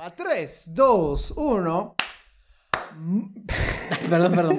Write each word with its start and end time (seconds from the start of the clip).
Va 0.00 0.10
3, 0.10 0.70
2, 0.74 1.34
1. 1.36 1.94
Perdón, 4.10 4.32
perdón. 4.34 4.58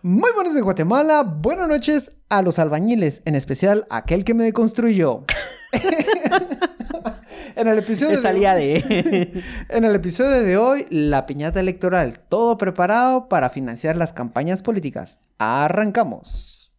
Muy 0.00 0.30
buenos 0.34 0.54
de 0.54 0.62
Guatemala. 0.62 1.22
Buenas 1.24 1.68
noches 1.68 2.12
a 2.30 2.40
los 2.40 2.58
albañiles, 2.58 3.20
en 3.26 3.34
especial 3.34 3.86
aquel 3.90 4.24
que 4.24 4.32
me 4.32 4.44
deconstruyó. 4.44 5.24
en 7.56 7.68
el 7.68 7.78
episodio 7.78 8.16
salía 8.16 8.54
de... 8.54 9.42
En 9.68 9.84
el 9.84 9.94
episodio 9.94 10.42
de 10.42 10.56
hoy, 10.56 10.86
la 10.88 11.26
piñata 11.26 11.60
electoral, 11.60 12.20
todo 12.20 12.56
preparado 12.56 13.28
para 13.28 13.50
financiar 13.50 13.96
las 13.96 14.14
campañas 14.14 14.62
políticas. 14.62 15.20
Arrancamos. 15.36 16.72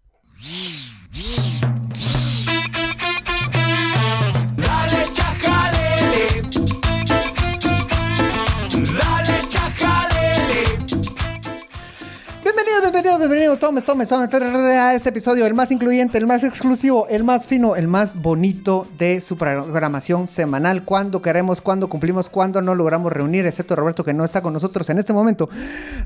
Bienvenidos, 13.04 13.20
bienvenidos, 13.30 13.60
tomes, 13.60 13.84
tomes, 13.84 14.08
tomes 14.08 14.32
a 14.32 14.94
este 14.96 15.10
episodio, 15.10 15.46
el 15.46 15.54
más 15.54 15.72
incluyente, 15.72 16.18
el 16.18 16.26
más 16.26 16.42
exclusivo, 16.46 17.06
el 17.10 17.26
más 17.26 17.46
fino, 17.46 17.76
el 17.76 17.90
más 17.90 18.16
bonito 18.16 18.88
de 18.98 19.20
su 19.20 19.38
programación 19.38 20.26
semanal. 20.26 20.86
Cuando 20.86 21.22
queremos, 21.22 21.60
cuando 21.60 21.90
cumplimos, 21.90 22.30
cuando 22.30 22.62
no 22.62 22.76
logramos 22.76 23.12
reunir, 23.12 23.46
excepto 23.46 23.76
Roberto 23.76 24.06
que 24.06 24.14
no 24.14 24.24
está 24.24 24.42
con 24.42 24.54
nosotros 24.54 24.90
en 24.90 25.00
este 25.00 25.12
momento. 25.12 25.50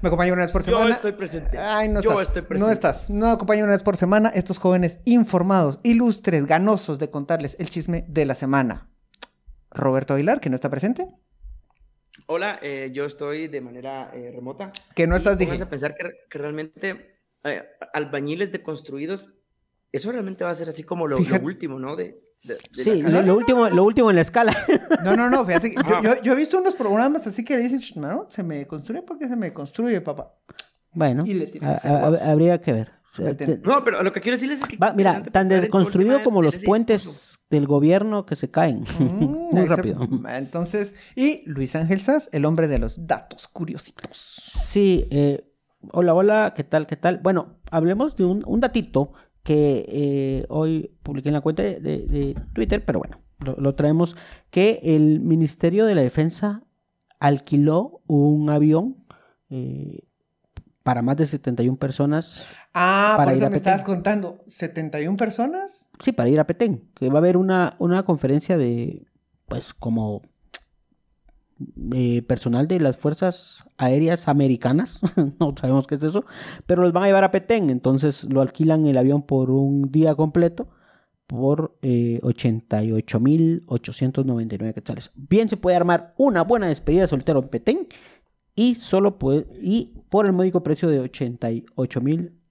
Me 0.02 0.08
acompaña 0.08 0.34
una 0.34 0.42
vez 0.42 0.52
por 0.52 0.64
Yo 0.64 0.76
semana. 0.76 0.96
estoy 0.96 1.12
presente. 1.12 1.60
Ay, 1.60 1.88
no 1.88 2.02
Yo 2.02 2.10
estás. 2.20 2.30
estoy 2.30 2.42
No 2.42 2.48
presente. 2.48 2.73
estás. 2.73 3.09
No 3.12 3.28
acompaña 3.30 3.64
una 3.64 3.73
vez 3.73 3.84
por 3.84 3.95
semana 3.95 4.30
estos 4.30 4.58
jóvenes 4.58 4.98
informados, 5.06 5.80
ilustres, 5.84 6.48
ganosos 6.48 6.98
de 6.98 7.12
contarles 7.12 7.58
el 7.59 7.70
chisme 7.70 8.06
de 8.08 8.26
la 8.26 8.34
semana. 8.34 8.90
Roberto 9.70 10.16
Aguilar, 10.16 10.40
que 10.40 10.50
no 10.50 10.56
está 10.56 10.72
presente. 10.72 11.08
Hola, 12.30 12.59
eh, 12.62 12.91
yo 12.94 13.05
estoy 13.05 13.48
de 13.48 13.62
manera 13.62 14.12
eh, 14.13 14.31
remota. 14.36 14.72
Que 14.94 15.08
no 15.08 15.16
estás, 15.16 15.38
dije. 15.38 15.61
a 15.61 15.70
pensar 15.70 15.95
que, 15.95 16.11
que 16.30 16.38
realmente 16.38 17.20
eh, 17.45 17.64
albañiles 17.94 18.52
deconstruidos, 18.52 19.30
eso 19.94 20.11
realmente 20.11 20.44
va 20.44 20.50
a 20.50 20.55
ser 20.55 20.67
así 20.67 20.83
como 20.83 21.08
lo, 21.08 21.20
último, 21.42 21.80
¿no? 21.80 21.95
De, 21.95 22.20
de- 22.44 22.55
de 22.55 22.59
Sí, 22.83 23.02
lo, 23.02 23.22
lo 23.22 23.36
último, 23.38 23.70
lo 23.70 23.83
último 23.86 24.09
en 24.09 24.17
la 24.17 24.22
escala. 24.23 24.53
No, 25.05 25.16
no, 25.16 25.30
no, 25.30 25.45
fíjate. 25.45 25.72
que 25.72 25.75
yo, 25.78 26.02
yo- 26.03 26.22
yo 26.23 26.33
he 26.33 26.36
visto 26.36 26.59
unos 26.59 26.75
programas 26.75 27.25
así 27.28 27.45
que 27.45 27.55
dicen, 27.58 27.80
"Sh, 27.80 27.95
no, 27.98 28.25
se 28.30 28.44
me 28.44 28.66
construye 28.67 29.03
porque 29.03 29.28
se 29.30 29.38
me 29.38 29.53
construye, 29.53 30.02
papá. 30.02 30.33
Bueno, 30.92 31.23
Y 31.25 31.33
le 31.33 31.52
a- 31.61 31.78
a- 31.83 32.31
habría 32.31 32.59
que 32.59 32.73
ver. 32.73 32.92
No, 33.64 33.84
pero 33.84 34.04
lo 34.04 34.14
que 34.14 34.22
quiero 34.22 34.36
decirles 34.38 34.60
es 34.62 34.66
que... 34.68 34.78
va- 34.78 34.94
mira, 34.94 35.23
tan 35.23 35.48
desconstruido 35.48 36.23
como 36.23 36.40
de 36.42 36.46
los 36.46 36.58
puentes 36.58 37.40
del 37.50 37.66
gobierno 37.68 38.26
que 38.26 38.36
se 38.36 38.50
caen. 38.52 38.84
Mm, 39.00 39.23
Muy 39.52 39.64
ese- 39.64 39.76
rápido. 39.76 40.08
Entonces, 40.30 40.96
y 41.16 41.44
Luis 41.50 41.76
Ángel 41.76 42.02
Sass, 42.02 42.30
el 42.32 42.45
hombre 42.45 42.68
de 42.68 42.80
los 42.80 43.08
datos 43.08 43.48
curiositos. 43.48 44.42
Sí, 44.45 45.08
eh, 45.12 45.50
hola, 45.92 46.14
hola, 46.14 46.54
¿qué 46.56 46.64
tal, 46.64 46.88
qué 46.88 46.95
tal? 46.98 47.20
Bueno, 47.20 47.60
hablemos 47.72 48.16
de 48.16 48.26
un, 48.26 48.44
un 48.45 48.60
datito 48.60 49.14
que 49.44 49.86
eh, 49.88 50.45
hoy 50.50 50.92
publiqué 51.04 51.30
en 51.30 51.34
la 51.34 51.42
cuenta 51.42 51.64
de, 51.64 51.80
de- 51.80 52.06
de 52.08 52.36
Twitter, 52.54 52.84
pero 52.84 53.00
bueno, 53.00 53.22
lo, 53.40 53.56
lo 53.56 53.76
traemos, 53.76 54.16
que 54.50 54.80
el 54.84 55.22
Ministerio 55.22 55.86
de 55.86 55.95
la 55.95 56.02
Defensa 56.02 56.64
alquiló 57.20 58.02
un 58.08 58.50
avión 58.50 58.98
eh, 59.50 60.04
para 60.84 61.02
más 61.02 61.18
de 61.18 61.26
71 61.26 61.78
personas, 61.78 62.45
Ah, 62.80 63.16
Para 63.17 63.31
por 63.31 63.33
ir 63.33 63.38
eso 63.38 63.47
a 63.47 63.50
me 63.50 63.56
Petén. 63.56 63.73
estabas 63.73 63.83
contando. 63.83 64.44
¿71 64.47 65.17
personas? 65.17 65.89
sí, 66.00 66.11
para 66.11 66.30
ir 66.30 66.39
a 66.39 66.45
Petén, 66.45 66.88
que 66.94 67.09
va 67.09 67.16
a 67.16 67.17
haber 67.17 67.36
una, 67.38 67.75
una 67.80 68.03
conferencia 68.03 68.56
de, 68.58 69.08
pues, 69.47 69.73
como 69.73 70.22
eh, 71.95 72.22
personal 72.22 72.67
de 72.67 72.80
las 72.80 72.98
Fuerzas 72.98 73.64
Aéreas 73.78 74.28
Americanas, 74.28 75.02
no 75.39 75.55
sabemos 75.59 75.88
qué 75.88 75.95
es 75.95 76.03
eso, 76.03 76.23
pero 76.67 76.83
los 76.83 76.94
van 76.94 77.02
a 77.03 77.08
llevar 77.08 77.23
a 77.23 77.31
Petén, 77.31 77.72
entonces 77.72 78.25
lo 78.25 78.42
alquilan 78.42 78.86
el 78.86 79.00
avión 79.00 79.23
por 79.23 79.49
un 79.49 79.92
día 79.92 80.14
completo 80.14 80.67
por 81.26 81.76
eh, 81.82 82.20
88.899 82.21 84.73
quetzales. 84.73 85.11
Bien 85.15 85.49
se 85.49 85.58
puede 85.58 85.76
armar 85.76 86.14
una 86.17 86.44
buena 86.44 86.67
despedida 86.67 87.02
de 87.02 87.08
soltero 87.08 87.39
en 87.42 87.49
Petén 87.49 87.88
y 88.55 88.76
solo 88.76 89.17
puede, 89.20 89.45
y 89.61 89.94
por 90.09 90.26
el 90.26 90.33
módico 90.33 90.64
precio 90.64 90.89
de 90.89 90.99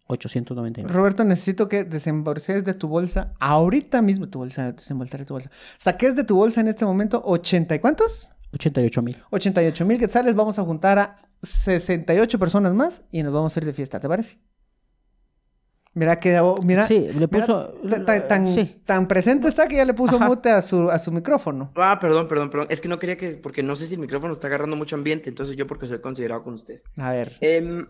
88.899. 0.09 0.89
Roberto, 0.89 1.25
necesito 1.25 1.69
que 1.69 1.85
desembolses 1.85 2.65
de 2.65 2.75
tu 2.75 2.89
bolsa, 2.89 3.33
ahorita 3.41 4.03
mismo 4.03 4.29
tu 4.29 4.39
bolsa, 4.39 4.73
desembolsar 4.73 5.21
de 5.21 5.27
tu 5.27 5.35
bolsa. 5.35 5.51
Saques 5.79 6.17
de 6.17 6.25
tu 6.25 6.37
bolsa 6.37 6.61
en 6.61 6.69
este 6.69 6.85
momento 6.85 7.23
80 7.25 7.75
y 7.75 7.79
cuántos? 7.79 8.33
88.000. 8.53 9.25
88 9.31 9.85
mil 9.85 9.99
quetzales. 9.99 10.35
Vamos 10.35 10.59
a 10.59 10.63
juntar 10.63 10.99
a 10.99 11.15
68 11.43 12.39
personas 12.39 12.75
más 12.75 13.03
y 13.11 13.23
nos 13.23 13.33
vamos 13.33 13.57
a 13.57 13.61
ir 13.61 13.67
de 13.67 13.73
fiesta, 13.73 14.01
¿te 14.01 14.09
parece? 14.09 14.39
Mira 15.97 16.21
que, 16.21 16.39
mira, 16.63 16.87
Sí, 16.87 17.09
le 17.19 17.27
puso... 17.27 17.73
ta- 17.89 18.05
ta- 18.05 18.29
tan, 18.29 18.47
sí. 18.47 18.83
tan 18.85 19.09
presente 19.09 19.49
está 19.49 19.67
que 19.67 19.77
ya 19.77 19.85
le 19.87 19.95
puso 19.95 20.17
Ajá. 20.17 20.27
mute 20.29 20.51
a 20.51 20.61
su, 20.61 20.91
a 20.91 20.99
su 20.99 21.11
micrófono. 21.11 21.73
Ah, 21.75 21.97
perdón, 21.99 22.29
perdón, 22.29 22.51
perdón. 22.51 22.67
Es 22.69 22.83
que 22.83 22.89
no 22.89 22.99
quería 22.99 23.17
que... 23.17 23.31
Porque 23.31 23.63
no 23.63 23.75
sé 23.75 23.87
si 23.87 23.95
el 23.95 24.01
micrófono 24.01 24.35
está 24.35 24.47
agarrando 24.47 24.77
mucho 24.77 24.95
ambiente, 24.95 25.31
entonces 25.31 25.57
yo 25.57 25.67
porque 25.67 25.87
soy 25.87 26.01
considerado 26.03 26.43
con 26.45 26.53
ustedes. 26.53 26.83
A 26.99 27.13
ver. 27.13 27.33
Em, 27.41 27.87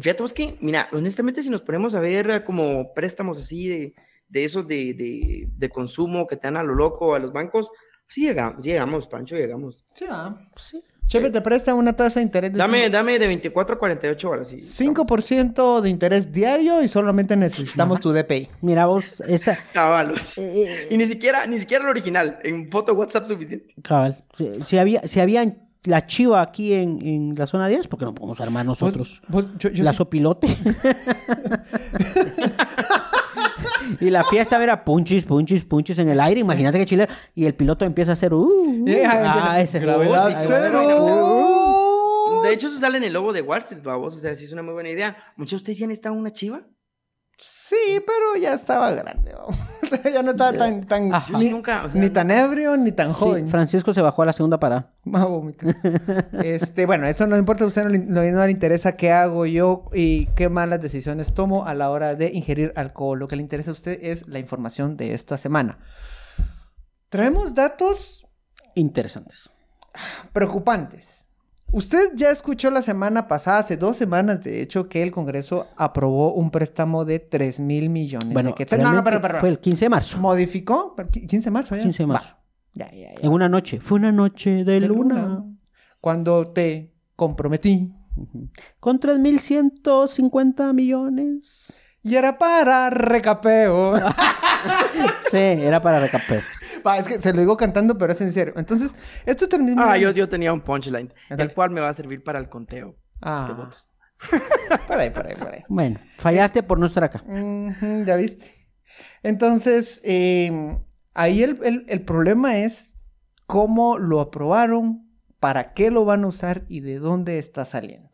fíjate 0.00 0.22
vos 0.22 0.32
que, 0.32 0.56
mira, 0.62 0.88
honestamente, 0.92 1.42
si 1.42 1.50
nos 1.50 1.60
ponemos 1.60 1.94
a 1.94 2.00
ver 2.00 2.42
como 2.44 2.94
préstamos 2.94 3.38
así 3.38 3.68
de, 3.68 3.94
de 4.28 4.44
esos 4.44 4.66
de, 4.66 4.94
de, 4.94 5.46
de 5.54 5.68
consumo 5.68 6.26
que 6.26 6.36
te 6.36 6.46
dan 6.46 6.56
a 6.56 6.62
lo 6.62 6.74
loco 6.74 7.14
a 7.14 7.18
los 7.18 7.34
bancos, 7.34 7.68
sí 8.06 8.22
llegamos, 8.26 8.64
llegamos, 8.64 9.06
Pancho, 9.08 9.36
llegamos. 9.36 9.84
Sí, 9.92 10.06
ah. 10.08 10.38
Sí. 10.56 10.82
Chepe 11.08 11.30
te 11.30 11.42
presta 11.42 11.74
una 11.74 11.92
tasa 11.92 12.20
de 12.20 12.24
interés 12.24 12.52
de 12.52 12.58
Dame, 12.58 12.88
dame 12.88 13.18
de 13.18 13.26
24 13.26 13.74
a 13.74 13.78
48 13.78 14.30
horas. 14.30 14.48
Sí, 14.48 14.56
5% 14.56 15.80
de 15.82 15.90
interés 15.90 16.32
diario 16.32 16.82
y 16.82 16.88
solamente 16.88 17.36
necesitamos 17.36 18.00
tu 18.00 18.12
DPI. 18.12 18.48
Mira 18.62 18.86
vos, 18.86 19.20
esa... 19.28 19.58
Cabalos. 19.74 20.38
eh, 20.38 20.64
eh, 20.64 20.86
Y 20.90 20.96
ni 20.96 21.04
siquiera, 21.06 21.46
ni 21.46 21.60
siquiera 21.60 21.84
el 21.84 21.90
original, 21.90 22.38
en 22.42 22.70
foto 22.70 22.94
WhatsApp 22.94 23.26
suficiente. 23.26 23.74
Cabal. 23.82 24.24
Si, 24.36 24.48
si 24.66 24.78
había, 24.78 25.06
si 25.06 25.20
había 25.20 25.54
la 25.84 26.06
chiva 26.06 26.40
aquí 26.40 26.72
en, 26.72 27.04
en 27.06 27.34
la 27.36 27.46
zona 27.46 27.66
10, 27.68 27.88
¿por 27.88 27.98
qué 27.98 28.04
no 28.06 28.14
podemos 28.14 28.40
armar 28.40 28.64
nosotros 28.64 29.20
Vos- 29.28 29.48
vos- 29.48 29.58
yo- 29.58 29.70
yo 29.70 29.82
la 29.84 29.90
sí- 29.92 29.98
sopilote? 29.98 30.46
y 34.02 34.10
la 34.10 34.24
fiesta 34.24 34.62
era 34.62 34.84
punchis, 34.84 35.24
punchis, 35.24 35.64
punchis 35.64 35.98
en 35.98 36.08
el 36.08 36.20
aire. 36.20 36.40
Imagínate 36.40 36.78
que 36.78 36.86
chile. 36.86 37.08
Y 37.34 37.46
el 37.46 37.54
piloto 37.54 37.84
empieza 37.84 38.12
a 38.12 38.14
hacer. 38.14 38.34
Uh, 38.34 38.64
empieza, 38.64 39.52
ah, 39.52 39.60
ese 39.60 39.78
gravedad 39.78 40.36
sí, 40.36 40.44
cero. 40.46 42.42
De 42.42 42.52
hecho, 42.52 42.66
eso 42.66 42.78
sale 42.78 42.98
en 42.98 43.04
el 43.04 43.12
logo 43.12 43.32
de 43.32 43.40
Wall 43.40 43.60
Street, 43.60 43.82
babos. 43.82 44.14
O 44.14 44.18
sea, 44.18 44.34
sí 44.34 44.44
es 44.46 44.52
una 44.52 44.62
muy 44.62 44.74
buena 44.74 44.90
idea. 44.90 45.16
¿Muchos 45.36 45.52
de 45.52 45.56
ustedes 45.56 45.78
ya 45.78 45.84
han 45.86 45.92
estado 45.92 46.14
en 46.14 46.20
una 46.20 46.32
chiva? 46.32 46.62
Sí, 47.44 48.00
pero 48.06 48.36
ya 48.40 48.52
estaba 48.54 48.92
grande. 48.92 49.32
¿no? 49.36 49.46
O 49.46 49.86
sea, 49.88 50.12
ya 50.12 50.22
no 50.22 50.30
estaba 50.30 50.52
tan, 50.52 50.86
tan 50.86 51.10
ni, 51.38 51.50
nunca, 51.50 51.84
o 51.86 51.90
sea, 51.90 52.00
ni 52.00 52.08
tan 52.10 52.30
ebrio 52.30 52.76
ni 52.76 52.92
tan 52.92 53.08
Sí, 53.08 53.14
joven. 53.20 53.48
Francisco 53.48 53.92
se 53.92 54.00
bajó 54.00 54.22
a 54.22 54.26
la 54.26 54.32
segunda 54.32 54.60
parada. 54.60 54.92
Va 55.12 55.22
a 55.22 55.24
vomitar. 55.26 55.74
este, 56.44 56.86
bueno, 56.86 57.06
eso 57.06 57.26
no 57.26 57.36
importa, 57.36 57.64
a 57.64 57.66
usted 57.66 57.82
no 57.84 57.88
le, 57.90 57.98
no- 57.98 58.22
no 58.22 58.44
le 58.46 58.50
interesa 58.52 58.92
qué 58.96 59.10
hago 59.10 59.44
yo 59.46 59.86
y 59.92 60.26
qué 60.36 60.48
malas 60.48 60.80
decisiones 60.80 61.34
tomo 61.34 61.66
a 61.66 61.74
la 61.74 61.90
hora 61.90 62.14
de 62.14 62.30
ingerir 62.32 62.72
alcohol. 62.76 63.18
Lo 63.18 63.26
que 63.28 63.36
le 63.36 63.42
interesa 63.42 63.70
a 63.70 63.72
usted 63.72 63.98
es 64.02 64.28
la 64.28 64.38
información 64.38 64.96
de 64.96 65.14
esta 65.14 65.36
semana. 65.36 65.78
Traemos 67.08 67.54
datos 67.54 68.24
Interesantes. 68.74 69.50
preocupantes. 70.32 71.21
Usted 71.72 72.10
ya 72.14 72.30
escuchó 72.30 72.70
la 72.70 72.82
semana 72.82 73.26
pasada, 73.26 73.58
hace 73.58 73.76
dos 73.78 73.96
semanas, 73.96 74.42
de 74.42 74.60
hecho, 74.60 74.88
que 74.88 75.02
el 75.02 75.10
Congreso 75.10 75.68
aprobó 75.76 76.34
un 76.34 76.50
préstamo 76.50 77.04
de 77.06 77.18
3 77.18 77.60
mil 77.60 77.88
millones 77.88 78.30
Bueno, 78.32 78.50
de 78.50 78.54
quetzales. 78.54 78.84
No, 78.84 78.92
no, 78.92 79.02
pero, 79.02 79.20
pero, 79.22 79.40
fue 79.40 79.48
el 79.48 79.58
15 79.58 79.86
de 79.86 79.88
marzo. 79.88 80.18
¿Modificó? 80.18 80.94
¿Qui- 80.96 81.26
¿15 81.26 81.44
de 81.44 81.50
marzo 81.50 81.74
ya? 81.76 81.82
15 81.82 82.02
de 82.02 82.06
marzo. 82.06 82.36
Ya, 82.74 82.90
ya, 82.92 83.14
ya. 83.14 83.20
En 83.22 83.32
una 83.32 83.48
noche. 83.48 83.80
Fue 83.80 83.98
una 83.98 84.12
noche 84.12 84.64
de, 84.64 84.80
De 84.80 84.86
luna. 84.86 85.44
Cuando 86.00 86.44
te 86.44 86.92
comprometí. 87.16 87.90
Ujú. 88.16 88.48
Con 88.78 89.00
3.150 89.00 90.72
millones. 90.74 91.74
Y 92.02 92.16
era 92.16 92.36
para 92.38 92.90
recapeo. 92.90 93.94
Sí, 95.30 95.38
era 95.38 95.82
para 95.82 95.98
recapeo. 95.98 96.40
Va, 96.86 96.98
es 96.98 97.06
que 97.06 97.20
se 97.20 97.32
lo 97.32 97.40
digo 97.40 97.56
cantando, 97.56 97.96
pero 97.98 98.12
es 98.12 98.20
en 98.20 98.32
serio. 98.32 98.54
Entonces, 98.56 98.94
esto 99.26 99.48
termina. 99.48 99.92
Ah, 99.92 99.96
yo, 99.98 100.10
yo 100.10 100.28
tenía 100.28 100.52
un 100.52 100.60
punchline, 100.60 101.12
Ándale. 101.30 101.48
el 101.50 101.54
cual 101.54 101.70
me 101.70 101.80
va 101.80 101.88
a 101.88 101.94
servir 101.94 102.22
para 102.24 102.38
el 102.38 102.48
conteo 102.48 102.88
de 102.88 102.94
Ah, 103.22 103.54
votos. 103.56 103.88
por 104.88 104.98
ahí, 104.98 105.10
por 105.10 105.26
ahí, 105.26 105.34
por 105.36 105.48
ahí. 105.52 105.62
Bueno, 105.68 106.00
fallaste 106.18 106.62
por 106.62 106.78
no 106.78 106.86
estar 106.86 107.04
acá. 107.04 107.24
Ya 108.06 108.16
viste. 108.16 108.68
Entonces, 109.22 110.00
eh, 110.04 110.76
ahí 111.14 111.42
el, 111.42 111.58
el- 111.64 111.84
el 111.88 112.02
problema 112.04 112.58
es 112.58 112.96
cómo 113.46 113.98
lo 113.98 114.20
aprobaron, 114.20 115.08
para 115.40 115.72
qué 115.74 115.90
lo 115.90 116.04
van 116.04 116.22
a 116.24 116.28
usar 116.28 116.64
y 116.68 116.80
de 116.80 116.98
dónde 117.00 117.38
está 117.38 117.64
saliendo. 117.64 118.10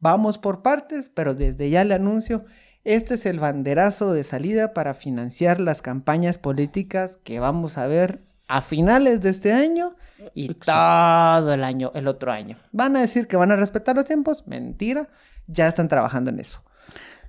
Vamos 0.00 0.38
por 0.38 0.62
partes, 0.62 1.10
pero 1.10 1.34
desde 1.34 1.68
ya 1.70 1.84
le 1.84 1.94
anuncio, 1.94 2.44
este 2.84 3.14
es 3.14 3.26
el 3.26 3.40
banderazo 3.40 4.12
de 4.12 4.24
salida 4.24 4.74
para 4.74 4.94
financiar 4.94 5.60
las 5.60 5.82
campañas 5.82 6.38
políticas 6.38 7.16
que 7.16 7.40
vamos 7.40 7.78
a 7.78 7.86
ver 7.86 8.22
a 8.46 8.60
finales 8.60 9.22
de 9.22 9.30
este 9.30 9.52
año 9.52 9.96
y 10.34 10.52
todo 10.54 11.52
el 11.52 11.64
año, 11.64 11.90
el 11.94 12.08
otro 12.08 12.30
año. 12.30 12.58
Van 12.72 12.96
a 12.96 13.00
decir 13.00 13.26
que 13.26 13.36
van 13.36 13.52
a 13.52 13.56
respetar 13.56 13.96
los 13.96 14.04
tiempos, 14.04 14.46
mentira, 14.46 15.08
ya 15.46 15.66
están 15.66 15.88
trabajando 15.88 16.30
en 16.30 16.40
eso. 16.40 16.62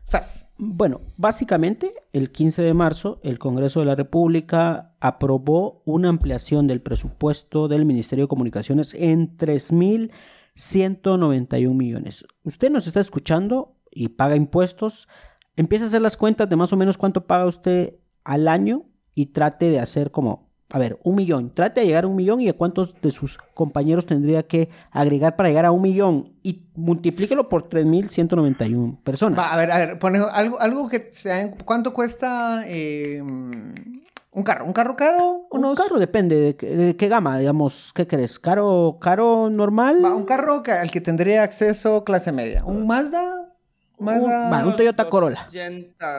¡Sas! 0.03 0.45
Bueno, 0.57 1.01
básicamente 1.17 1.93
el 2.13 2.31
15 2.31 2.61
de 2.61 2.73
marzo 2.73 3.19
el 3.23 3.39
Congreso 3.39 3.81
de 3.81 3.87
la 3.87 3.95
República 3.95 4.93
aprobó 5.01 5.81
una 5.83 6.07
ampliación 6.07 6.65
del 6.67 6.81
presupuesto 6.81 7.67
del 7.67 7.83
Ministerio 7.83 8.23
de 8.23 8.29
Comunicaciones 8.29 8.93
en 8.93 9.35
3.191 9.35 11.73
millones. 11.73 12.25
Usted 12.43 12.71
nos 12.71 12.87
está 12.87 13.01
escuchando 13.01 13.75
y 13.91 14.07
paga 14.09 14.37
impuestos, 14.37 15.09
empieza 15.57 15.85
a 15.85 15.87
hacer 15.87 16.01
las 16.01 16.17
cuentas 16.17 16.49
de 16.49 16.55
más 16.55 16.71
o 16.73 16.77
menos 16.77 16.97
cuánto 16.97 17.25
paga 17.25 17.45
usted 17.45 17.95
al 18.23 18.47
año 18.47 18.83
y 19.13 19.27
trate 19.27 19.69
de 19.69 19.79
hacer 19.79 20.11
como, 20.11 20.49
a 20.71 20.79
ver, 20.79 20.99
un 21.03 21.15
millón. 21.15 21.51
Trate 21.53 21.81
de 21.81 21.87
llegar 21.87 22.03
a 22.03 22.07
un 22.07 22.15
millón 22.15 22.41
y 22.41 22.49
a 22.49 22.53
cuántos 22.53 22.93
de 23.01 23.11
sus 23.11 23.37
compañeros 23.53 24.05
tendría 24.05 24.43
que 24.43 24.69
agregar 24.91 25.35
para 25.35 25.49
llegar 25.49 25.65
a 25.65 25.71
un 25.71 25.81
millón 25.81 26.33
y 26.43 26.63
multiplíquelo 26.75 27.47
por 27.47 27.69
3.191 27.69 28.97
personas. 29.03 29.37
Va, 29.39 29.53
a 29.53 29.57
ver, 29.57 29.71
a 29.71 29.77
ver, 29.77 29.99
pone 29.99 30.19
algo, 30.31 30.59
algo 30.59 30.89
que 30.89 31.09
sea, 31.11 31.51
¿cuánto 31.63 31.93
cuesta 31.93 32.63
eh, 32.67 33.21
un 33.21 34.43
carro? 34.43 34.65
¿Un 34.65 34.73
carro 34.73 34.95
caro? 34.97 35.47
Un 35.49 35.75
carro 35.75 35.97
depende 35.99 36.35
de, 36.41 36.55
qué- 36.57 36.75
de 36.75 36.95
qué 36.97 37.07
gama, 37.07 37.37
digamos, 37.37 37.91
¿qué 37.95 38.05
crees? 38.05 38.37
¿Caro, 38.39 38.97
caro 38.99 39.49
normal? 39.49 40.03
Va, 40.03 40.13
un 40.13 40.25
carro 40.25 40.61
que- 40.63 40.71
al 40.73 40.91
que 40.91 40.99
tendría 40.99 41.43
acceso 41.43 42.03
clase 42.03 42.31
media. 42.33 42.65
¿Un 42.65 42.85
Mazda? 42.85 43.53
¿Mazda 43.99 44.49
va, 44.49 44.65
un 44.65 44.75
Toyota 44.75 45.09
Corolla. 45.09 45.47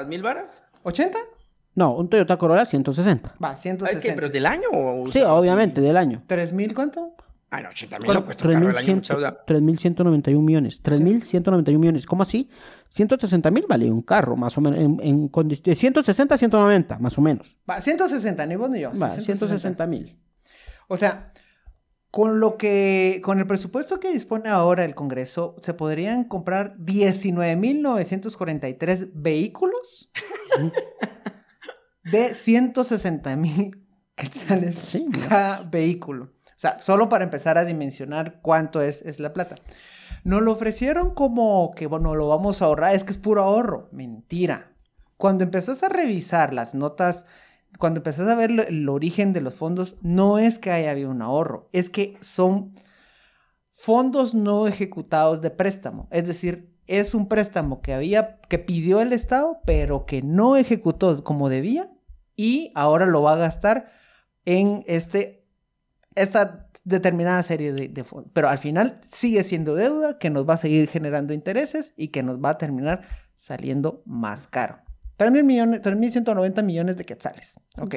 mil 0.08 0.22
varas? 0.22 0.64
80? 0.82 1.18
No, 1.74 1.94
un 1.94 2.08
Toyota 2.08 2.36
Corolla 2.38 2.64
160. 2.64 3.34
Va, 3.42 3.50
Ah, 3.50 3.52
¿Es 3.52 3.60
160. 3.60 4.00
que, 4.02 4.12
pero 4.14 4.28
del 4.30 4.46
año 4.46 4.68
o 4.72 5.06
Sí, 5.08 5.20
obviamente, 5.22 5.80
del 5.80 5.96
año. 5.96 6.22
¿3000 6.26 6.74
cuánto? 6.74 7.12
Ah, 7.50 7.60
no, 7.60 7.68
80 7.68 7.98
mil 7.98 8.06
cuesta 8.24 8.48
un 8.48 8.54
carro 8.54 8.66
del 8.68 8.76
año, 8.78 8.86
3.100 8.96 9.00
chauda. 9.02 9.44
3.191 9.46 10.40
millones. 10.42 10.82
3.191 10.82 11.78
millones. 11.78 12.06
¿Cómo 12.06 12.22
así? 12.22 12.50
160 12.94 13.50
mil 13.50 13.66
vale 13.68 13.90
un 13.90 14.02
carro, 14.02 14.36
más 14.36 14.56
o 14.56 14.60
menos. 14.60 14.78
En, 14.80 14.98
en 15.00 15.30
de 15.48 15.74
160 15.74 16.34
a 16.34 16.38
190, 16.38 16.98
más 16.98 17.16
o 17.18 17.20
menos. 17.20 17.56
Va, 17.68 17.80
160, 17.80 18.46
ni 18.46 18.56
vos 18.56 18.70
ni 18.70 18.80
yo. 18.80 18.88
Va, 18.90 19.08
160. 19.10 19.46
160 19.46 19.86
mil. 19.86 20.18
O 20.88 20.96
sea, 20.96 21.30
con 22.16 22.40
lo 22.40 22.56
que, 22.56 23.20
con 23.22 23.38
el 23.40 23.46
presupuesto 23.46 24.00
que 24.00 24.10
dispone 24.10 24.48
ahora 24.48 24.86
el 24.86 24.94
Congreso, 24.94 25.54
se 25.60 25.74
podrían 25.74 26.24
comprar 26.24 26.74
19.943 26.78 29.10
vehículos 29.12 30.10
de 32.04 32.32
160 32.32 33.36
mil 33.36 33.86
quetzales 34.14 34.76
Sí, 34.76 35.04
cada 35.28 35.64
vehículo. 35.64 36.24
O 36.24 36.56
sea, 36.56 36.80
solo 36.80 37.10
para 37.10 37.24
empezar 37.24 37.58
a 37.58 37.66
dimensionar 37.66 38.40
cuánto 38.40 38.80
es, 38.80 39.02
es 39.02 39.20
la 39.20 39.34
plata. 39.34 39.56
Nos 40.24 40.40
lo 40.40 40.52
ofrecieron 40.52 41.12
como 41.12 41.70
que, 41.72 41.86
bueno, 41.86 42.14
lo 42.14 42.28
vamos 42.28 42.62
a 42.62 42.64
ahorrar, 42.64 42.94
es 42.94 43.04
que 43.04 43.12
es 43.12 43.18
puro 43.18 43.42
ahorro. 43.42 43.90
Mentira. 43.92 44.72
Cuando 45.18 45.44
empezás 45.44 45.82
a 45.82 45.90
revisar 45.90 46.54
las 46.54 46.74
notas, 46.74 47.26
cuando 47.78 47.98
empezás 47.98 48.28
a 48.28 48.34
ver 48.34 48.50
el 48.50 48.88
origen 48.88 49.32
de 49.32 49.40
los 49.40 49.54
fondos, 49.54 49.96
no 50.02 50.38
es 50.38 50.58
que 50.58 50.70
haya 50.70 50.90
habido 50.90 51.10
un 51.10 51.22
ahorro, 51.22 51.68
es 51.72 51.90
que 51.90 52.16
son 52.20 52.74
fondos 53.72 54.34
no 54.34 54.66
ejecutados 54.66 55.42
de 55.42 55.50
préstamo. 55.50 56.08
Es 56.10 56.26
decir, 56.26 56.74
es 56.86 57.14
un 57.14 57.28
préstamo 57.28 57.82
que 57.82 57.92
había, 57.92 58.40
que 58.48 58.58
pidió 58.58 59.00
el 59.00 59.12
Estado, 59.12 59.60
pero 59.64 60.06
que 60.06 60.22
no 60.22 60.56
ejecutó 60.56 61.22
como 61.24 61.48
debía 61.48 61.90
y 62.36 62.72
ahora 62.74 63.06
lo 63.06 63.22
va 63.22 63.34
a 63.34 63.36
gastar 63.36 63.88
en 64.44 64.82
este, 64.86 65.46
esta 66.14 66.70
determinada 66.84 67.42
serie 67.42 67.72
de 67.72 68.04
fondos. 68.04 68.30
Pero 68.32 68.48
al 68.48 68.58
final 68.58 69.00
sigue 69.10 69.42
siendo 69.42 69.74
deuda 69.74 70.18
que 70.18 70.30
nos 70.30 70.48
va 70.48 70.54
a 70.54 70.58
seguir 70.58 70.88
generando 70.88 71.34
intereses 71.34 71.92
y 71.96 72.08
que 72.08 72.22
nos 72.22 72.42
va 72.42 72.50
a 72.50 72.58
terminar 72.58 73.02
saliendo 73.34 74.02
más 74.06 74.46
caro. 74.46 74.85
3.000 75.18 75.44
millones, 75.44 75.82
3.190 75.82 76.62
millones 76.62 76.96
de 76.96 77.04
quetzales. 77.04 77.58
Ok. 77.78 77.94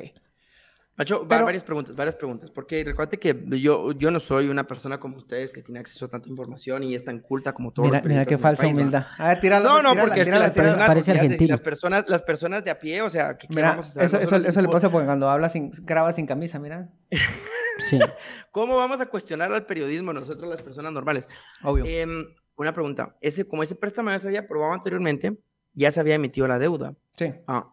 Macho, 0.96 1.26
Pero- 1.30 1.46
varias 1.46 1.64
preguntas, 1.64 1.96
varias 1.96 2.16
preguntas. 2.16 2.52
Porque 2.52 2.84
recuerde 2.84 3.18
que 3.20 3.46
yo, 3.62 3.94
yo 3.94 4.12
no 4.12 4.20
soy 4.20 4.50
una 4.50 4.68
persona 4.68 5.00
como 5.00 5.16
ustedes 5.16 5.54
que 5.54 5.62
tiene 5.62 5.80
acceso 5.80 6.06
a 6.06 6.10
tanta 6.10 6.28
información 6.28 6.84
y 6.84 6.94
es 6.94 7.06
tan 7.06 7.20
culta 7.20 7.54
como 7.54 7.72
todos 7.72 7.90
Mira, 7.90 8.02
mira 8.04 8.26
qué 8.26 8.38
falsa 8.38 8.64
país, 8.64 8.76
humildad. 8.76 9.06
A 9.18 9.30
ver, 9.30 9.40
tírala. 9.40 9.64
No, 9.70 9.82
no, 9.82 9.92
tírala, 9.92 10.02
porque 10.02 10.20
es 10.20 10.28
que 10.28 10.32
tírala, 10.34 10.54
tírala. 10.54 10.86
Parece 10.88 11.12
argentino. 11.12 11.52
las 11.54 11.62
personas, 11.62 12.04
las 12.10 12.22
personas 12.22 12.66
de 12.66 12.72
a 12.72 12.78
pie, 12.80 13.02
o 13.02 13.10
sea, 13.10 13.38
¿qué, 13.38 13.48
qué 13.48 13.54
Mira, 13.56 13.70
vamos 13.72 13.96
a 13.96 14.04
eso, 14.04 14.18
eso, 14.18 14.36
eso 14.36 14.60
le 14.60 14.66
¿Cómo- 14.68 14.74
pasa 14.74 14.92
porque 14.92 15.06
cuando 15.06 15.30
habla 15.30 15.48
sin, 15.48 15.72
graba 15.84 16.12
sin 16.12 16.26
camisa, 16.26 16.60
mira. 16.60 16.90
Sí. 17.90 17.98
¿Cómo 18.52 18.76
vamos 18.76 19.00
a 19.00 19.06
cuestionar 19.06 19.54
al 19.54 19.66
periodismo 19.66 20.12
nosotros 20.12 20.50
las 20.50 20.62
personas 20.62 20.92
normales? 20.92 21.30
Obvio. 21.64 21.86
Em, 21.88 22.26
una 22.58 22.74
pregunta, 22.74 23.16
ese, 23.22 23.48
como 23.48 23.64
ese 23.64 23.76
préstamo 23.76 24.10
ya 24.12 24.20
se 24.20 24.28
había 24.28 24.42
aprobado 24.42 24.74
anteriormente, 24.74 25.38
ya 25.74 25.92
se 25.92 26.00
había 26.00 26.16
emitido 26.16 26.48
la 26.48 26.60
deuda. 26.60 26.96
sí. 27.18 27.34
Ah, 27.48 27.68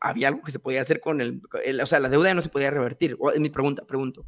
había 0.00 0.28
algo 0.28 0.42
que 0.42 0.52
se 0.52 0.58
podía 0.60 0.80
hacer 0.80 1.00
con 1.00 1.20
el, 1.20 1.40
el- 1.64 1.80
o 1.80 1.86
sea, 1.86 1.98
la 1.98 2.08
deuda 2.08 2.28
ya 2.28 2.34
no 2.34 2.42
se 2.42 2.50
podía 2.50 2.70
revertir. 2.70 3.16
O, 3.18 3.30
es 3.32 3.40
mi 3.40 3.48
pregunta, 3.50 3.82
pregunto. 3.84 4.24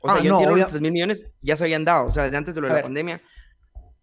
O 0.00 0.08
sea, 0.08 0.18
Ah, 0.18 0.22
yo 0.22 0.30
no, 0.30 0.36
entiendo 0.36 0.54
obvia- 0.54 0.62
los 0.64 0.70
3 0.70 0.82
mil 0.82 0.92
millones 0.92 1.26
ya 1.42 1.56
se 1.56 1.64
habían 1.64 1.84
dado, 1.84 2.06
o 2.06 2.12
sea, 2.12 2.22
desde 2.24 2.36
antes 2.36 2.54
de 2.54 2.60
lo 2.60 2.66
de 2.68 2.72
A 2.72 2.74
la 2.74 2.76
ver. 2.76 2.84
pandemia. 2.84 3.20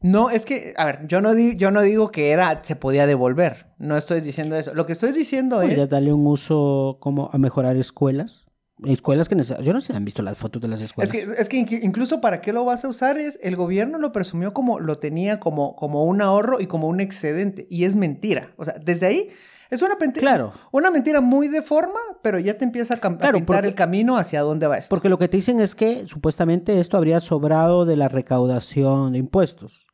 No, 0.02 0.30
es 0.30 0.46
que, 0.46 0.74
a 0.76 0.86
ver, 0.86 1.00
yo 1.08 1.22
no, 1.22 1.34
di- 1.34 1.56
yo 1.56 1.72
no 1.72 1.82
digo 1.82 2.12
que 2.12 2.32
era, 2.32 2.62
se 2.64 2.76
podía 2.76 3.08
devolver. 3.08 3.68
No 3.78 3.96
estoy 3.96 4.20
diciendo 4.22 4.58
eso. 4.58 4.74
Lo 4.74 4.86
que 4.86 4.94
estoy 4.94 5.14
diciendo 5.14 5.58
Podría 5.62 5.84
es. 5.84 5.90
darle 5.90 6.12
un 6.12 6.28
uso 6.28 6.98
como 7.00 7.30
a 7.32 7.38
mejorar 7.38 7.78
escuelas. 7.78 8.44
Escuelas 8.83 9.30
que 9.30 9.36
necesitan. 9.36 9.63
Yo 9.63 9.72
no 9.74 9.80
sé 9.80 9.88
si 9.88 9.94
han 9.98 10.04
visto 10.04 10.22
las 10.22 10.38
fotos 10.38 10.62
de 10.62 10.68
las 10.68 10.80
Es 10.80 10.86
escuelas. 10.88 11.12
que, 11.12 11.19
es 11.19 11.48
que 11.50 11.57
inc- 11.66 11.80
incluso 11.81 12.19
para 12.19 12.42
qué 12.42 12.51
lo 12.51 12.66
vas 12.66 12.83
a 12.83 12.89
usar 12.89 13.18
es, 13.18 13.39
el 13.42 13.56
gobierno 13.56 13.98
lo 14.00 14.12
presumió 14.12 14.54
como, 14.54 14.80
lo 14.80 14.98
tenía 14.98 15.39
como, 15.39 15.75
como 15.77 16.04
un 16.06 16.22
ahorro 16.22 16.60
y 16.60 16.68
como 16.68 16.88
un 16.89 17.00
excedente. 17.00 17.68
Y 17.69 17.86
es 17.86 17.95
mentira. 17.95 18.51
O 18.57 18.66
sea, 18.66 18.74
desde 18.83 19.06
ahí 19.07 19.30
es 19.69 19.81
una, 19.81 19.95
pente- 19.98 20.19
Claro. 20.19 20.51
una 20.74 20.92
mentira 20.92 21.22
muy 21.22 21.48
de 21.48 21.62
forma, 21.62 22.00
pero 22.22 22.38
ya 22.38 22.57
te 22.57 22.66
empieza 22.66 22.95
a, 22.95 22.98
cam- 23.01 23.16
a 23.22 23.31
pintar 23.31 23.45
porque- 23.45 23.68
el 23.69 23.75
camino 23.75 24.18
hacia 24.18 24.42
dónde 24.42 24.68
va 24.68 24.78
esto. 24.78 24.89
Porque 24.89 25.07
lo 25.10 25.18
que 25.18 25.30
te 25.30 25.38
dicen 25.38 25.62
es 25.62 25.74
que 25.74 26.06
supuestamente 26.07 26.80
esto 26.81 26.98
habría 26.98 27.21
sobrado 27.21 27.86
de 27.86 27.95
la 27.95 28.10
recaudación 28.10 29.13
de 29.13 29.19
impuestos. 29.19 29.85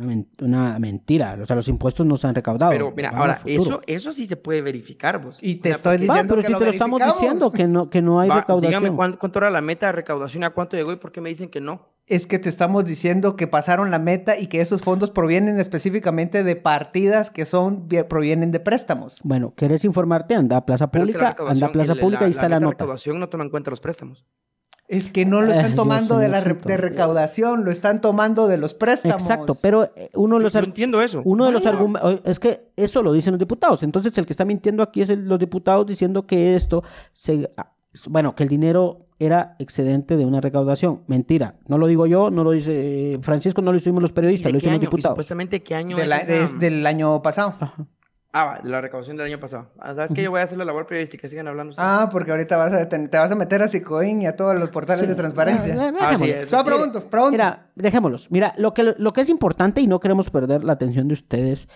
Una, 0.00 0.06
men- 0.08 0.28
una 0.40 0.78
mentira. 0.78 1.36
O 1.42 1.46
sea, 1.46 1.54
los 1.56 1.68
impuestos 1.68 2.06
no 2.06 2.16
se 2.16 2.26
han 2.26 2.34
recaudado. 2.34 2.72
Pero 2.72 2.92
mira, 2.96 3.10
ahora, 3.10 3.40
eso, 3.44 3.82
eso 3.86 4.12
sí 4.12 4.24
se 4.26 4.36
puede 4.36 4.62
verificar, 4.62 5.22
vos. 5.22 5.38
Y 5.42 5.56
te 5.56 5.70
estoy 5.70 5.98
diciendo 5.98 6.34
pero 6.34 6.40
que 6.40 6.46
si 6.46 6.52
lo 6.52 6.58
te 6.58 6.64
lo 6.64 6.70
estamos 6.70 7.00
diciendo 7.04 7.52
que 7.52 7.66
no, 7.68 7.90
que 7.90 8.00
no 8.00 8.18
hay 8.20 8.28
Va, 8.30 8.40
recaudación. 8.40 8.82
dígame 8.82 8.96
cuán- 8.96 9.16
cuánto 9.18 9.38
era 9.40 9.50
la 9.50 9.60
meta 9.60 9.86
de 9.86 9.92
recaudación, 9.92 10.44
a 10.44 10.50
cuánto 10.50 10.76
llegó 10.76 10.92
y 10.92 10.96
por 10.96 11.12
qué 11.12 11.20
me 11.20 11.28
dicen 11.28 11.50
que 11.50 11.60
no. 11.60 11.88
Es 12.06 12.26
que 12.26 12.38
te 12.40 12.48
estamos 12.48 12.84
diciendo 12.84 13.36
que 13.36 13.46
pasaron 13.46 13.90
la 13.92 13.98
meta 14.00 14.36
y 14.36 14.48
que 14.48 14.60
esos 14.60 14.80
fondos 14.82 15.10
provienen 15.12 15.60
específicamente 15.60 16.42
de 16.42 16.56
partidas 16.56 17.30
que 17.30 17.44
son 17.44 17.86
provienen 18.08 18.50
de 18.50 18.58
préstamos. 18.58 19.20
Bueno, 19.22 19.54
¿querés 19.54 19.84
informarte? 19.84 20.34
Anda 20.34 20.56
a 20.56 20.66
Plaza 20.66 20.86
la 20.86 20.90
Pública, 20.90 21.36
anda 21.46 21.66
a 21.66 21.72
Plaza 21.72 21.94
Pública 21.94 22.26
y 22.26 22.32
está 22.32 22.48
la, 22.48 22.56
de 22.56 22.62
nota. 22.62 22.72
recaudación 22.84 23.20
no 23.20 23.28
toma 23.28 23.44
en 23.44 23.50
cuenta 23.50 23.70
los 23.70 23.80
préstamos. 23.80 24.24
Es 24.90 25.08
que 25.08 25.24
no 25.24 25.40
lo 25.40 25.52
Eh, 25.52 25.56
están 25.56 25.76
tomando 25.76 26.18
de 26.18 26.28
la 26.28 26.40
re- 26.40 26.54
de 26.54 26.76
recaudación, 26.76 27.64
lo 27.64 27.70
están 27.70 28.00
tomando 28.00 28.48
de 28.48 28.56
los 28.58 28.74
préstamos. 28.74 29.22
Exacto, 29.22 29.54
pero 29.62 29.84
eh, 29.84 30.10
uno 30.14 30.38
de 30.38 30.42
los, 30.42 30.52
Yo 30.52 30.58
entiendo 30.58 31.00
eso. 31.00 31.22
uno 31.24 31.46
de 31.46 31.52
los 31.52 31.64
argumentos, 31.64 32.20
es 32.24 32.40
que 32.40 32.72
eso 32.76 33.00
lo 33.02 33.12
dicen 33.12 33.32
los 33.32 33.38
diputados, 33.38 33.84
entonces 33.84 34.16
el 34.18 34.26
que 34.26 34.32
está 34.32 34.44
mintiendo 34.44 34.82
aquí 34.82 35.02
es 35.02 35.08
el- 35.10 35.28
los 35.28 35.38
diputados 35.38 35.86
diciendo 35.86 36.26
que 36.26 36.56
esto, 36.56 36.82
se, 37.12 37.52
ah, 37.56 37.72
bueno, 38.08 38.34
que 38.34 38.42
el 38.42 38.48
dinero 38.48 39.06
era 39.20 39.54
excedente 39.60 40.16
de 40.16 40.24
una 40.26 40.40
recaudación. 40.40 41.02
Mentira, 41.06 41.54
no 41.68 41.78
lo 41.78 41.86
digo 41.86 42.06
yo, 42.06 42.30
no 42.32 42.42
lo 42.42 42.50
dice 42.50 43.12
eh, 43.14 43.18
Francisco, 43.22 43.62
no 43.62 43.70
lo 43.70 43.78
hicimos 43.78 44.02
los 44.02 44.10
¿Y 44.10 44.14
periodistas, 44.14 44.50
lo 44.50 44.58
dicen 44.58 44.72
los 44.72 44.80
diputados. 44.80 45.12
supuestamente 45.14 45.62
qué 45.62 45.76
año 45.76 45.96
De 45.96 46.06
la- 46.06 46.16
es 46.18 46.28
esa- 46.28 46.44
es 46.44 46.58
del 46.58 46.84
año 46.84 47.22
pasado. 47.22 47.54
Ajá. 47.60 47.86
Ah, 48.32 48.44
va, 48.44 48.60
de 48.62 48.68
la 48.70 48.80
recaudación 48.80 49.16
del 49.16 49.26
año 49.26 49.40
pasado. 49.40 49.72
Ah, 49.78 49.92
¿Sabes 49.94 50.12
qué? 50.14 50.22
Yo 50.22 50.30
voy 50.30 50.40
a 50.40 50.44
hacer 50.44 50.56
la 50.56 50.64
labor 50.64 50.86
periodística, 50.86 51.26
sigan 51.28 51.48
hablando. 51.48 51.70
ustedes. 51.72 51.88
Ah, 51.88 52.08
porque 52.12 52.30
ahorita 52.30 52.56
vas 52.56 52.72
a 52.72 52.88
te, 52.88 52.98
vas 53.18 53.32
a 53.32 53.34
meter 53.34 53.60
a 53.62 53.68
Cicoin 53.68 54.22
y 54.22 54.26
a 54.26 54.36
todos 54.36 54.56
los 54.58 54.68
portales 54.70 55.08
de 55.08 55.14
transparencia. 55.16 55.74
Ah, 55.78 55.90
Ah, 56.00 56.12
sí, 56.16 56.26
dejémoslo. 56.26 56.34
es. 56.44 56.50
Solo 56.50 56.64
pregunto, 56.64 57.10
pregunto. 57.10 57.32
Mira, 57.32 57.70
dejémoslos. 57.74 58.30
Mira, 58.30 58.54
lo 58.56 58.72
que, 58.72 58.94
lo 58.96 59.12
que 59.12 59.22
es 59.22 59.28
importante 59.28 59.80
y 59.80 59.86
no 59.88 59.98
queremos 59.98 60.30
perder 60.30 60.62
la 60.62 60.74
atención 60.74 61.08
de 61.08 61.14
ustedes, 61.14 61.68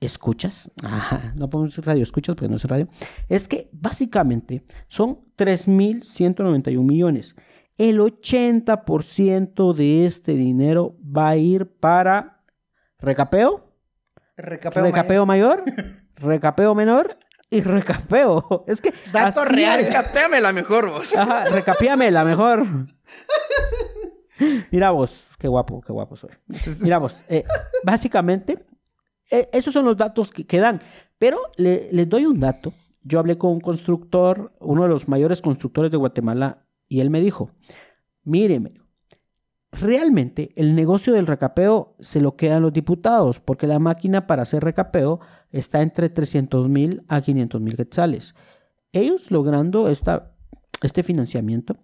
escuchas, 0.00 0.70
Ajá, 0.82 1.34
no 1.36 1.50
podemos 1.50 1.72
decir 1.72 1.84
radio 1.86 2.02
escuchas 2.02 2.36
porque 2.36 2.48
no 2.48 2.56
es 2.56 2.64
radio, 2.64 2.88
es 3.28 3.46
que 3.46 3.68
básicamente 3.72 4.64
son 4.88 5.20
3.191 5.36 6.82
millones. 6.82 7.36
El 7.76 8.00
80% 8.00 9.74
de 9.74 10.06
este 10.06 10.32
dinero 10.34 10.96
va 11.04 11.30
a 11.30 11.36
ir 11.36 11.66
para 11.66 12.42
recapeo, 12.98 13.71
recapeo, 14.36 14.82
recapeo 14.82 15.26
mayor, 15.26 15.64
recapeo 16.16 16.74
menor 16.74 17.18
y 17.50 17.60
recapeo. 17.60 18.64
Es 18.66 18.80
que 18.80 18.92
Dato 19.12 19.40
así 19.40 19.52
real. 19.54 19.80
es. 19.80 19.86
Recapéame 19.88 20.40
la 20.40 20.52
mejor 20.52 20.90
voz. 20.90 21.14
Ajá, 21.16 21.44
recapíame 21.46 22.10
la 22.10 22.24
mejor. 22.24 22.66
Mira 24.70 24.90
vos, 24.90 25.26
qué 25.38 25.48
guapo, 25.48 25.80
qué 25.82 25.92
guapo 25.92 26.16
soy. 26.16 26.30
Mira 26.82 26.98
vos, 26.98 27.24
eh, 27.28 27.44
básicamente, 27.84 28.58
eh, 29.30 29.48
esos 29.52 29.72
son 29.72 29.84
los 29.84 29.96
datos 29.96 30.30
que, 30.32 30.46
que 30.46 30.58
dan. 30.58 30.80
Pero 31.18 31.38
le- 31.56 31.88
les 31.92 32.08
doy 32.08 32.26
un 32.26 32.40
dato 32.40 32.72
yo 33.04 33.18
hablé 33.18 33.36
con 33.36 33.50
un 33.50 33.60
constructor, 33.60 34.52
uno 34.60 34.84
de 34.84 34.88
los 34.88 35.08
mayores 35.08 35.42
constructores 35.42 35.90
de 35.90 35.96
Guatemala, 35.96 36.66
y 36.88 37.00
él 37.00 37.10
me 37.10 37.20
dijo, 37.20 37.50
míreme, 38.22 38.74
realmente 39.72 40.52
el 40.56 40.74
negocio 40.74 41.14
del 41.14 41.26
recapeo 41.26 41.96
se 41.98 42.20
lo 42.20 42.36
quedan 42.36 42.62
los 42.62 42.72
diputados, 42.72 43.40
porque 43.40 43.66
la 43.66 43.78
máquina 43.78 44.26
para 44.26 44.42
hacer 44.42 44.62
recapeo 44.62 45.20
está 45.50 45.82
entre 45.82 46.10
300 46.10 46.68
mil 46.68 47.02
a 47.08 47.20
500 47.20 47.60
mil 47.60 47.76
quetzales. 47.76 48.34
Ellos 48.92 49.30
logrando 49.30 49.88
esta, 49.88 50.32
este 50.82 51.02
financiamiento, 51.02 51.76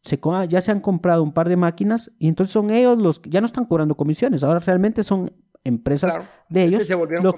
se, 0.00 0.20
ya 0.48 0.60
se 0.60 0.70
han 0.70 0.80
comprado 0.80 1.22
un 1.22 1.32
par 1.32 1.48
de 1.48 1.56
máquinas 1.56 2.12
y 2.18 2.28
entonces 2.28 2.52
son 2.52 2.70
ellos 2.70 3.00
los 3.00 3.18
que 3.18 3.30
ya 3.30 3.40
no 3.40 3.46
están 3.46 3.64
cobrando 3.64 3.96
comisiones, 3.96 4.44
ahora 4.44 4.60
realmente 4.60 5.02
son 5.02 5.32
empresas 5.64 6.20
de 6.50 6.64
ellos 6.64 6.88
lo, 6.90 7.08
que, 7.08 7.16
lo, 7.16 7.34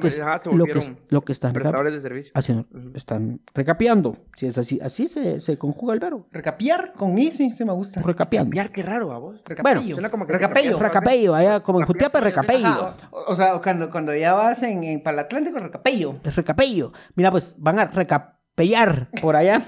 que, 0.66 0.96
lo 1.08 1.24
que 1.24 1.32
están 1.32 1.54
de 1.54 2.00
servicio. 2.00 2.32
haciendo, 2.34 2.66
están 2.94 3.40
recapeando. 3.54 4.16
Si 4.36 4.46
es 4.46 4.58
así, 4.58 4.80
así 4.82 5.06
se, 5.06 5.40
se 5.40 5.56
conjuga 5.56 5.94
el 5.94 6.00
verbo. 6.00 6.26
Recapiar 6.32 6.92
con 6.92 7.16
i, 7.16 7.30
sí, 7.30 7.52
se 7.52 7.64
me 7.64 7.72
gusta. 7.72 8.02
Recapeando. 8.02 8.50
Recapiar, 8.50 8.72
qué 8.72 8.82
raro, 8.82 9.12
a 9.12 9.18
vos. 9.18 9.42
Bueno, 9.62 10.10
como 10.10 10.26
que 10.26 10.32
recapello. 10.32 10.78
Recapello, 10.78 11.34
allá 11.34 11.62
como 11.62 11.80
en 11.80 11.86
Jutiapa, 11.86 12.20
recapello. 12.20 12.94
O, 13.12 13.32
o, 13.32 13.36
sea, 13.36 13.58
cuando, 13.62 13.90
cuando 13.90 14.14
ya 14.14 14.34
vas 14.34 14.62
en, 14.64 14.82
en 14.82 15.02
para 15.02 15.14
el 15.14 15.18
Atlántico, 15.20 15.58
recapello. 15.60 16.16
Es 16.24 16.34
recapello. 16.34 16.92
Mira, 17.14 17.30
pues 17.30 17.54
van 17.58 17.78
a 17.78 17.86
recapellar 17.86 19.08
por 19.22 19.36
allá. 19.36 19.62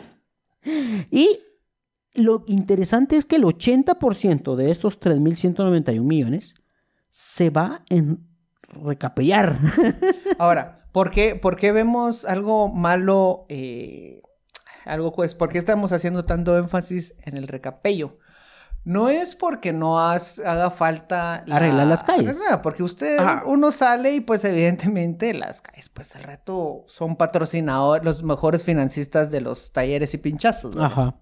y 1.10 1.40
lo 2.14 2.42
interesante 2.48 3.16
es 3.16 3.24
que 3.24 3.36
el 3.36 3.44
80% 3.44 4.56
de 4.56 4.70
estos 4.72 5.00
3.191 5.00 6.02
millones 6.02 6.54
se 7.10 7.50
va 7.50 7.84
en 7.88 8.27
recapellar. 8.68 9.58
Ahora, 10.38 10.84
¿por 10.92 11.10
qué, 11.10 11.34
¿por 11.34 11.56
qué, 11.56 11.72
vemos 11.72 12.24
algo 12.24 12.68
malo? 12.68 13.46
Eh, 13.48 14.22
algo, 14.84 15.12
pues, 15.12 15.34
¿por 15.34 15.48
qué 15.48 15.58
estamos 15.58 15.92
haciendo 15.92 16.24
tanto 16.24 16.56
énfasis 16.56 17.14
en 17.24 17.36
el 17.36 17.48
recapello? 17.48 18.18
No 18.84 19.10
es 19.10 19.34
porque 19.34 19.74
no 19.74 19.98
haga 19.98 20.70
falta 20.70 21.44
arreglar 21.50 21.86
las 21.86 22.02
calles. 22.02 22.38
porque 22.62 22.82
usted, 22.82 23.18
uno 23.44 23.70
sale 23.70 24.14
y 24.14 24.20
pues 24.20 24.44
evidentemente 24.44 25.34
las 25.34 25.60
calles, 25.60 25.90
pues 25.90 26.16
al 26.16 26.22
rato 26.22 26.84
son 26.86 27.16
patrocinados 27.16 28.02
los 28.02 28.22
mejores 28.22 28.64
financistas 28.64 29.30
de 29.30 29.42
los 29.42 29.72
talleres 29.72 30.14
y 30.14 30.18
pinchazos. 30.18 30.74
Ajá. 30.78 31.16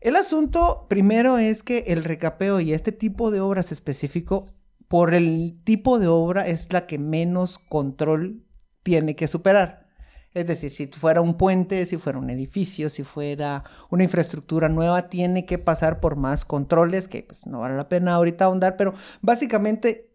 El 0.00 0.14
asunto 0.14 0.86
primero 0.88 1.38
es 1.38 1.64
que 1.64 1.84
el 1.88 2.04
recapeo 2.04 2.60
y 2.60 2.72
este 2.72 2.92
tipo 2.92 3.32
de 3.32 3.40
obras 3.40 3.72
específico 3.72 4.46
por 4.88 5.14
el 5.14 5.60
tipo 5.64 5.98
de 5.98 6.08
obra 6.08 6.46
es 6.46 6.72
la 6.72 6.86
que 6.86 6.98
menos 6.98 7.58
control 7.58 8.44
tiene 8.82 9.14
que 9.14 9.28
superar. 9.28 9.86
Es 10.34 10.46
decir, 10.46 10.70
si 10.70 10.86
fuera 10.86 11.20
un 11.20 11.36
puente, 11.36 11.84
si 11.86 11.96
fuera 11.96 12.18
un 12.18 12.30
edificio, 12.30 12.88
si 12.88 13.02
fuera 13.02 13.64
una 13.90 14.04
infraestructura 14.04 14.68
nueva, 14.68 15.08
tiene 15.08 15.46
que 15.46 15.58
pasar 15.58 16.00
por 16.00 16.16
más 16.16 16.44
controles, 16.44 17.08
que 17.08 17.22
pues 17.22 17.46
no 17.46 17.60
vale 17.60 17.76
la 17.76 17.88
pena 17.88 18.14
ahorita 18.14 18.44
ahondar, 18.44 18.76
pero 18.76 18.94
básicamente 19.20 20.10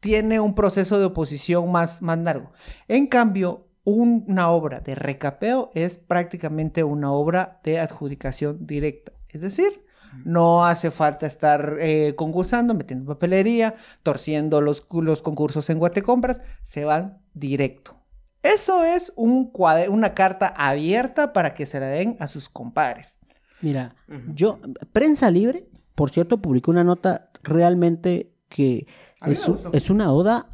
tiene 0.00 0.40
un 0.40 0.54
proceso 0.54 0.98
de 0.98 1.06
oposición 1.06 1.70
más, 1.70 2.02
más 2.02 2.18
largo. 2.18 2.52
En 2.86 3.06
cambio, 3.06 3.68
una 3.84 4.50
obra 4.50 4.80
de 4.80 4.94
recapeo 4.94 5.70
es 5.74 5.98
prácticamente 5.98 6.84
una 6.84 7.12
obra 7.12 7.60
de 7.64 7.78
adjudicación 7.78 8.66
directa. 8.66 9.12
Es 9.28 9.40
decir, 9.40 9.84
no 10.24 10.64
hace 10.64 10.90
falta 10.90 11.26
estar 11.26 11.76
eh, 11.80 12.14
concursando, 12.16 12.74
metiendo 12.74 13.06
papelería, 13.06 13.74
torciendo 14.02 14.60
los, 14.60 14.86
los 14.90 15.22
concursos 15.22 15.68
en 15.70 15.78
Guatecompras, 15.78 16.40
se 16.62 16.84
van 16.84 17.18
directo. 17.34 17.96
Eso 18.42 18.84
es 18.84 19.12
un 19.16 19.52
una 19.90 20.14
carta 20.14 20.48
abierta 20.48 21.32
para 21.32 21.54
que 21.54 21.66
se 21.66 21.80
la 21.80 21.86
den 21.86 22.16
a 22.20 22.26
sus 22.26 22.48
compadres. 22.48 23.18
Mira, 23.60 23.96
yo, 24.34 24.60
Prensa 24.92 25.30
Libre, 25.30 25.68
por 25.94 26.10
cierto, 26.10 26.38
publicó 26.38 26.70
una 26.70 26.84
nota 26.84 27.30
realmente 27.42 28.32
que 28.48 28.86
es, 29.26 29.50
es 29.72 29.90
una 29.90 30.12
oda 30.12 30.50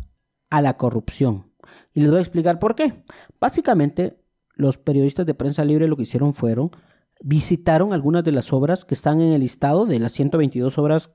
a 0.50 0.62
la 0.62 0.76
corrupción. 0.76 1.52
Y 1.92 2.00
les 2.00 2.10
voy 2.10 2.18
a 2.18 2.22
explicar 2.22 2.58
por 2.58 2.74
qué. 2.74 3.04
Básicamente, 3.38 4.18
los 4.54 4.78
periodistas 4.78 5.26
de 5.26 5.34
Prensa 5.34 5.64
Libre 5.64 5.88
lo 5.88 5.96
que 5.96 6.04
hicieron 6.04 6.32
fueron 6.32 6.70
visitaron 7.20 7.92
algunas 7.92 8.24
de 8.24 8.32
las 8.32 8.52
obras 8.52 8.84
que 8.84 8.94
están 8.94 9.20
en 9.20 9.32
el 9.32 9.40
listado 9.40 9.86
de 9.86 9.98
las 9.98 10.12
122 10.12 10.78
obras 10.78 11.10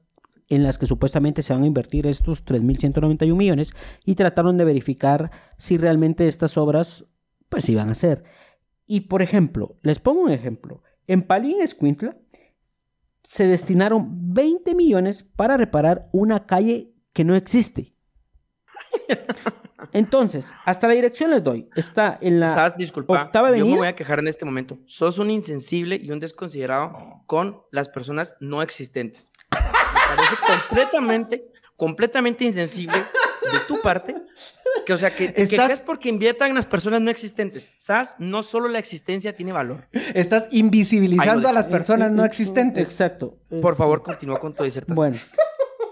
en 0.50 0.64
las 0.64 0.78
que 0.78 0.88
supuestamente 0.88 1.44
se 1.44 1.54
van 1.54 1.64
a 1.64 1.68
invertir 1.68 2.08
estos 2.08 2.44
3.191 2.44 3.36
millones 3.36 3.72
y 4.04 4.16
trataron 4.16 4.58
de 4.58 4.66
verificar 4.66 5.32
si 5.58 5.78
realmente 5.78 6.28
estas 6.28 6.58
obras 6.58 7.06
pues 7.50 7.70
iban 7.70 7.90
a 7.90 7.96
ser. 7.96 8.24
Y 8.86 9.02
por 9.02 9.22
ejemplo, 9.22 9.78
les 9.84 10.00
pongo 10.00 10.22
un 10.22 10.32
ejemplo. 10.32 10.82
En 11.08 11.22
Palín 11.22 11.62
Escuintla 11.62 12.18
se 13.24 13.48
destinaron 13.48 14.34
20 14.34 14.74
millones 14.74 15.24
para 15.24 15.58
reparar 15.58 16.10
una 16.12 16.46
calle 16.46 16.96
que 17.14 17.24
no 17.24 17.36
existe. 17.36 17.94
Entonces, 19.94 20.54
hasta 20.66 20.88
la 20.88 20.94
dirección 20.94 21.32
les 21.32 21.44
doy. 21.44 21.70
Está 21.76 22.18
en 22.22 22.40
la 22.40 22.48
Sas, 22.48 22.78
disculpa, 22.78 23.24
octava 23.24 23.50
avenida. 23.50 23.66
Yo 23.66 23.72
me 23.72 23.78
voy 23.80 23.88
a 23.88 23.96
quejar 23.96 24.20
en 24.20 24.28
este 24.28 24.46
momento. 24.46 24.78
Sos 24.86 25.18
un 25.20 25.32
insensible 25.32 26.00
y 26.02 26.12
un 26.12 26.20
desconsiderado 26.20 27.24
con 27.26 27.62
las 27.72 27.90
personas 27.90 28.36
no 28.40 28.62
existentes. 28.62 29.32
Me 29.52 30.16
parece 30.16 30.36
completamente, 30.46 31.52
completamente 31.76 32.46
insensible 32.46 32.98
de 32.98 33.60
tu 33.68 33.82
parte. 33.82 34.16
Que, 34.86 34.94
o 34.94 34.98
sea, 34.98 35.10
que, 35.12 35.34
¿Estás... 35.36 35.82
porque 35.82 36.10
inviertan 36.10 36.50
en 36.50 36.56
las 36.56 36.66
personas 36.66 37.02
no 37.02 37.10
existentes. 37.12 37.70
SAS, 37.76 38.16
no 38.20 38.44
solo 38.44 38.68
la 38.68 38.80
existencia 38.80 39.36
tiene 39.36 39.52
valor. 39.52 39.88
Estás 40.14 40.48
invisibilizando 40.52 41.48
a 41.48 41.52
las 41.52 41.68
personas 41.68 42.12
no 42.12 42.24
existentes. 42.24 42.90
Exacto. 42.90 43.38
Por 43.62 43.76
favor, 43.76 44.04
continúa 44.04 44.40
con 44.40 44.54
tu 44.54 44.64
disertación. 44.64 44.96
Bueno, 44.96 45.18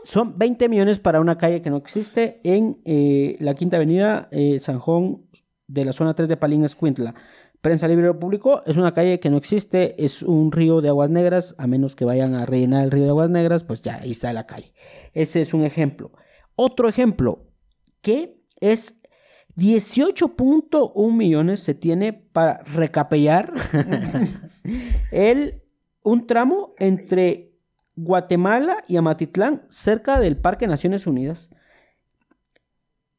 son 0.07 0.37
20 0.37 0.69
millones 0.69 0.99
para 0.99 1.19
una 1.19 1.37
calle 1.37 1.61
que 1.61 1.69
no 1.69 1.75
existe 1.75 2.39
en 2.45 2.79
eh, 2.85 3.35
la 3.41 3.55
Quinta 3.55 3.75
Avenida 3.75 4.29
eh, 4.31 4.57
Sanjón 4.57 5.27
de 5.67 5.83
la 5.83 5.91
zona 5.91 6.13
3 6.13 6.29
de 6.29 6.37
Palín 6.37 6.63
Escuintla. 6.63 7.13
Prensa 7.59 7.89
Libre 7.89 8.13
Público 8.13 8.63
es 8.65 8.77
una 8.77 8.93
calle 8.93 9.19
que 9.19 9.29
no 9.29 9.35
existe, 9.35 10.01
es 10.01 10.23
un 10.23 10.53
río 10.53 10.79
de 10.79 10.87
aguas 10.87 11.09
negras, 11.09 11.55
a 11.57 11.67
menos 11.67 11.97
que 11.97 12.05
vayan 12.05 12.35
a 12.35 12.45
rellenar 12.45 12.85
el 12.85 12.91
río 12.91 13.03
de 13.03 13.09
aguas 13.09 13.29
negras, 13.29 13.65
pues 13.65 13.81
ya 13.81 13.97
ahí 13.97 14.11
está 14.11 14.31
la 14.31 14.47
calle. 14.47 14.73
Ese 15.13 15.41
es 15.41 15.53
un 15.53 15.65
ejemplo. 15.65 16.13
Otro 16.55 16.87
ejemplo, 16.87 17.51
que 18.01 18.45
es 18.61 19.01
18.1 19.57 21.13
millones 21.13 21.59
se 21.59 21.73
tiene 21.73 22.13
para 22.13 22.59
recapellar 22.59 23.51
el, 25.11 25.63
un 26.01 26.27
tramo 26.27 26.75
entre 26.79 27.46
Guatemala 27.97 28.83
y 28.87 28.95
Amatitlán, 28.95 29.63
cerca 29.69 30.19
del 30.19 30.37
Parque 30.37 30.67
Naciones 30.67 31.07
Unidas. 31.07 31.49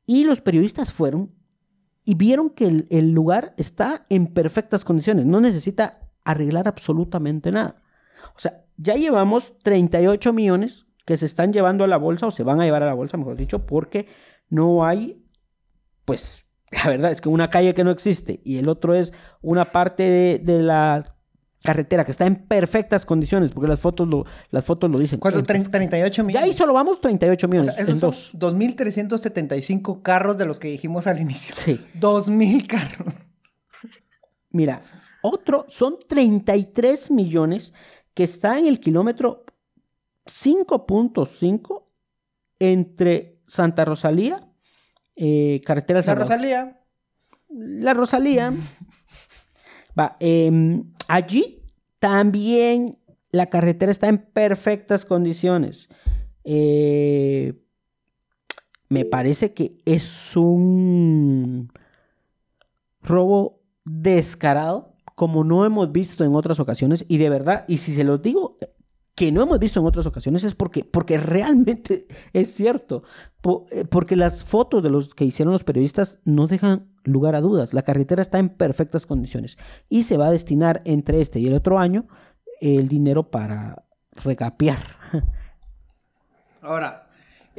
Y 0.06 0.24
los 0.24 0.40
periodistas 0.40 0.92
fueron 0.92 1.34
y 2.04 2.14
vieron 2.14 2.48
que 2.48 2.86
el, 2.88 3.10
lugar 3.10 3.54
está 3.58 4.06
en 4.08 4.28
perfectas 4.28 4.84
condiciones, 4.84 5.26
no 5.26 5.40
necesita 5.40 6.08
arreglar 6.24 6.68
absolutamente 6.68 7.52
nada. 7.52 7.82
O 8.34 8.38
sea, 8.38 8.64
ya 8.76 8.94
llevamos 8.94 9.58
38 9.62 10.32
millones 10.32 10.86
que 11.04 11.18
se 11.18 11.26
están 11.26 11.52
llevando 11.52 11.84
a 11.84 11.88
la 11.88 11.98
bolsa 11.98 12.28
o 12.28 12.30
se 12.30 12.44
van 12.44 12.60
a 12.60 12.64
llevar 12.64 12.82
a 12.82 12.86
la 12.86 12.94
bolsa, 12.94 13.16
mejor 13.16 13.36
dicho, 13.36 13.66
porque 13.66 14.06
no 14.48 14.86
hay, 14.86 15.22
pues, 16.04 16.46
la 16.70 16.88
verdad 16.88 17.10
es 17.10 17.20
que 17.20 17.28
una 17.28 17.50
calle 17.50 17.74
que 17.74 17.84
no 17.84 17.90
existe 17.90 18.40
y 18.44 18.58
el 18.58 18.68
otro 18.68 18.94
es 18.94 19.12
una 19.42 19.72
parte 19.72 20.04
de, 20.04 20.38
de 20.38 20.62
la 20.62 21.17
carretera 21.62 22.04
que 22.04 22.12
está 22.12 22.26
en 22.26 22.36
perfectas 22.36 23.04
condiciones, 23.04 23.52
porque 23.52 23.68
las 23.68 23.80
fotos 23.80 24.08
lo, 24.08 24.24
las 24.50 24.64
fotos 24.64 24.90
lo 24.90 24.98
dicen. 24.98 25.18
¿Cuánto? 25.18 25.42
38 25.42 26.24
millones. 26.24 26.40
Ya 26.40 26.46
ahí 26.46 26.52
solo 26.52 26.72
vamos 26.72 27.00
38 27.00 27.48
millones. 27.48 27.76
O 27.76 27.80
en 27.80 28.00
dos. 28.00 28.34
2.375 28.34 30.02
carros 30.02 30.36
de 30.38 30.46
los 30.46 30.58
que 30.58 30.68
dijimos 30.68 31.06
al 31.06 31.20
inicio. 31.20 31.54
Sí. 31.56 31.80
2.000 31.98 32.66
carros. 32.66 33.14
Mira, 34.50 34.80
otro 35.22 35.66
son 35.68 35.98
33 36.08 37.10
millones 37.10 37.74
que 38.14 38.24
está 38.24 38.58
en 38.58 38.66
el 38.66 38.80
kilómetro 38.80 39.44
5.5 40.26 41.84
entre 42.60 43.40
Santa 43.46 43.84
Rosalía, 43.84 44.48
eh, 45.16 45.60
carretera 45.64 46.02
La 46.02 46.14
Rosalía. 46.14 46.80
La 47.48 47.94
Rosalía. 47.94 48.52
Va, 49.98 50.16
eh, 50.20 50.82
Allí 51.08 51.64
también 51.98 52.98
la 53.30 53.46
carretera 53.46 53.90
está 53.90 54.08
en 54.08 54.18
perfectas 54.18 55.04
condiciones. 55.04 55.88
Eh, 56.44 57.54
me 58.88 59.04
parece 59.04 59.52
que 59.52 59.78
es 59.84 60.36
un 60.36 61.72
robo 63.02 63.60
descarado, 63.84 64.94
como 65.14 65.44
no 65.44 65.64
hemos 65.64 65.92
visto 65.92 66.24
en 66.24 66.34
otras 66.34 66.60
ocasiones. 66.60 67.04
Y 67.08 67.18
de 67.18 67.30
verdad, 67.30 67.64
y 67.68 67.78
si 67.78 67.92
se 67.92 68.04
los 68.04 68.22
digo, 68.22 68.56
que 69.18 69.32
no 69.32 69.42
hemos 69.42 69.58
visto 69.58 69.80
en 69.80 69.86
otras 69.86 70.06
ocasiones 70.06 70.44
es 70.44 70.54
porque, 70.54 70.84
porque 70.84 71.18
realmente 71.18 72.06
es 72.32 72.54
cierto. 72.54 73.02
Eh, 73.72 73.84
porque 73.84 74.14
las 74.14 74.44
fotos 74.44 74.80
de 74.80 74.90
los 74.90 75.12
que 75.12 75.24
hicieron 75.24 75.52
los 75.52 75.64
periodistas 75.64 76.20
no 76.24 76.46
dejan 76.46 76.86
lugar 77.02 77.34
a 77.34 77.40
dudas. 77.40 77.74
La 77.74 77.82
carretera 77.82 78.22
está 78.22 78.38
en 78.38 78.48
perfectas 78.48 79.06
condiciones 79.06 79.58
y 79.88 80.04
se 80.04 80.16
va 80.16 80.28
a 80.28 80.30
destinar 80.30 80.82
entre 80.84 81.20
este 81.20 81.40
y 81.40 81.48
el 81.48 81.54
otro 81.54 81.80
año 81.80 82.06
el 82.60 82.86
dinero 82.86 83.28
para 83.28 83.84
recapear. 84.12 84.84
Ahora, 86.62 87.07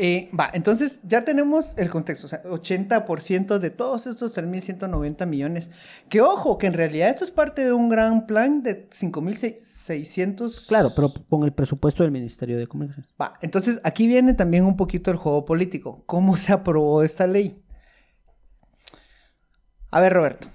eh, 0.02 0.30
va, 0.38 0.50
entonces 0.54 1.00
ya 1.04 1.26
tenemos 1.26 1.78
el 1.78 1.90
contexto, 1.90 2.26
o 2.28 2.30
sea, 2.30 2.42
80% 2.44 3.60
de 3.60 3.70
todos 3.70 4.08
estos 4.08 4.34
3.190 4.38 5.26
millones. 5.28 5.70
Que 6.08 6.22
ojo, 6.22 6.58
que 6.58 6.68
en 6.68 6.74
realidad 6.74 7.10
esto 7.10 7.26
es 7.26 7.32
parte 7.32 7.66
de 7.66 7.74
un 7.74 7.90
gran 7.90 8.26
plan 8.26 8.64
de 8.64 8.90
5.600. 8.90 10.68
Claro, 10.68 10.92
pero 10.96 11.12
con 11.30 11.44
el 11.44 11.52
presupuesto 11.52 12.04
del 12.04 12.12
Ministerio 12.14 12.58
de 12.58 12.68
Comunicación. 12.68 13.06
Va, 13.22 13.34
entonces 13.42 13.82
aquí 13.84 14.08
viene 14.08 14.34
también 14.34 14.64
un 14.66 14.78
poquito 14.78 15.12
el 15.12 15.18
juego 15.18 15.44
político. 15.46 16.04
¿Cómo 16.06 16.38
se 16.38 16.54
aprobó 16.54 17.04
esta 17.04 17.28
ley? 17.28 17.62
A 19.92 20.00
ver, 20.00 20.14
Roberto. 20.14 20.48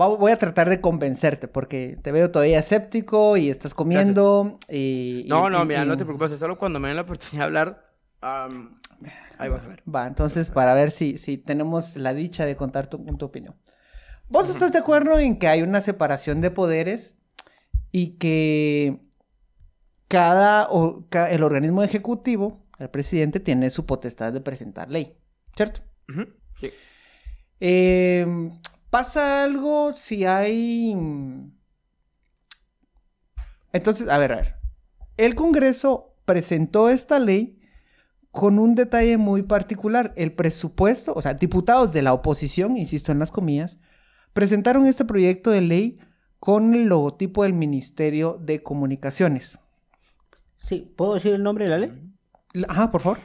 va- 0.00 0.08
Voy 0.08 0.32
a 0.32 0.38
tratar 0.38 0.68
de 0.70 0.80
convencerte 0.80 1.48
porque 1.48 1.98
te 2.02 2.12
veo 2.12 2.30
todavía 2.30 2.58
escéptico 2.60 3.36
y 3.36 3.50
estás 3.50 3.74
comiendo. 3.74 4.58
y- 4.68 5.24
y- 5.26 5.28
No, 5.28 5.50
no, 5.50 5.62
y- 5.62 5.66
mira, 5.66 5.84
y- 5.84 5.86
no 5.86 5.96
te 5.96 6.04
preocupes, 6.04 6.38
solo 6.38 6.58
cuando 6.58 6.80
me 6.80 6.88
den 6.88 6.96
la 6.96 7.02
oportunidad 7.02 7.40
de 7.40 7.44
hablar, 7.44 7.91
am, 8.22 8.78
ahí 9.38 9.48
vas 9.48 9.64
a 9.64 9.68
ver. 9.68 9.82
Va, 9.92 10.06
entonces 10.06 10.50
para 10.50 10.74
ver 10.74 10.90
si, 10.90 11.18
si 11.18 11.36
tenemos 11.36 11.96
la 11.96 12.14
dicha 12.14 12.46
de 12.46 12.56
contar 12.56 12.86
tu, 12.88 12.98
tu 13.16 13.24
opinión. 13.26 13.54
¿Vos 14.28 14.48
estás 14.48 14.72
de 14.72 14.78
acuerdo 14.78 15.18
en 15.18 15.38
que 15.38 15.48
hay 15.48 15.62
una 15.62 15.80
separación 15.82 16.40
de 16.40 16.50
poderes 16.50 17.16
y 17.90 18.12
que 18.16 19.00
cada, 20.08 20.68
o- 20.70 21.06
ca- 21.10 21.30
el 21.30 21.42
organismo 21.42 21.82
ejecutivo, 21.82 22.64
el 22.78 22.88
presidente, 22.88 23.40
tiene 23.40 23.68
su 23.70 23.84
potestad 23.84 24.32
de 24.32 24.40
presentar 24.40 24.90
ley, 24.90 25.18
¿cierto? 25.56 25.82
Sí. 26.60 26.70
Eh, 27.60 28.50
¿Pasa 28.90 29.44
algo 29.44 29.92
si 29.92 30.24
hay... 30.24 30.94
Entonces, 33.72 34.08
a 34.08 34.18
ver, 34.18 34.32
a 34.32 34.36
ver. 34.36 34.56
El 35.16 35.34
Congreso 35.34 36.14
presentó 36.24 36.90
esta 36.90 37.18
ley 37.18 37.58
con 38.32 38.58
un 38.58 38.74
detalle 38.74 39.18
muy 39.18 39.42
particular. 39.42 40.12
El 40.16 40.32
presupuesto, 40.32 41.12
o 41.14 41.22
sea, 41.22 41.34
diputados 41.34 41.92
de 41.92 42.02
la 42.02 42.14
oposición, 42.14 42.76
insisto 42.76 43.12
en 43.12 43.20
las 43.20 43.30
comillas, 43.30 43.78
presentaron 44.32 44.86
este 44.86 45.04
proyecto 45.04 45.50
de 45.50 45.60
ley 45.60 45.98
con 46.40 46.74
el 46.74 46.86
logotipo 46.86 47.44
del 47.44 47.52
Ministerio 47.52 48.40
de 48.42 48.62
Comunicaciones. 48.62 49.58
Sí, 50.56 50.92
¿puedo 50.96 51.14
decir 51.14 51.34
el 51.34 51.42
nombre 51.42 51.66
de 51.66 51.70
la 51.70 51.78
ley? 51.78 51.92
Ajá, 52.68 52.90
por 52.90 53.02
favor. 53.02 53.18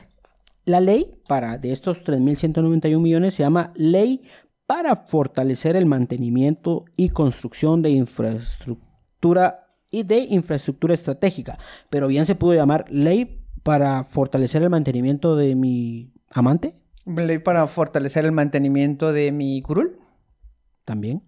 La 0.65 0.81
ley 0.81 1.15
para 1.27 1.57
de 1.57 1.71
estos 1.71 2.05
3.191 2.05 2.99
millones 2.99 3.35
se 3.35 3.43
llama 3.43 3.71
Ley 3.75 4.23
para 4.65 4.95
fortalecer 4.97 5.77
el 5.77 5.85
mantenimiento 5.85 6.83
y 6.97 7.09
construcción 7.09 7.81
de 7.81 7.91
infraestructura 7.91 9.67
y 9.89 10.03
de 10.03 10.19
infraestructura 10.19 10.93
estratégica. 10.93 11.57
Pero 11.89 12.07
bien 12.07 12.25
se 12.25 12.35
pudo 12.35 12.53
llamar 12.53 12.85
Ley 12.89 13.46
para 13.67 14.03
fortalecer 14.05 14.63
el 14.63 14.69
mantenimiento 14.69 15.35
de 15.35 15.53
mi 15.55 16.13
amante 16.31 16.73
Ley 17.05 17.39
para 17.39 17.67
fortalecer 17.67 18.23
el 18.25 18.31
mantenimiento 18.31 19.11
de 19.13 19.31
mi 19.31 19.61
curul. 19.61 19.99
también. 20.85 21.21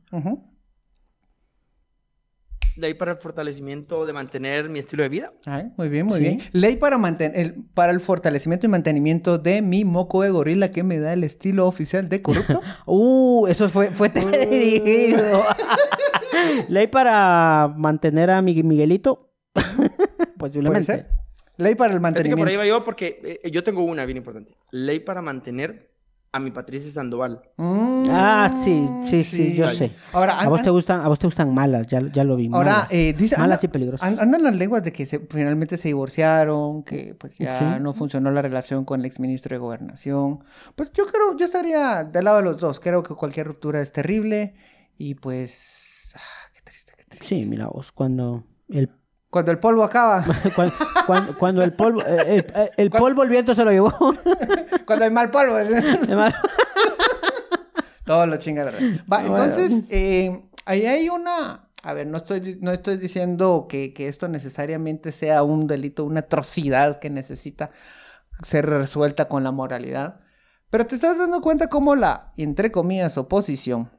De 2.78 2.88
ahí 2.88 2.94
para 2.94 3.12
el 3.12 3.18
fortalecimiento 3.18 4.06
de 4.06 4.14
mantener 4.14 4.70
mi 4.70 4.80
estilo 4.80 5.04
de 5.04 5.10
vida. 5.10 5.34
Ay, 5.46 5.70
muy 5.78 5.90
bien, 5.90 6.06
muy 6.06 6.18
Sí. 6.20 6.24
bien. 6.24 6.40
Ley 6.54 6.78
para, 6.78 6.96
el, 7.34 7.66
para 7.74 7.92
el 7.92 8.00
fortalecimiento 8.00 8.68
y 8.68 8.70
mantenimiento 8.70 9.38
de 9.38 9.62
mi 9.62 9.84
moco 9.84 10.22
de 10.22 10.30
gorila 10.30 10.72
que 10.72 10.84
me 10.84 10.98
da 10.98 11.12
el 11.12 11.26
estilo 11.26 11.68
oficial 11.68 12.08
de 12.08 12.22
corrupto. 12.22 12.62
Uh, 12.86 13.48
eso 13.48 13.68
fue, 13.70 13.88
fue 13.92 14.10
dirigido. 14.50 15.42
Ley 16.70 16.88
para 16.88 17.74
mantener 17.76 18.30
a 18.30 18.42
mi 18.42 18.64
Miguelito. 18.64 19.30
¿Puede 19.54 20.30
Posiblemente. 20.38 20.86
ser? 20.86 21.19
Ley 21.60 21.76
para 21.76 21.94
el 21.94 22.00
Fíjate 22.00 22.24
que 22.24 22.30
por 22.36 22.48
ahí 22.48 22.56
mantenimiento. 22.56 22.60
va 22.60 22.66
yo 22.66 22.84
porque 22.86 23.40
eh, 23.44 23.52
yo 23.52 23.64
tengo 23.64 23.84
una 23.84 24.06
bien 24.06 24.18
importante. 24.18 24.56
Ley 24.72 25.00
para 25.00 25.22
mantener 25.22 25.90
a 26.32 26.40
mi 26.40 26.52
Patricia 26.52 26.92
Sandoval. 26.92 27.42
Mm, 27.58 28.06
Ah, 28.12 28.50
sí, 28.64 28.88
sí, 29.04 29.24
sí, 29.24 29.56
yo 29.56 29.68
sé. 29.68 29.92
Ahora, 30.14 30.40
A 30.40 30.48
vos 30.48 30.62
te 30.62 30.70
gustan, 30.70 31.02
a 31.02 31.08
vos 31.08 31.18
te 31.18 31.26
gustan 31.26 31.52
malas, 31.54 31.88
ya, 31.88 32.02
ya 32.14 32.24
lo 32.24 32.36
vi. 32.36 32.50
ahora 32.54 32.72
malas. 32.74 32.92
eh, 32.92 33.14
dice, 33.18 33.36
malas 33.38 33.58
anda- 33.60 33.66
y 33.66 33.68
peligrosas. 33.68 34.08
an- 34.08 34.20
andan 34.20 34.44
las 34.44 34.56
lenguas 34.56 34.84
de 34.84 34.94
que 34.94 35.06
se- 35.08 35.20
finalmente 35.20 35.76
se 35.78 35.88
divorciaron, 35.90 36.84
que 36.84 37.16
pues 37.16 37.38
ya 37.40 37.76
Sí. 37.78 37.82
no 37.84 37.94
funcionó 37.94 38.30
la 38.32 38.42
relación 38.44 38.86
con 38.86 39.00
el 39.00 39.06
exministro 39.08 39.56
de 39.56 39.60
Gobernación. 39.60 40.44
Pues 40.76 40.92
yo 40.94 41.08
creo, 41.08 41.36
yo 41.36 41.46
estaría 41.46 42.04
del 42.04 42.26
lado 42.26 42.38
de 42.38 42.44
los 42.44 42.58
dos. 42.60 42.80
Creo 42.80 43.02
que 43.04 43.16
cualquier 43.16 43.48
ruptura 43.48 43.82
es 43.82 43.92
terrible 43.92 44.54
y 45.00 45.16
pues... 45.16 46.14
ah, 46.16 46.52
qué 46.54 46.62
triste, 46.64 46.94
qué 46.96 47.04
triste. 47.06 47.26
Sí, 47.26 47.46
mira 47.48 47.68
vos, 47.68 47.92
cuando 47.92 48.44
el 48.70 48.90
Cuando 49.30 49.52
el 49.52 49.60
polvo 49.60 49.84
acaba, 49.84 50.24
cuan- 50.56 50.72
cuan- 51.06 51.34
cuando, 51.38 51.64
el 51.64 51.74
polvo 51.74 52.02
eh, 52.06 52.22
el, 52.28 52.54
el- 52.56 52.72
el 52.78 52.90
polvo 52.90 53.24
el 53.24 53.30
viento 53.30 53.54
se 53.54 53.64
lo 53.64 53.72
llevó. 53.72 53.94
cuando 54.86 55.06
hay 55.06 55.12
mal 55.12 55.30
polvo. 55.30 55.56
Todo 58.06 58.26
lo 58.26 58.38
chinga 58.38 58.66
la 58.66 58.72
red. 58.72 59.00
Va, 59.12 59.20
Bueno. 59.22 59.38
entonces, 59.44 59.84
eh, 59.90 60.42
ahí 60.66 60.86
hay 60.86 61.10
una. 61.10 61.68
A 61.84 61.94
ver, 61.94 62.08
no 62.08 62.18
estoy, 62.18 62.58
no 62.62 62.72
estoy 62.72 62.98
diciendo 62.98 63.68
que, 63.70 63.94
que 63.94 64.08
esto 64.08 64.28
necesariamente 64.28 65.12
sea 65.12 65.44
un 65.44 65.68
delito, 65.68 66.04
una 66.04 66.22
atrocidad 66.22 67.00
que 67.00 67.10
necesita 67.10 67.70
ser 68.44 68.66
resuelta 68.66 69.28
con 69.28 69.44
la 69.44 69.52
moralidad. 69.52 70.20
Pero 70.72 70.86
te 70.88 70.96
estás 70.96 71.18
dando 71.18 71.42
cuenta 71.42 71.68
cómo 71.68 71.96
la, 71.96 72.34
entre 72.36 72.72
comillas, 72.72 73.18
oposición 73.18 73.92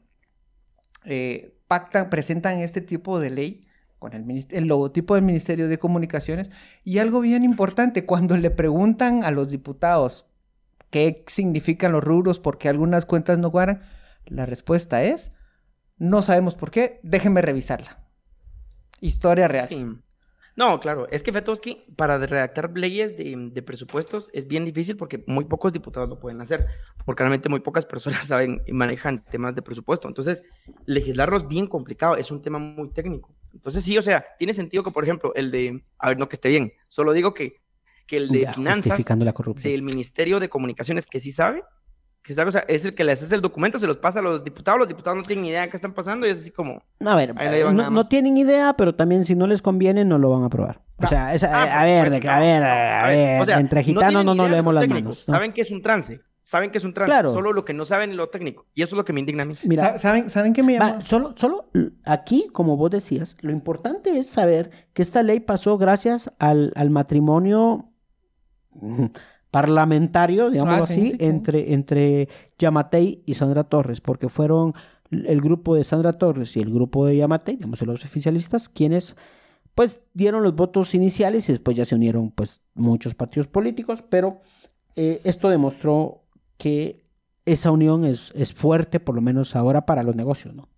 eh, 1.04 1.56
pactan, 1.68 2.10
presentan 2.10 2.58
este 2.58 2.80
tipo 2.80 3.18
de 3.18 3.30
ley 3.30 3.66
con 4.00 4.14
el, 4.14 4.46
el 4.50 4.66
logotipo 4.66 5.14
del 5.14 5.22
Ministerio 5.22 5.68
de 5.68 5.78
Comunicaciones. 5.78 6.50
Y 6.82 6.98
algo 6.98 7.20
bien 7.20 7.44
importante, 7.44 8.06
cuando 8.06 8.36
le 8.36 8.50
preguntan 8.50 9.22
a 9.22 9.30
los 9.30 9.50
diputados 9.50 10.32
qué 10.90 11.22
significan 11.28 11.92
los 11.92 12.02
rubros, 12.02 12.40
porque 12.40 12.68
algunas 12.68 13.04
cuentas 13.06 13.38
no 13.38 13.52
cuadran, 13.52 13.82
la 14.26 14.46
respuesta 14.46 15.04
es, 15.04 15.32
no 15.98 16.22
sabemos 16.22 16.56
por 16.56 16.72
qué, 16.72 16.98
déjenme 17.04 17.42
revisarla. 17.42 17.98
Historia 19.00 19.46
real. 19.46 20.02
No, 20.56 20.80
claro, 20.80 21.06
es 21.10 21.22
que 21.22 21.32
Fetowski, 21.32 21.84
para 21.96 22.18
redactar 22.18 22.76
leyes 22.76 23.16
de, 23.16 23.50
de 23.52 23.62
presupuestos 23.62 24.28
es 24.32 24.46
bien 24.46 24.64
difícil 24.64 24.96
porque 24.96 25.22
muy 25.26 25.44
pocos 25.44 25.72
diputados 25.72 26.08
lo 26.08 26.18
pueden 26.18 26.40
hacer, 26.40 26.66
porque 27.04 27.22
realmente 27.22 27.48
muy 27.48 27.60
pocas 27.60 27.86
personas 27.86 28.26
saben 28.26 28.62
y 28.66 28.72
manejan 28.72 29.24
temas 29.26 29.54
de 29.54 29.62
presupuesto. 29.62 30.08
Entonces, 30.08 30.42
legislarlo 30.86 31.36
es 31.36 31.46
bien 31.48 31.66
complicado, 31.66 32.16
es 32.16 32.30
un 32.30 32.40
tema 32.40 32.58
muy 32.58 32.90
técnico. 32.90 33.34
Entonces, 33.54 33.82
sí, 33.84 33.96
o 33.98 34.02
sea, 34.02 34.24
tiene 34.38 34.54
sentido 34.54 34.82
que, 34.82 34.90
por 34.90 35.04
ejemplo, 35.04 35.32
el 35.34 35.50
de, 35.50 35.82
a 35.98 36.08
ver, 36.08 36.18
no 36.18 36.28
que 36.28 36.36
esté 36.36 36.48
bien, 36.48 36.72
solo 36.88 37.12
digo 37.12 37.34
que, 37.34 37.54
que 38.06 38.16
el 38.16 38.28
de 38.28 38.42
Ya, 38.42 38.52
finanzas 38.52 39.04
la 39.18 39.32
corrupción. 39.32 39.70
del 39.72 39.82
Ministerio 39.82 40.40
de 40.40 40.48
Comunicaciones, 40.48 41.06
que 41.06 41.20
sí 41.20 41.32
sabe, 41.32 41.62
que 42.22 42.34
sabe, 42.34 42.50
o 42.50 42.52
sea, 42.52 42.64
es 42.68 42.84
el 42.84 42.94
que 42.94 43.02
le 43.02 43.12
hace 43.12 43.34
el 43.34 43.40
documento, 43.40 43.78
se 43.78 43.86
los 43.86 43.96
pasa 43.96 44.18
a 44.18 44.22
los 44.22 44.44
diputados, 44.44 44.78
los 44.78 44.88
diputados 44.88 45.16
no 45.16 45.22
tienen 45.24 45.44
idea 45.46 45.62
de 45.62 45.70
qué 45.70 45.76
están 45.76 45.94
pasando 45.94 46.26
y 46.26 46.30
es 46.30 46.40
así 46.40 46.50
como... 46.50 46.82
A 47.04 47.16
ver, 47.16 47.34
no, 47.72 47.90
no 47.90 48.04
tienen 48.08 48.36
idea, 48.36 48.74
pero 48.76 48.94
también 48.94 49.24
si 49.24 49.34
no 49.34 49.46
les 49.46 49.62
conviene 49.62 50.04
no 50.04 50.18
lo 50.18 50.30
van 50.30 50.42
a 50.42 50.46
aprobar. 50.46 50.80
O 50.98 51.04
Ah. 51.04 51.06
sea, 51.08 51.28
Ah, 51.28 51.34
eh, 51.34 51.70
a 51.70 51.78
por 51.78 51.84
ver, 51.86 52.10
de 52.10 52.20
que, 52.20 52.28
a 52.28 52.34
no, 52.36 52.40
ver, 52.42 52.60
no, 52.60 52.66
a 52.68 53.06
ver, 53.06 53.50
entre 53.58 53.82
gitanos 53.82 54.24
no 54.24 54.34
idea 54.34 54.42
nos 54.44 54.50
leemos 54.50 54.74
las 54.74 54.82
técnico, 54.82 55.02
manos. 55.04 55.24
¿no? 55.28 55.34
Saben 55.34 55.52
que 55.54 55.62
es 55.62 55.70
un 55.70 55.80
trance, 55.82 56.20
saben 56.50 56.70
que 56.72 56.78
es 56.78 56.84
un 56.84 56.92
trance, 56.92 57.10
Claro. 57.12 57.32
solo 57.32 57.52
lo 57.52 57.64
que 57.64 57.72
no 57.72 57.84
saben 57.84 58.10
es 58.10 58.16
lo 58.16 58.28
técnico. 58.28 58.66
Y 58.74 58.82
eso 58.82 58.96
es 58.96 58.98
lo 58.98 59.04
que 59.04 59.12
me 59.12 59.20
indigna 59.20 59.44
a 59.44 59.46
mí. 59.46 59.54
Mira, 59.62 59.92
Sa- 59.92 59.98
¿Saben, 59.98 60.30
¿Saben 60.30 60.52
qué 60.52 60.64
me 60.64 60.72
llama? 60.72 60.94
Va, 60.96 61.00
solo, 61.02 61.32
solo 61.36 61.70
aquí, 62.04 62.48
como 62.52 62.76
vos 62.76 62.90
decías, 62.90 63.36
lo 63.42 63.52
importante 63.52 64.18
es 64.18 64.28
saber 64.28 64.70
que 64.92 65.02
esta 65.02 65.22
ley 65.22 65.38
pasó 65.38 65.78
gracias 65.78 66.32
al, 66.40 66.72
al 66.74 66.90
matrimonio 66.90 67.92
parlamentario, 69.50 70.50
digámoslo 70.50 70.84
Ah, 70.84 70.86
sí, 70.86 70.92
así, 70.92 71.02
sí, 71.02 71.10
sí. 71.10 71.16
entre, 71.24 71.72
entre 71.72 72.28
Yamatei 72.58 73.22
y 73.26 73.34
Sandra 73.34 73.64
Torres, 73.64 74.00
porque 74.00 74.28
fueron 74.28 74.74
el 75.10 75.40
grupo 75.40 75.74
de 75.74 75.84
Sandra 75.84 76.12
Torres 76.14 76.56
y 76.56 76.60
el 76.60 76.72
grupo 76.72 77.06
de 77.06 77.16
Yamatei, 77.16 77.56
digamos 77.56 77.80
los 77.82 78.04
oficialistas, 78.04 78.68
quienes 78.68 79.16
pues 79.74 80.00
dieron 80.14 80.42
los 80.42 80.54
votos 80.54 80.94
iniciales 80.94 81.48
y 81.48 81.52
después 81.52 81.76
ya 81.76 81.84
se 81.84 81.94
unieron 81.94 82.30
pues 82.30 82.60
muchos 82.74 83.14
partidos 83.14 83.46
políticos, 83.46 84.04
pero 84.08 84.40
eh, 84.96 85.20
esto 85.24 85.48
demostró 85.48 86.24
que 86.61 87.07
esa 87.46 87.70
unión 87.70 88.05
es, 88.05 88.31
es 88.35 88.53
fuerte, 88.53 89.01
por 89.01 89.14
lo 89.14 89.20
menos 89.23 89.57
ahora 89.57 89.87
para 89.87 90.03
los 90.03 90.14
negocios, 90.14 90.55
¿no? 90.55 90.68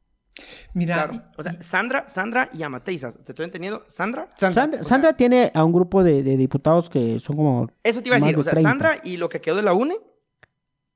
Mira, 0.74 1.08
Claro. 1.08 1.22
O 1.36 1.42
sea, 1.42 1.60
Sandra, 1.60 2.08
Sandra 2.08 2.48
y 2.54 2.62
Amateizas. 2.62 3.18
¿Te 3.18 3.32
estoy 3.32 3.44
entendiendo? 3.44 3.84
Sandra. 3.88 4.28
Sandra, 4.38 4.52
Sandra, 4.62 4.80
o 4.80 4.84
sea- 4.84 4.88
Sandra 4.88 5.12
tiene 5.12 5.50
a 5.54 5.64
un 5.64 5.72
grupo 5.72 6.02
de, 6.04 6.22
de 6.22 6.36
diputados 6.36 6.88
que 6.88 7.18
son 7.20 7.36
como, 7.36 7.68
Eso 7.82 8.00
te 8.00 8.08
iba 8.08 8.16
a 8.16 8.20
decir. 8.20 8.34
de 8.36 8.40
O 8.40 8.44
sea, 8.44 8.52
30. 8.52 8.70
Sandra 8.70 9.00
y 9.04 9.16
lo 9.18 9.28
que 9.28 9.40
quedó 9.42 9.56
de 9.56 9.62
la 9.62 9.74
UNE 9.74 9.96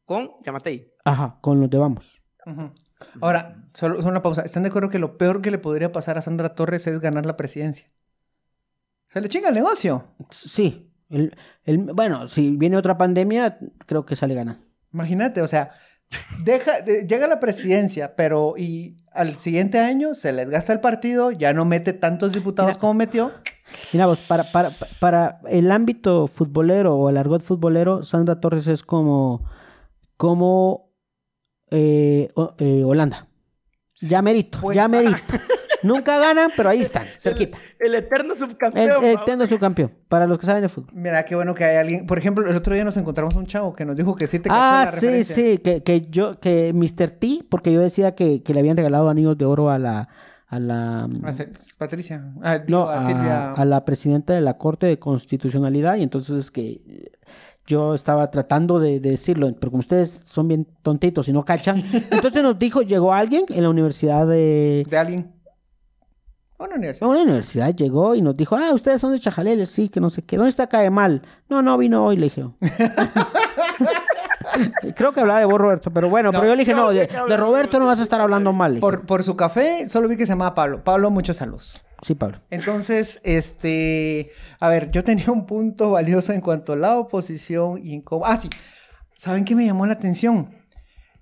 con 0.07 0.31
Yamatei. 0.45 0.95
ajá, 1.05 1.39
con 1.43 1.61
los 1.61 1.69
de 1.69 1.79
Vamos. 1.79 2.23
Ahora, 3.21 3.69
solo, 3.75 3.97
solo 3.97 4.09
una 4.09 4.23
pausa. 4.23 4.43
¿Están 4.43 4.63
de 4.63 4.69
acuerdo 4.71 4.89
que 4.89 4.99
lo 5.01 5.19
peor 5.19 5.43
que 5.43 5.51
le 5.51 5.59
podría 5.59 5.93
pasar 5.93 6.17
a 6.17 6.23
Sandra 6.23 6.55
Torres 6.55 6.87
es 6.87 7.01
ganar 7.01 7.27
la 7.27 7.37
presidencia? 7.37 7.91
Se 9.13 9.21
le 9.21 9.29
chinga 9.29 9.49
el 9.51 9.55
negocio. 9.55 10.15
Sí. 10.31 10.91
El, 11.11 11.37
el- 11.65 11.79
bueno, 11.93 12.27
si 12.29 12.57
viene 12.57 12.77
otra 12.77 12.97
pandemia, 12.97 13.59
creo 13.87 14.07
que 14.07 14.17
sale 14.17 14.35
ganando. 14.35 14.65
Imagínate, 14.97 15.43
o 15.43 15.47
sea, 15.47 15.73
deja, 16.43 16.81
de- 16.81 17.07
llega 17.07 17.27
a 17.27 17.29
la 17.29 17.39
presidencia, 17.39 18.17
pero 18.17 18.55
y 18.57 18.97
al 19.13 19.35
siguiente 19.35 19.79
año 19.79 20.15
se 20.15 20.33
les 20.33 20.49
gasta 20.49 20.73
el 20.73 20.81
partido, 20.81 21.33
ya 21.33 21.53
no 21.53 21.67
mete 21.67 21.93
tantos 21.93 22.33
diputados 22.33 22.71
Mira. 22.71 22.81
como 22.81 22.95
metió. 22.95 23.31
Mira 23.93 24.07
vos, 24.07 24.21
para, 24.21 24.45
para, 24.45 24.71
para 25.01 25.41
el 25.51 25.71
ámbito 25.71 26.29
futbolero 26.29 26.97
o 26.97 27.11
el 27.11 27.19
argot 27.19 27.43
futbolero, 27.43 28.05
Sandra 28.05 28.41
Torres 28.41 28.67
es 28.69 28.83
como, 28.83 29.45
como 30.17 30.95
eh, 31.71 32.31
eh, 32.59 32.83
Holanda. 32.83 33.29
Ya 34.01 34.23
merito, 34.23 34.61
Pues- 34.63 34.77
ya 34.77 34.89
merito. 34.89 35.19
Nunca 35.87 36.19
ganan, 36.19 36.51
pero 36.57 36.69
ahí 36.69 36.81
están, 36.81 37.07
cerquita. 37.19 37.59
El 37.79 37.95
eterno 37.95 38.35
subcampeón. 38.37 39.05
el 39.05 39.17
¿va? 39.17 39.25
Tendo 39.25 39.45
es 39.45 39.51
su 39.51 39.59
campeón, 39.59 39.93
para 40.09 40.27
los 40.27 40.39
que 40.39 40.47
saben 40.47 40.63
de 40.63 40.69
fútbol. 40.69 40.91
Mira, 40.95 41.25
qué 41.25 41.35
bueno 41.37 41.55
que 41.55 41.65
hay 41.65 41.77
alguien. 41.77 42.07
Por 42.07 42.19
ejemplo, 42.19 42.49
el 42.49 42.57
otro 42.57 42.75
día 42.75 42.85
nos 42.85 42.97
encontramos 42.97 43.35
un 43.35 43.47
chavo 43.47 43.75
que 43.75 43.85
nos 43.85 43.97
dijo 43.97 44.15
que 44.15 44.27
sí 44.27 44.39
te 44.39 44.49
cachó 44.49 44.61
Ah, 44.61 44.83
la 44.87 44.91
sí, 44.91 45.07
referencia. 45.07 45.35
sí, 45.35 45.59
que, 45.59 45.83
que 45.83 46.09
yo, 46.11 46.41
que 46.41 46.73
Mr. 46.75 47.11
T, 47.11 47.41
porque 47.49 47.73
yo 47.73 47.81
decía 47.81 48.15
que, 48.15 48.43
que 48.43 48.55
le 48.55 48.61
habían 48.61 48.77
regalado 48.77 49.09
anillos 49.09 49.37
de 49.39 49.45
oro 49.45 49.71
a 49.71 49.79
la, 49.79 50.09
a 50.49 50.59
la, 50.59 51.09
Patricia. 51.79 52.33
Ah, 52.43 52.59
digo, 52.59 52.79
no, 52.81 52.89
a 52.89 52.99
a, 52.99 53.05
Silvia. 53.05 53.53
a 53.53 53.65
la 53.65 53.85
presidenta 53.85 54.33
de 54.33 54.41
la 54.41 54.57
Corte 54.59 54.87
de 54.87 54.99
Constitucionalidad, 54.99 55.97
y 55.97 56.03
entonces 56.03 56.37
es 56.37 56.51
que 56.51 57.11
yo 57.67 57.95
estaba 57.95 58.31
tratando 58.31 58.79
de, 58.79 59.01
de 59.01 59.11
decirlo, 59.11 59.53
pero 59.59 59.73
como 59.73 59.81
ustedes 59.81 60.23
son 60.25 60.47
bien 60.49 60.67
tontitos 60.83 61.29
y 61.29 61.33
no 61.33 61.45
cachan, 61.45 61.83
entonces 62.11 62.43
nos 62.43 62.59
dijo, 62.59 62.83
llegó 62.83 63.13
alguien 63.13 63.45
en 63.49 63.63
la 63.65 63.71
universidad 63.71 64.27
de... 64.27 64.87
De 64.89 64.97
alguien. 64.99 65.33
A 66.59 66.65
Una 66.65 66.75
A 66.75 66.77
universidad. 66.77 67.09
una 67.11 67.23
universidad 67.23 67.75
llegó 67.75 68.15
y 68.15 68.23
nos 68.23 68.37
dijo, 68.37 68.57
ah, 68.57 68.73
ustedes 68.73 69.01
son 69.01 69.13
de 69.13 69.21
Chajaleles, 69.21 69.69
sí, 69.71 69.89
que 69.89 70.01
no 70.01 70.11
sé 70.11 70.23
qué. 70.23 70.37
¿Dónde 70.37 70.51
está 70.51 70.69
Caemal? 70.69 71.23
No, 71.49 71.63
no, 71.63 71.77
vino 71.77 72.05
hoy, 72.05 72.17
le 72.17 72.25
dije. 72.27 72.45
Creo 74.95 75.13
que 75.13 75.21
hablaba 75.21 75.41
de 75.41 75.47
vos, 75.47 75.61
Roberto, 75.61 75.91
pero 75.91 76.09
bueno, 76.09 76.33
No, 76.33 76.39
pero 76.39 76.53
yo 76.53 76.57
le 76.57 76.63
dije, 76.65 76.75
no, 76.75 76.91
de, 76.91 77.07
Roberto 77.37 77.79
no 77.79 77.87
vas 77.87 77.99
a 77.99 78.03
estar 78.03 78.21
hablando 78.21 78.53
mal. 78.53 78.79
por 78.81 79.23
su 79.23 79.37
café, 79.37 79.89
solo 79.89 80.09
vi 80.09 80.17
que 80.17 80.25
se 80.25 80.33
llamaba 80.33 80.55
Pablo. 80.55 80.83
Pablo, 80.85 81.11
muchos 81.11 81.37
saludos. 81.37 81.83
Sí, 82.03 82.15
Pablo. 82.15 82.39
Entonces, 82.51 83.21
este, 83.25 84.31
a 84.61 84.69
ver, 84.69 84.91
yo 84.91 85.03
tenía 85.05 85.31
un 85.31 85.47
punto 85.47 85.93
valioso 85.93 86.33
en 86.33 86.41
cuanto 86.41 86.75
a 86.75 86.77
la 86.77 86.97
oposición 86.97 87.79
y 87.83 87.95
en 87.95 88.03
cómo... 88.03 88.25
Ah, 88.27 88.37
sí. 88.37 88.49
¿Saben 89.15 89.45
qué 89.45 89.55
me 89.57 89.65
llamó 89.65 89.87
la 89.87 89.95
atención? 89.95 90.51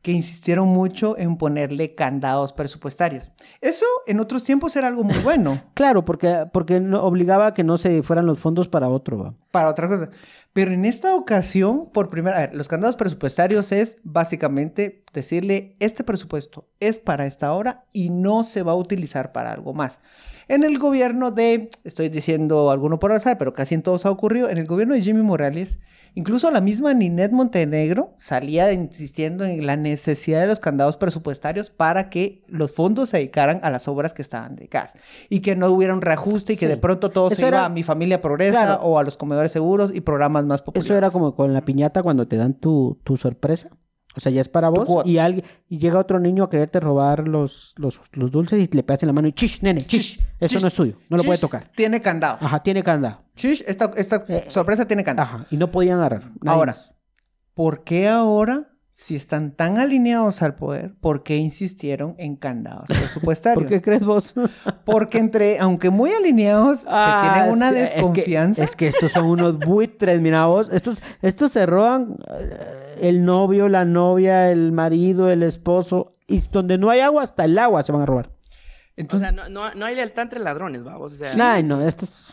Que 0.05 0.13
insistieron 0.13 0.69
mucho 0.69 1.19
en 1.19 1.37
ponerle 1.37 1.97
candados 1.97 2.53
presupuestarios. 2.53 3.33
Eso 3.61 3.87
en 4.07 4.21
otros 4.21 4.45
tiempos 4.45 4.77
era 4.77 4.87
algo 4.87 5.03
muy 5.03 5.19
bueno 5.19 5.63
Claro, 5.75 6.05
porque, 6.05 6.47
porque 6.53 6.77
obligaba 6.77 7.49
a 7.49 7.55
que 7.55 7.65
no 7.65 7.77
se 7.77 8.05
fueran 8.05 8.27
los 8.27 8.39
fondos 8.39 8.69
para 8.69 8.89
otro. 8.89 9.19
¿va? 9.19 9.35
para 9.51 9.71
otra 9.71 9.87
cosa. 9.87 10.11
Pero 10.53 10.73
en 10.73 10.85
esta 10.85 11.15
ocasión, 11.15 11.91
por 11.93 12.11
primera 12.11 12.39
vez, 12.41 12.55
los 12.55 12.67
candados 12.67 12.97
presupuestarios 12.97 13.71
es 13.71 13.99
básicamente 14.03 15.05
decirle, 15.13 15.77
este 15.79 16.03
presupuesto 16.03 16.69
es 16.81 16.99
para 16.99 17.27
esta 17.27 17.53
hora 17.53 17.85
y 17.93 18.11
no 18.11 18.43
se 18.43 18.63
va 18.63 18.73
a 18.73 18.77
utilizar 18.77 19.31
para 19.31 19.53
algo 19.53 19.75
más. 19.75 20.01
En 20.49 20.63
el 20.65 20.79
gobierno 20.79 21.31
de, 21.31 21.71
estoy 21.85 22.09
diciendo 22.09 22.71
alguno 22.71 22.99
por 22.99 23.13
azar, 23.13 23.39
pero 23.39 23.53
casi 23.55 23.75
en 23.75 23.83
todos 23.83 24.05
ha 24.07 24.11
ocurrido, 24.11 24.49
en 24.51 24.59
el 24.59 24.67
gobierno 24.67 24.95
de 24.95 25.01
Jimmy 25.03 25.23
Morales, 25.23 25.79
incluso 26.15 26.51
la 26.51 26.61
misma 26.61 26.93
Ninette 26.95 27.33
Montenegro 27.33 28.15
salía 28.19 28.73
insistiendo 28.73 29.45
en 29.45 29.67
la 29.67 29.77
necesidad 29.77 30.41
de 30.41 30.47
los 30.47 30.61
candados 30.61 30.97
presupuestarios 30.97 31.71
para 31.71 32.11
que 32.11 32.43
los 32.47 32.73
fondos 32.73 33.09
se 33.11 33.17
dedicaran 33.17 33.61
a 33.63 33.71
las 33.71 33.89
obras 33.89 34.13
que 34.13 34.23
estaban 34.23 34.55
dedicadas 34.57 34.95
y 35.29 35.41
que 35.41 35.57
no 35.57 35.69
hubiera 35.71 35.95
un 35.95 36.03
reajuste 36.03 36.53
y 36.53 36.57
que 36.57 36.67
Sí. 36.67 36.71
de 36.73 36.77
pronto 36.77 37.11
todo 37.11 37.29
Eso 37.29 37.37
se 37.37 37.49
iba 37.49 37.65
a 37.65 37.69
Mi 37.71 37.83
Familia 37.83 38.21
Progresa 38.21 38.63
Claro. 38.65 38.83
o 38.83 38.99
a 38.99 39.03
los 39.03 39.17
comedores 39.17 39.51
seguros 39.51 39.93
y 39.95 40.03
programas 40.03 40.45
más 40.45 40.61
populistas. 40.63 40.91
Eso 40.91 40.99
era 40.99 41.11
como 41.11 41.35
con 41.35 41.53
la 41.55 41.63
piñata 41.63 42.03
cuando 42.03 42.29
te 42.29 42.37
dan 42.37 42.55
tu, 42.55 42.99
tu 43.03 43.17
sorpresa. 43.17 43.71
O 44.17 44.21
sea, 44.21 44.31
ya 44.31 44.41
es 44.41 44.49
para 44.49 44.69
vos 44.69 45.05
y, 45.05 45.19
alguien, 45.19 45.45
y 45.69 45.79
llega 45.79 45.99
otro 45.99 46.21
niño 46.21 46.45
a 46.45 46.51
quererte 46.51 46.79
robar 46.81 47.27
los, 47.27 47.75
los, 47.79 48.01
los 48.13 48.31
dulces 48.31 48.61
y 48.63 48.69
le 48.77 48.83
pegas 48.83 49.03
en 49.03 49.09
la 49.09 49.13
mano 49.13 49.27
y 49.29 49.33
chish, 49.33 49.61
nene, 49.63 49.85
chish. 49.87 50.21
Eso 50.39 50.55
Chish. 50.55 50.63
no 50.63 50.69
es 50.69 50.75
suyo, 50.75 50.97
no 51.09 51.17
lo 51.17 51.25
puede 51.25 51.39
tocar. 51.39 51.71
Tiene 51.75 52.01
candado. 52.01 52.39
Ajá, 52.41 52.63
tiene 52.63 52.83
candado. 52.83 53.23
Chish, 53.35 53.63
esta, 53.67 53.91
esta 53.97 54.25
Eh, 54.29 54.45
sorpresa 54.49 54.87
tiene 54.87 55.03
candado. 55.03 55.29
Ajá, 55.29 55.47
y 55.51 55.57
no 55.57 55.71
podían 55.71 55.99
agarrar. 55.99 56.23
Ahora, 56.47 56.73
más. 56.73 56.93
¿por 57.55 57.83
qué 57.85 58.09
ahora, 58.09 58.69
si 58.97 59.17
están 59.17 59.51
tan 59.51 59.77
alineados 59.79 60.41
al 60.41 60.55
poder, 60.55 60.95
por 61.01 61.25
qué 61.25 61.37
insistieron 61.37 62.15
en 62.17 62.37
candados 62.37 62.85
presupuestarios? 62.87 63.63
¿Por 63.65 63.69
qué 63.69 63.83
crees 63.83 64.05
vos? 64.05 64.35
Porque 64.85 65.19
entre, 65.19 65.59
aunque 65.59 65.91
muy 65.91 66.11
alineados, 66.13 66.85
Ah, 66.87 67.23
se 67.27 67.33
tienen 67.35 67.53
una 67.55 67.71
sí, 67.71 67.77
es 67.77 67.91
que- 67.91 67.97
desconfianza. 67.97 68.63
Es 68.63 68.77
que, 68.77 68.87
estos 68.87 69.11
son 69.11 69.25
unos 69.27 69.59
buitres, 69.59 70.21
mira 70.21 70.47
vos. 70.47 70.73
Estos, 70.73 71.03
estos 71.23 71.51
se 71.51 71.67
roban 71.67 72.17
eh, 72.39 72.99
el 73.01 73.25
novio, 73.25 73.69
la 73.69 73.85
novia, 73.85 74.53
el 74.53 74.71
marido, 74.71 75.29
el 75.29 75.43
esposo. 75.43 76.15
Y 76.29 76.39
donde 76.53 76.79
no 76.79 76.89
hay 76.89 77.01
agua, 77.01 77.25
hasta 77.25 77.45
el 77.47 77.59
agua 77.59 77.83
se 77.83 77.91
van 77.91 78.03
a 78.03 78.07
robar. 78.07 78.29
O 78.29 78.33
Entonces, 78.97 79.29
sea, 79.29 79.33
no, 79.33 79.49
no, 79.49 79.75
no 79.75 79.87
hay 79.87 79.97
lealtad 79.97 80.23
entre 80.23 80.39
ladrones, 80.39 80.85
vamos. 80.85 81.15
O 81.15 81.17
sea, 81.17 81.53
Ay, 81.55 81.65
no, 81.65 81.83
estos... 81.83 82.33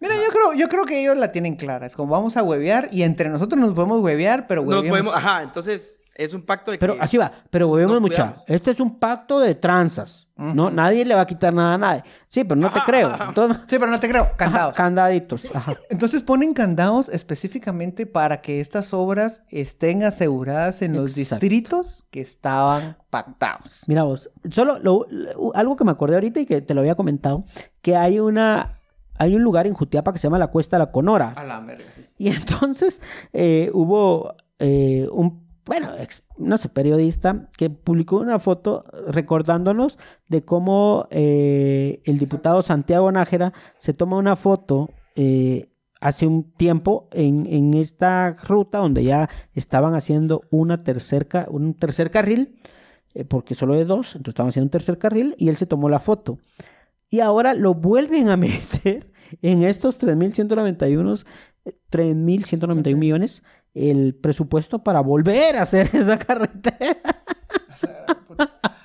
mira, 0.00 0.14
yo 0.16 0.30
creo, 0.30 0.52
yo 0.54 0.68
creo 0.68 0.84
que 0.84 1.00
ellos 1.02 1.16
la 1.16 1.32
tienen 1.32 1.56
clara. 1.56 1.86
Es 1.86 1.94
como 1.96 2.12
vamos 2.12 2.36
a 2.36 2.42
huevear 2.42 2.88
y 2.92 3.02
entre 3.02 3.28
nosotros 3.28 3.60
nos 3.60 3.72
podemos 3.74 4.00
huevear, 4.00 4.46
pero 4.46 4.62
nos 4.62 4.68
hueveemos. 4.74 4.90
podemos, 5.00 5.14
ajá, 5.14 5.42
entonces 5.42 5.96
es 6.14 6.34
un 6.34 6.42
pacto 6.42 6.72
de 6.72 6.78
Pero 6.78 6.94
que... 6.96 7.00
así 7.00 7.16
va, 7.16 7.30
pero 7.48 7.68
nos 7.76 8.00
mucha. 8.00 8.38
Este 8.48 8.72
es 8.72 8.80
un 8.80 8.98
pacto 8.98 9.38
de 9.38 9.54
tranzas. 9.54 10.26
No, 10.36 10.70
nadie 10.70 11.04
le 11.04 11.16
va 11.16 11.22
a 11.22 11.26
quitar 11.26 11.52
nada 11.52 11.74
a 11.74 11.78
nadie. 11.78 12.02
Sí, 12.28 12.44
pero 12.44 12.60
no 12.60 12.72
te 12.72 12.78
Ajá, 12.78 12.86
creo. 12.86 13.12
Entonces, 13.28 13.56
Sí, 13.68 13.76
pero 13.78 13.88
no 13.88 13.98
te 13.98 14.08
creo. 14.08 14.22
ajá, 14.22 14.36
Candados. 14.36 14.74
candaditos. 14.76 15.42
Ajá. 15.52 15.76
Entonces 15.90 16.22
ponen 16.22 16.54
candados 16.54 17.08
específicamente 17.08 18.06
para 18.06 18.40
que 18.40 18.60
estas 18.60 18.94
obras 18.94 19.42
estén 19.48 20.04
aseguradas 20.04 20.82
en 20.82 20.92
los 20.94 21.16
Exacto. 21.18 21.40
distritos 21.44 22.04
que 22.10 22.20
estaban 22.20 22.98
pactados. 23.10 23.82
Mira 23.88 24.04
vos, 24.04 24.30
solo 24.50 24.78
lo- 24.80 25.06
lo- 25.10 25.54
algo 25.56 25.76
que 25.76 25.84
me 25.84 25.90
acordé 25.90 26.14
ahorita 26.14 26.38
y 26.40 26.46
que 26.46 26.60
te 26.62 26.72
lo 26.74 26.80
había 26.82 26.94
comentado, 26.94 27.44
que 27.82 27.96
hay 27.96 28.20
una 28.20 28.68
hay 29.18 29.34
un 29.34 29.42
lugar 29.42 29.66
en 29.66 29.74
Jutiapa 29.74 30.12
que 30.12 30.18
se 30.18 30.24
llama 30.26 30.38
la 30.38 30.48
Cuesta 30.48 30.76
de 30.76 30.84
la 30.84 30.92
Conora. 30.92 31.34
la 31.46 31.60
verga, 31.60 31.84
sí. 31.94 32.02
Y 32.18 32.28
entonces 32.28 33.02
eh, 33.32 33.70
hubo 33.74 34.34
eh, 34.58 35.06
un, 35.12 35.46
bueno, 35.64 35.88
ex- 35.98 36.24
no 36.38 36.56
sé, 36.58 36.68
periodista 36.68 37.48
que 37.56 37.68
publicó 37.70 38.16
una 38.18 38.38
foto 38.38 38.84
recordándonos 39.08 39.98
de 40.28 40.42
cómo 40.44 41.06
eh, 41.10 42.00
el 42.04 42.18
diputado 42.18 42.62
Santiago 42.62 43.10
Nájera 43.12 43.52
se 43.78 43.92
toma 43.94 44.16
una 44.16 44.36
foto 44.36 44.88
hace 46.00 46.26
un 46.28 46.52
tiempo 46.52 47.08
en, 47.12 47.44
en 47.46 47.74
esta 47.74 48.30
ruta 48.46 48.78
donde 48.78 49.02
ya 49.02 49.28
estaban 49.54 49.94
haciendo 49.94 50.42
una 50.50 50.84
tercer 50.84 51.26
ca- 51.26 51.48
un 51.50 51.74
tercer 51.74 52.10
carril, 52.12 52.60
porque 53.28 53.56
solo 53.56 53.74
de 53.74 53.84
dos, 53.84 54.14
entonces 54.14 54.32
estaban 54.32 54.50
haciendo 54.50 54.66
un 54.66 54.70
tercer 54.70 54.96
carril 54.98 55.34
y 55.38 55.48
él 55.48 55.56
se 55.56 55.66
tomó 55.66 55.88
la 55.88 55.98
foto. 55.98 56.38
Y 57.10 57.20
ahora 57.20 57.54
lo 57.54 57.74
vuelven 57.74 58.28
a 58.28 58.36
meter 58.38 59.10
en 59.42 59.62
estos 59.62 60.00
3.191 60.00 61.24
eh, 61.64 61.76
3.191 61.90 62.96
millones 62.96 63.42
el 63.74 64.14
presupuesto 64.14 64.82
para 64.82 65.00
volver 65.00 65.56
a 65.56 65.62
hacer 65.62 65.88
esa 65.94 66.18
carretera. 66.18 66.96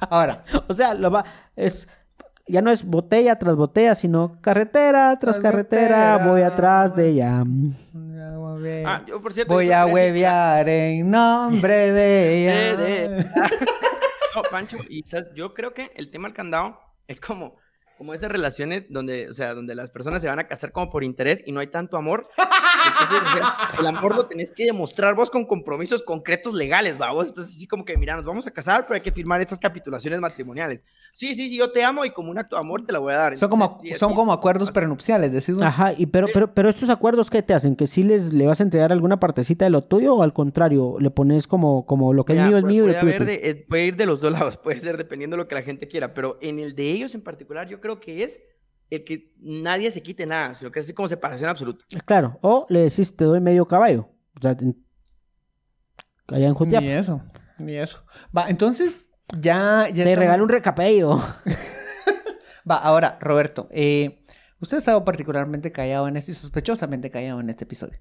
Ahora, 0.09 0.43
O 0.67 0.73
sea, 0.73 0.93
lo 0.93 1.09
va, 1.11 1.23
es, 1.55 1.87
ya 2.47 2.61
no 2.61 2.71
es 2.71 2.83
botella 2.85 3.37
tras 3.39 3.55
botella, 3.55 3.95
sino 3.95 4.39
carretera 4.41 5.17
tras 5.19 5.39
Tras 5.39 5.39
carretera, 5.39 5.87
carretera. 6.17 6.31
voy 6.31 6.41
atrás 6.41 6.95
de 6.95 7.09
ella. 7.09 7.43
Ah, 8.85 9.03
yo, 9.07 9.21
por 9.21 9.33
cierto, 9.33 9.53
voy 9.53 9.71
a 9.71 9.85
huevear 9.85 10.67
en 10.69 11.09
nombre 11.09 11.91
de 11.91 12.43
ella. 12.43 12.77
De- 12.77 13.09
de- 13.09 13.25
No, 14.35 14.41
Pancho, 14.51 14.77
y 14.89 15.03
sabes, 15.03 15.27
yo 15.35 15.53
creo 15.53 15.73
que 15.73 15.91
el 15.95 16.09
tema 16.11 16.27
del 16.27 16.35
candado 16.35 16.79
es 17.07 17.19
como, 17.21 17.55
como 17.97 18.13
esas 18.13 18.31
relaciones 18.31 18.85
donde, 18.89 19.29
o 19.29 19.33
sea, 19.33 19.53
donde 19.53 19.75
las 19.75 19.91
personas 19.91 20.21
se 20.21 20.27
van 20.27 20.39
a 20.39 20.47
casar 20.47 20.71
como 20.71 20.89
por 20.89 21.03
interés 21.03 21.41
y 21.45 21.51
no 21.51 21.59
hay 21.59 21.67
tanto 21.67 21.95
amor. 21.97 22.27
Entonces, 22.37 23.21
o 23.29 23.37
sea, 23.37 23.57
el 23.79 23.87
amor 23.87 24.15
lo 24.15 24.25
tenés 24.25 24.51
que 24.51 24.65
demostrar 24.65 25.15
vos 25.15 25.29
con 25.29 25.45
compromisos 25.45 26.01
concretos 26.01 26.53
legales, 26.53 26.97
vamos. 26.97 27.29
Entonces, 27.29 27.55
así 27.55 27.67
como 27.67 27.85
que, 27.85 27.95
mira, 27.97 28.15
nos 28.15 28.25
vamos 28.25 28.45
a 28.47 28.51
casar, 28.51 28.85
pero 28.85 28.95
hay 28.95 29.01
que 29.01 29.11
firmar 29.11 29.39
estas 29.41 29.59
capitulaciones 29.59 30.19
matrimoniales. 30.19 30.83
Sí, 31.13 31.35
sí, 31.35 31.47
sí, 31.49 31.57
yo 31.57 31.71
te 31.71 31.83
amo 31.83 32.03
y 32.05 32.11
como 32.11 32.31
un 32.31 32.37
acto 32.39 32.55
de 32.55 32.61
amor 32.61 32.85
te 32.85 32.91
la 32.91 32.99
voy 32.99 33.13
a 33.13 33.17
dar. 33.17 33.37
Son 33.37 33.49
como, 33.49 33.79
sí, 33.81 33.93
son 33.95 34.13
como 34.15 34.33
acuerdos 34.33 34.71
prenupciales, 34.71 35.31
decimos. 35.31 35.61
Ajá, 35.61 35.93
y 35.97 36.07
pero, 36.07 36.27
pero, 36.33 36.53
pero 36.53 36.69
estos 36.69 36.89
acuerdos, 36.89 37.29
¿qué 37.29 37.41
te 37.43 37.53
hacen? 37.53 37.75
¿Que 37.75 37.87
sí 37.87 38.03
les 38.03 38.33
le 38.33 38.47
vas 38.47 38.59
a 38.59 38.63
entregar 38.63 38.91
alguna 38.91 39.19
partecita 39.19 39.65
de 39.65 39.71
lo 39.71 39.83
tuyo 39.83 40.15
o 40.15 40.23
al 40.23 40.33
contrario, 40.33 40.97
le 40.99 41.11
pones 41.11 41.47
como, 41.47 41.85
como 41.85 42.13
lo 42.13 42.25
que 42.25 42.33
Mira, 42.33 42.45
es 42.45 42.49
mío 42.49 42.57
es 42.57 42.63
puede- 42.63 42.73
mío 42.73 43.01
puede, 43.01 43.17
tuyo? 43.17 43.25
de- 43.53 43.65
puede 43.69 43.85
ir 43.85 43.95
de 43.95 44.05
los 44.07 44.19
dos 44.21 44.31
lados, 44.31 44.57
puede 44.63 44.79
ser 44.81 44.97
dependiendo 44.97 45.35
de 45.37 45.43
lo 45.43 45.47
que 45.47 45.55
la 45.55 45.61
gente 45.61 45.87
quiera, 45.87 46.13
pero 46.13 46.37
en 46.41 46.59
el 46.59 46.75
de 46.75 46.89
ellos 46.91 47.13
en 47.15 47.21
particular 47.21 47.67
yo 47.67 47.79
creo 47.83 47.99
que 47.99 48.23
es 48.23 48.41
el 48.89 49.03
que 49.03 49.33
nadie 49.39 49.91
se 49.91 50.01
quite 50.01 50.25
nada, 50.25 50.55
sino 50.55 50.71
que 50.71 50.79
es 50.79 50.85
así 50.85 50.93
como 50.93 51.07
separación 51.07 51.49
absoluta. 51.49 51.83
Claro, 52.05 52.39
o 52.41 52.65
le 52.69 52.79
decís, 52.79 53.15
te 53.15 53.25
doy 53.25 53.39
medio 53.41 53.67
caballo. 53.67 54.09
O 54.37 54.41
sea, 54.41 54.55
allá 56.29 56.47
en 56.47 56.53
Jutiapa. 56.53 56.85
Ni 56.85 56.91
eso, 56.91 57.21
ni 57.59 57.75
eso. 57.75 58.05
Va, 58.35 58.49
entonces, 58.49 59.09
ya... 59.37 59.87
ya 59.89 59.93
Te 59.93 59.99
estamos- 60.01 60.19
regalo 60.19 60.43
un 60.43 60.49
recapello. 60.49 61.21
Va, 62.69 62.77
ahora, 62.77 63.17
Roberto, 63.21 63.67
eh, 63.71 64.19
Usted 64.59 64.77
ha 64.77 64.79
estado 64.79 65.03
particularmente 65.03 65.73
callado 65.73 66.07
en 66.07 66.15
este 66.15 66.31
y 66.31 66.35
sospechosamente 66.35 67.11
callado 67.11 67.41
en 67.41 67.49
este 67.49 67.65
episodio. 67.65 67.99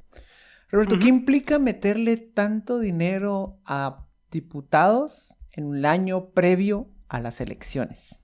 Roberto, 0.70 0.96
¿qué 0.96 1.08
implica 1.08 1.58
meterle 1.58 2.16
tanto 2.16 2.78
dinero 2.78 3.58
a 3.66 4.06
diputados 4.30 5.36
en 5.50 5.64
un 5.64 5.84
año 5.84 6.30
previo 6.30 6.88
a 7.08 7.18
las 7.18 7.40
elecciones? 7.40 8.21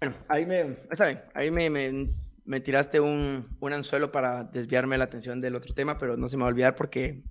Bueno, 0.00 0.16
ahí 0.28 0.46
me, 0.46 0.76
está 0.90 1.06
bien, 1.06 1.22
ahí 1.34 1.50
me, 1.50 1.70
me, 1.70 2.10
me 2.44 2.60
tiraste 2.60 3.00
un, 3.00 3.56
un, 3.60 3.72
anzuelo 3.72 4.12
para 4.12 4.44
desviarme 4.44 4.96
la 4.96 5.04
atención 5.04 5.40
del 5.40 5.56
otro 5.56 5.74
tema, 5.74 5.98
pero 5.98 6.16
no 6.16 6.28
se 6.28 6.36
me 6.36 6.42
va 6.42 6.48
a 6.48 6.52
olvidar 6.52 6.76
porque 6.76 7.22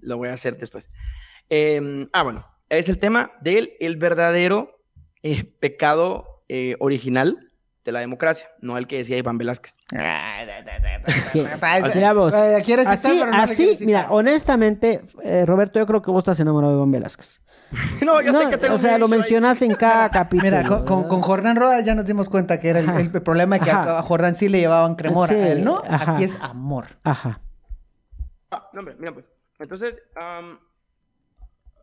lo 0.00 0.16
voy 0.16 0.28
a 0.28 0.34
hacer 0.34 0.56
después. 0.56 0.88
Eh, 1.50 2.08
ah, 2.12 2.22
bueno, 2.22 2.46
es 2.68 2.88
el 2.88 2.98
tema 2.98 3.32
del 3.40 3.74
el 3.80 3.96
verdadero 3.96 4.80
eh, 5.22 5.44
pecado 5.44 6.44
eh, 6.48 6.76
original 6.80 7.50
de 7.84 7.92
la 7.92 8.00
democracia, 8.00 8.48
no 8.60 8.78
el 8.78 8.86
que 8.86 8.98
decía 8.98 9.18
Iván 9.18 9.36
Velázquez. 9.38 9.76
así, 12.86 13.20
así 13.20 13.78
mira, 13.84 14.06
honestamente, 14.10 15.02
eh, 15.22 15.44
Roberto, 15.44 15.78
yo 15.78 15.86
creo 15.86 16.00
que 16.00 16.10
vos 16.10 16.22
estás 16.22 16.40
enamorado 16.40 16.72
de 16.72 16.78
Iván 16.78 16.90
Velázquez. 16.90 17.42
no, 18.04 18.20
yo 18.20 18.32
sé 18.38 18.50
que 18.50 18.58
tengo 18.58 18.74
O 18.74 18.78
sea, 18.78 18.98
lo 18.98 19.08
mencionas 19.08 19.60
en 19.62 19.74
cada 19.74 20.10
capítulo. 20.10 20.50
Mira, 20.50 20.64
con, 20.64 21.08
con, 21.08 21.20
Jordán 21.20 21.56
Rodas 21.56 21.84
ya 21.84 21.94
nos 21.94 22.06
dimos 22.06 22.28
cuenta 22.28 22.60
que 22.60 22.68
era 22.68 22.80
el, 22.80 22.88
el 23.14 23.22
problema 23.22 23.58
que 23.58 23.70
a 23.70 24.02
Jordán 24.02 24.34
sí 24.34 24.48
le 24.48 24.60
llevaban 24.60 24.94
cremora, 24.96 25.32
sí, 25.32 25.38
a 25.38 25.52
él, 25.52 25.64
¿no? 25.64 25.82
Ajá. 25.86 26.14
Aquí 26.14 26.24
es 26.24 26.36
amor. 26.40 26.86
Ajá. 27.02 27.40
Ah, 28.50 28.68
no, 28.72 28.80
hombre, 28.80 28.96
mira 28.98 29.12
pues. 29.12 29.26
Entonces, 29.58 30.00
um, 30.16 30.58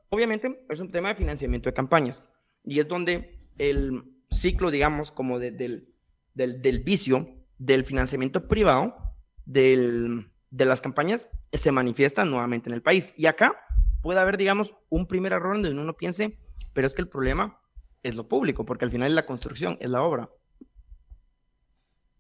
obviamente 0.10 0.66
es 0.70 0.80
un 0.80 0.92
tema 0.92 1.10
de 1.10 1.16
financiamiento 1.16 1.70
de 1.70 1.74
campañas 1.74 2.24
y 2.64 2.80
es 2.80 2.88
donde 2.88 3.40
el 3.58 4.04
ciclo, 4.30 4.72
digamos, 4.72 5.12
como 5.12 5.40
de, 5.40 5.52
del, 5.52 5.94
del, 6.34 6.62
del, 6.62 6.80
vicio 6.80 7.30
del 7.58 7.86
financiamiento 7.86 8.48
privado 8.48 9.16
del, 9.46 10.32
de 10.50 10.66
las 10.66 10.82
campañas 10.82 11.28
se 11.54 11.72
manifiesta 11.72 12.26
nuevamente 12.26 12.70
en 12.70 12.74
el 12.74 12.82
país. 12.82 13.14
Y 13.18 13.26
acá 13.26 13.56
puede 14.02 14.20
haber, 14.20 14.38
digamos, 14.38 14.76
un 14.90 15.08
primer 15.08 15.34
error 15.34 15.54
donde 15.54 15.70
uno 15.72 15.94
piense, 15.96 16.38
pero 16.74 16.88
es 16.88 16.94
que 16.94 17.02
el 17.02 17.08
problema 17.08 17.60
es 18.04 18.16
lo 18.16 18.28
público, 18.28 18.66
porque 18.66 18.86
al 18.86 18.92
final 18.92 19.10
es 19.10 19.14
la 19.14 19.26
construcción, 19.26 19.78
es 19.80 19.90
la 19.90 20.02
obra. 20.02 20.30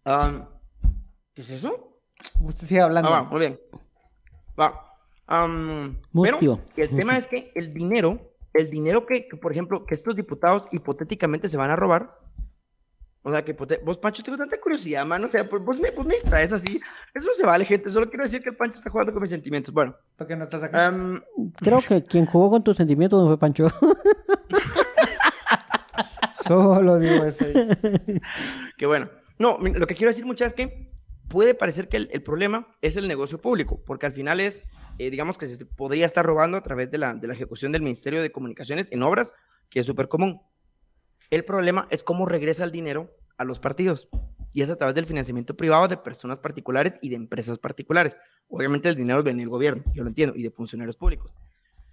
Um, 0.06 0.46
¿Qué 1.34 1.42
es 1.42 1.50
eso? 1.50 2.00
Usted 2.40 2.68
sigue 2.68 2.82
hablando. 2.82 3.10
Ah, 3.10 3.22
va, 3.22 3.24
muy 3.24 3.40
bien. 3.40 3.60
Va. 4.60 4.88
Um, 5.30 5.96
pero 6.14 6.60
el 6.76 6.90
tema 6.90 7.18
es 7.18 7.28
que 7.28 7.52
el 7.56 7.74
dinero, 7.74 8.34
el 8.54 8.70
dinero 8.70 9.06
que, 9.06 9.28
que, 9.28 9.38
por 9.38 9.52
ejemplo, 9.52 9.86
que 9.86 9.96
estos 9.96 10.16
diputados 10.16 10.68
hipotéticamente 10.72 11.48
se 11.48 11.58
van 11.58 11.72
a 11.72 11.76
robar, 11.76 12.20
o 13.24 13.32
sea, 13.32 13.46
que 13.46 13.54
vos, 13.54 14.00
Pancho, 14.00 14.24
tengo 14.24 14.38
tanta 14.38 14.60
curiosidad, 14.60 15.06
mano. 15.06 15.28
O 15.28 15.32
sea, 15.32 15.48
pues, 15.48 15.64
vos, 15.64 15.80
me, 15.80 15.92
vos 15.92 16.06
me 16.06 16.16
distraes 16.16 16.52
así. 16.52 16.82
Eso 17.14 17.28
no 17.28 17.34
se 17.36 17.46
vale, 17.46 17.66
gente. 17.66 17.90
Solo 17.90 18.10
quiero 18.10 18.24
decir 18.24 18.42
que 18.42 18.50
el 18.50 18.56
Pancho 18.56 18.76
está 18.78 18.90
jugando 18.90 19.14
con 19.14 19.22
mis 19.22 19.30
sentimientos. 19.30 19.72
Bueno. 19.74 19.96
¿Por 20.16 20.26
qué 20.26 20.36
no 20.36 20.44
estás 20.44 20.64
acá? 20.64 20.90
Um, 20.90 21.22
Creo 21.58 21.82
que 21.88 22.04
quien 22.04 22.26
jugó 22.26 22.50
con 22.50 22.64
tus 22.64 22.78
sentimientos 22.78 23.22
no 23.22 23.28
fue 23.28 23.38
Pancho. 23.38 23.68
Solo 26.34 26.98
digo 26.98 27.24
eso. 27.24 27.46
Qué 28.78 28.86
bueno. 28.88 29.10
No, 29.38 29.58
lo 29.60 29.88
que 29.88 29.96
quiero 29.96 30.10
decir, 30.10 30.26
muchas 30.26 30.48
es 30.48 30.54
que 30.54 30.92
puede 31.28 31.54
parecer 31.54 31.88
que 31.90 31.98
el, 31.98 32.10
el, 32.12 32.24
problema 32.24 32.76
es 32.82 32.98
el 32.98 33.08
negocio 33.08 33.40
público, 33.40 33.82
porque 33.86 34.06
al 34.06 34.14
final 34.14 34.40
es, 34.40 34.64
eh, 34.98 35.10
digamos 35.10 35.38
que 35.38 35.48
se 35.48 35.66
podría 35.66 36.06
estar 36.06 36.26
robando 36.26 36.58
a 36.58 36.62
través 36.62 36.92
de 36.92 36.98
la, 36.98 37.16
de 37.16 37.28
la 37.28 37.34
ejecución 37.34 37.72
del 37.72 37.82
Ministerio 37.82 38.22
de 38.22 38.32
Comunicaciones 38.32 38.92
en 38.92 39.04
obras, 39.04 39.34
que 39.70 39.80
es 39.80 39.86
súper 39.86 40.08
común. 40.10 40.42
El 41.32 41.46
problema 41.46 41.88
es 41.90 42.04
cómo 42.04 42.26
regresa 42.26 42.66
el 42.66 42.74
dinero 42.74 43.16
a 43.38 43.46
los 43.46 43.58
partidos. 43.58 44.10
Y 44.52 44.64
es 44.64 44.70
a 44.70 44.76
través 44.76 44.96
del 44.96 45.06
financiamiento 45.06 45.56
privado 45.56 45.88
de 45.88 45.96
personas 45.96 46.40
particulares 46.40 47.00
y 47.02 47.08
de 47.08 47.16
empresas 47.16 47.58
particulares. 47.58 48.18
Obviamente 48.50 48.90
el 48.90 48.96
dinero 48.96 49.24
viene 49.24 49.40
del 49.40 49.50
gobierno, 49.50 49.82
yo 49.94 50.04
lo 50.04 50.10
entiendo, 50.10 50.36
y 50.36 50.44
de 50.44 50.52
funcionarios 50.52 50.98
públicos. 50.98 51.34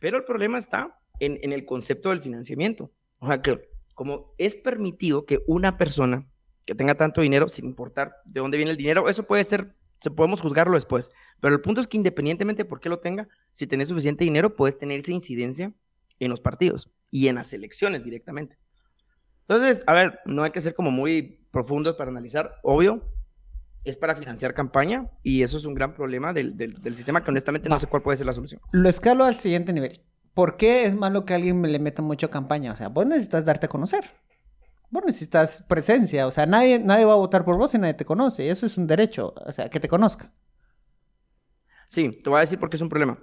Pero 0.00 0.16
el 0.16 0.24
problema 0.24 0.58
está 0.58 0.98
en, 1.20 1.52
el 1.52 1.64
concepto 1.64 2.08
del 2.10 2.20
financiamiento. 2.20 2.90
O 3.20 3.28
sea, 3.28 3.40
que 3.40 3.68
como 3.94 4.34
es 4.38 4.56
permitido 4.56 5.22
que 5.22 5.40
una 5.46 5.78
persona 5.78 6.26
que 6.66 6.74
tenga 6.74 6.96
tanto 6.96 7.20
dinero, 7.20 7.48
sin 7.48 7.66
importar 7.66 8.16
de 8.24 8.40
dónde 8.40 8.56
viene 8.56 8.72
el 8.72 8.76
dinero, 8.76 9.08
eso 9.08 9.22
puede 9.22 9.44
ser, 9.44 9.76
se 10.00 10.10
podemos 10.10 10.40
juzgarlo 10.40 10.74
después. 10.74 11.12
Pero 11.38 11.54
el 11.54 11.60
punto 11.60 11.80
es 11.80 11.86
que 11.86 11.96
independientemente 11.96 12.64
de 12.64 12.68
por 12.68 12.80
qué 12.80 12.88
lo 12.88 12.98
tenga, 12.98 13.28
si 13.52 13.68
tenés 13.68 13.86
suficiente 13.86 14.24
dinero, 14.24 14.56
puedes 14.56 14.76
tener 14.76 14.98
esa 14.98 15.12
incidencia 15.12 15.72
en 16.18 16.28
los 16.28 16.40
partidos 16.40 16.90
y 17.08 17.28
en 17.28 17.36
las 17.36 17.52
elecciones 17.52 18.02
directamente. 18.02 18.58
Entonces, 19.48 19.82
a 19.86 19.94
ver, 19.94 20.20
no 20.26 20.42
hay 20.42 20.50
que 20.50 20.60
ser 20.60 20.74
como 20.74 20.90
muy 20.90 21.46
profundos 21.50 21.96
para 21.96 22.10
analizar. 22.10 22.56
Obvio, 22.62 23.02
es 23.84 23.96
para 23.96 24.14
financiar 24.14 24.52
campaña 24.52 25.10
y 25.22 25.42
eso 25.42 25.56
es 25.56 25.64
un 25.64 25.74
gran 25.74 25.94
problema 25.94 26.32
del, 26.34 26.56
del, 26.56 26.74
del 26.74 26.94
sistema 26.94 27.22
que 27.22 27.30
honestamente 27.30 27.68
no. 27.68 27.76
no 27.76 27.80
sé 27.80 27.86
cuál 27.86 28.02
puede 28.02 28.18
ser 28.18 28.26
la 28.26 28.34
solución. 28.34 28.60
Lo 28.72 28.88
escalo 28.88 29.24
al 29.24 29.34
siguiente 29.34 29.72
nivel. 29.72 30.02
¿Por 30.34 30.56
qué 30.56 30.84
es 30.84 30.94
malo 30.94 31.24
que 31.24 31.34
alguien 31.34 31.62
le 31.62 31.78
meta 31.78 32.02
mucho 32.02 32.30
campaña? 32.30 32.72
O 32.72 32.76
sea, 32.76 32.88
vos 32.88 33.06
necesitas 33.06 33.44
darte 33.44 33.66
a 33.66 33.68
conocer. 33.68 34.04
Vos 34.90 35.02
necesitas 35.04 35.64
presencia. 35.68 36.26
O 36.26 36.30
sea, 36.30 36.46
nadie, 36.46 36.78
nadie 36.78 37.04
va 37.04 37.14
a 37.14 37.16
votar 37.16 37.44
por 37.44 37.56
vos 37.56 37.70
si 37.70 37.78
nadie 37.78 37.94
te 37.94 38.04
conoce. 38.04 38.50
Eso 38.50 38.66
es 38.66 38.76
un 38.76 38.86
derecho. 38.86 39.34
O 39.34 39.52
sea, 39.52 39.68
que 39.68 39.80
te 39.80 39.88
conozca. 39.88 40.32
Sí, 41.88 42.10
te 42.22 42.30
voy 42.30 42.36
a 42.36 42.40
decir 42.40 42.58
por 42.58 42.70
qué 42.70 42.76
es 42.76 42.82
un 42.82 42.88
problema. 42.88 43.18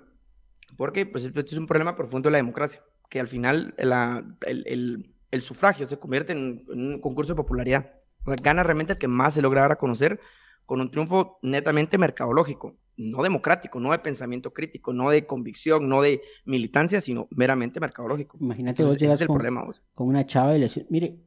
Porque 0.76 1.06
pues, 1.06 1.24
esto 1.24 1.40
es 1.40 1.54
un 1.54 1.68
problema 1.68 1.96
profundo 1.96 2.28
de 2.28 2.32
la 2.32 2.38
democracia. 2.38 2.82
Que 3.10 3.20
al 3.20 3.28
final 3.28 3.76
la, 3.78 4.26
el, 4.42 4.64
el 4.68 5.15
el 5.36 5.42
sufragio 5.42 5.86
se 5.86 5.98
convierte 5.98 6.34
en, 6.34 6.64
en, 6.72 6.94
un 6.94 7.02
concurso 7.02 7.34
de 7.34 7.38
popularidad. 7.38 7.92
O 8.24 8.34
sea, 8.34 8.36
gana 8.42 8.64
realmente 8.64 8.94
el 8.94 9.00
que 9.00 9.08
más 9.08 9.36
se 9.36 9.42
logra 9.42 9.62
dar 9.62 9.74
a 9.74 9.78
conocer 9.78 10.20
con 10.66 10.82
un 10.82 10.90
triunfo 10.90 11.38
netamente 11.42 11.98
mercadológico, 11.98 12.76
no 12.98 13.22
democrático, 13.22 13.80
no 13.80 13.92
de 13.92 14.00
pensamiento 14.00 14.54
crítico, 14.54 14.94
no 14.94 15.10
de 15.10 15.26
convicción, 15.26 15.88
no 15.88 16.02
de 16.02 16.22
militancia, 16.46 17.02
sino 17.02 17.28
meramente 17.36 17.80
mercadológico. 17.80 18.38
Imagínate 18.40 18.82
Entonces, 18.82 18.96
vos 18.96 18.98
llegas 18.98 19.16
ese 19.16 19.16
es 19.16 19.22
el 19.22 19.28
con, 19.28 19.36
problema, 19.36 19.64
vos. 19.64 19.84
con 19.94 20.08
una 20.08 20.26
chava 20.26 20.56
y 20.56 20.60
le 20.60 20.66
dices, 20.66 20.86
mire, 20.90 21.20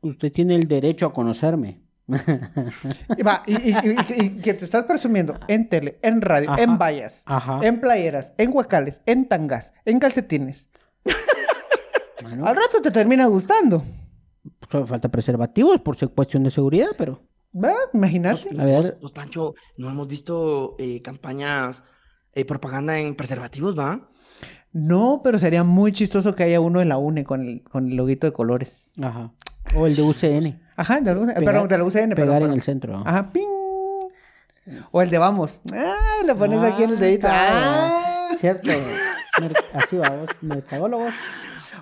usted 0.00 0.32
tiene 0.32 0.54
el 0.54 0.68
derecho 0.68 1.06
a 1.06 1.12
conocerme. 1.12 1.82
y, 2.06 3.22
va, 3.22 3.42
y, 3.46 3.70
y, 3.70 3.74
y, 4.18 4.36
que 4.42 4.52
te 4.52 4.66
estás 4.66 4.84
presumiendo 4.84 5.38
en 5.48 5.70
tele, 5.70 5.98
en 6.02 6.20
radio, 6.20 6.50
ajá, 6.50 6.62
en 6.62 6.78
vallas, 6.78 7.22
ajá. 7.24 7.60
en 7.62 7.80
playeras, 7.80 8.34
en 8.36 8.54
huacales, 8.54 9.00
en 9.06 9.26
tangas, 9.26 9.72
en 9.86 9.98
calcetines. 9.98 10.68
Al 12.26 12.56
rato 12.56 12.80
te 12.82 12.90
termina 12.90 13.26
gustando. 13.26 13.84
Falta 14.68 15.08
preservativos 15.08 15.80
por 15.80 15.96
cuestión 16.12 16.42
de 16.44 16.50
seguridad, 16.50 16.88
pero. 16.96 17.20
Imagínate. 17.92 18.48
Pues, 18.48 18.58
a 18.58 18.64
ver. 18.64 18.98
Pues, 19.00 19.12
Pancho, 19.12 19.54
no 19.76 19.90
hemos 19.90 20.08
visto 20.08 20.76
eh, 20.78 21.00
campañas, 21.02 21.82
eh, 22.32 22.44
propaganda 22.44 22.98
en 22.98 23.14
preservativos, 23.14 23.78
¿va? 23.78 24.10
No, 24.72 25.20
pero 25.22 25.38
sería 25.38 25.62
muy 25.62 25.92
chistoso 25.92 26.34
que 26.34 26.42
haya 26.42 26.60
uno 26.60 26.80
en 26.80 26.88
la 26.88 26.98
UNE 26.98 27.24
con 27.24 27.42
el, 27.42 27.62
con 27.62 27.88
el 27.88 27.96
loguito 27.96 28.26
de 28.26 28.32
colores. 28.32 28.88
Ajá. 29.00 29.32
O 29.76 29.86
el 29.86 29.94
de 29.94 30.02
UCN. 30.02 30.60
Ajá, 30.76 31.00
de 31.00 31.14
la 31.14 31.20
UCN. 31.20 31.34
Pegar, 31.34 31.44
perdón, 31.44 31.68
de 31.68 31.78
la 31.78 31.84
UCN. 31.84 32.14
Pegar 32.14 32.16
perdón, 32.16 32.42
en 32.50 32.52
el 32.52 32.62
centro. 32.62 33.02
Ajá, 33.06 33.30
ping. 33.32 33.48
O 34.90 35.02
el 35.02 35.10
de 35.10 35.18
vamos. 35.18 35.60
Ah, 35.72 36.22
le 36.24 36.34
pones 36.34 36.58
ah, 36.58 36.68
aquí 36.68 36.82
en 36.82 36.90
el 36.90 36.98
dedito. 36.98 37.28
Ah, 37.30 38.28
cierto. 38.38 38.70
Así 39.74 39.96
vamos, 39.96 40.28
mercadólogos. 40.40 41.14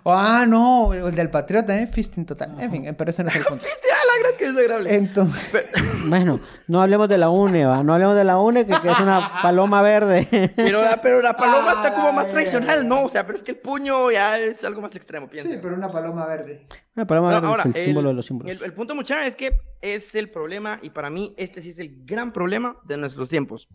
Ah, 0.05 0.45
no, 0.49 0.93
el 0.95 1.15
del 1.15 1.31
patriota, 1.31 1.81
¿eh? 1.81 1.87
Fisting 1.87 2.27
total. 2.27 2.57
En 2.59 2.71
fin, 2.71 2.95
pero 2.97 3.11
ese 3.11 3.23
no 3.23 3.31
es 3.31 3.37
el 3.37 3.45
punto. 3.49 3.65
Fisting, 3.65 3.91
ah, 3.93 4.07
la 4.07 4.23
gran 4.23 4.39
que 4.39 4.47
desagradable. 4.47 4.95
Entonces... 4.95 5.73
bueno, 6.07 6.41
no 6.69 6.83
hablemos 6.83 7.09
de 7.09 7.19
la 7.19 7.31
UNE, 7.31 7.65
¿va? 7.67 7.83
No 7.83 7.95
hablemos 7.95 8.17
de 8.17 8.25
la 8.25 8.39
UNE, 8.39 8.67
que, 8.67 8.73
que 8.81 8.91
es 8.91 9.01
una 9.01 9.43
paloma 9.43 9.83
verde. 9.83 10.53
pero, 10.57 10.83
pero 11.03 11.23
la 11.23 11.37
paloma 11.37 11.71
ah, 11.71 11.75
está 11.77 11.95
como 11.95 12.13
más 12.13 12.29
tradicional, 12.29 12.87
¿no? 12.87 13.05
O 13.05 13.09
sea, 13.09 13.25
pero 13.27 13.37
es 13.37 13.43
que 13.43 13.53
el 13.53 13.59
puño 13.59 14.11
ya 14.11 14.39
es 14.39 14.65
algo 14.65 14.81
más 14.81 14.95
extremo, 14.97 15.29
pienso. 15.29 15.51
Sí, 15.51 15.59
pero 15.63 15.75
una 15.75 15.89
paloma 15.89 16.27
verde. 16.27 16.67
Una 16.95 17.07
paloma 17.07 17.29
no, 17.29 17.35
verde 17.35 17.47
ahora, 17.49 17.63
es 17.63 17.67
el, 17.67 17.77
el, 17.77 17.85
símbolo 17.85 18.09
de 18.09 18.15
los 18.15 18.27
símbolos. 18.27 18.57
El, 18.57 18.65
el 18.65 18.73
punto, 18.73 18.95
muchacha, 18.95 19.27
es 19.27 19.37
que 19.37 19.61
es 19.81 20.15
el 20.15 20.31
problema, 20.31 20.79
y 20.83 20.91
para 20.91 21.11
mí 21.11 21.35
este 21.37 21.61
sí 21.61 21.71
es 21.71 21.79
el 21.79 22.05
gran 22.05 22.33
problema 22.33 22.77
de 22.85 22.97
nuestros 22.97 23.29
tiempos. 23.29 23.69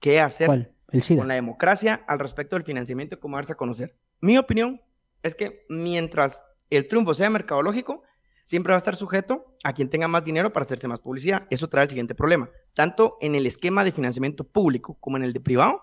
¿Qué 0.00 0.20
hacer 0.20 0.46
¿Cuál? 0.46 0.72
El 0.90 1.02
SIDA. 1.02 1.20
con 1.20 1.28
la 1.28 1.34
democracia 1.34 2.02
al 2.06 2.18
respecto 2.18 2.56
del 2.56 2.64
financiamiento 2.64 3.14
y 3.14 3.18
cómo 3.18 3.36
darse 3.36 3.52
a 3.52 3.56
conocer? 3.56 3.96
Mi 4.20 4.36
opinión 4.36 4.82
es 5.22 5.34
que 5.34 5.64
mientras 5.68 6.42
el 6.70 6.88
triunfo 6.88 7.14
sea 7.14 7.30
mercadológico, 7.30 8.02
siempre 8.44 8.72
va 8.72 8.76
a 8.76 8.78
estar 8.78 8.96
sujeto 8.96 9.56
a 9.64 9.72
quien 9.72 9.88
tenga 9.88 10.08
más 10.08 10.24
dinero 10.24 10.52
para 10.52 10.64
hacerse 10.64 10.88
más 10.88 11.00
publicidad. 11.00 11.46
Eso 11.50 11.68
trae 11.68 11.84
el 11.84 11.90
siguiente 11.90 12.14
problema. 12.14 12.50
Tanto 12.74 13.18
en 13.20 13.34
el 13.34 13.46
esquema 13.46 13.84
de 13.84 13.92
financiamiento 13.92 14.44
público 14.44 14.96
como 15.00 15.16
en 15.16 15.24
el 15.24 15.32
de 15.32 15.40
privado, 15.40 15.80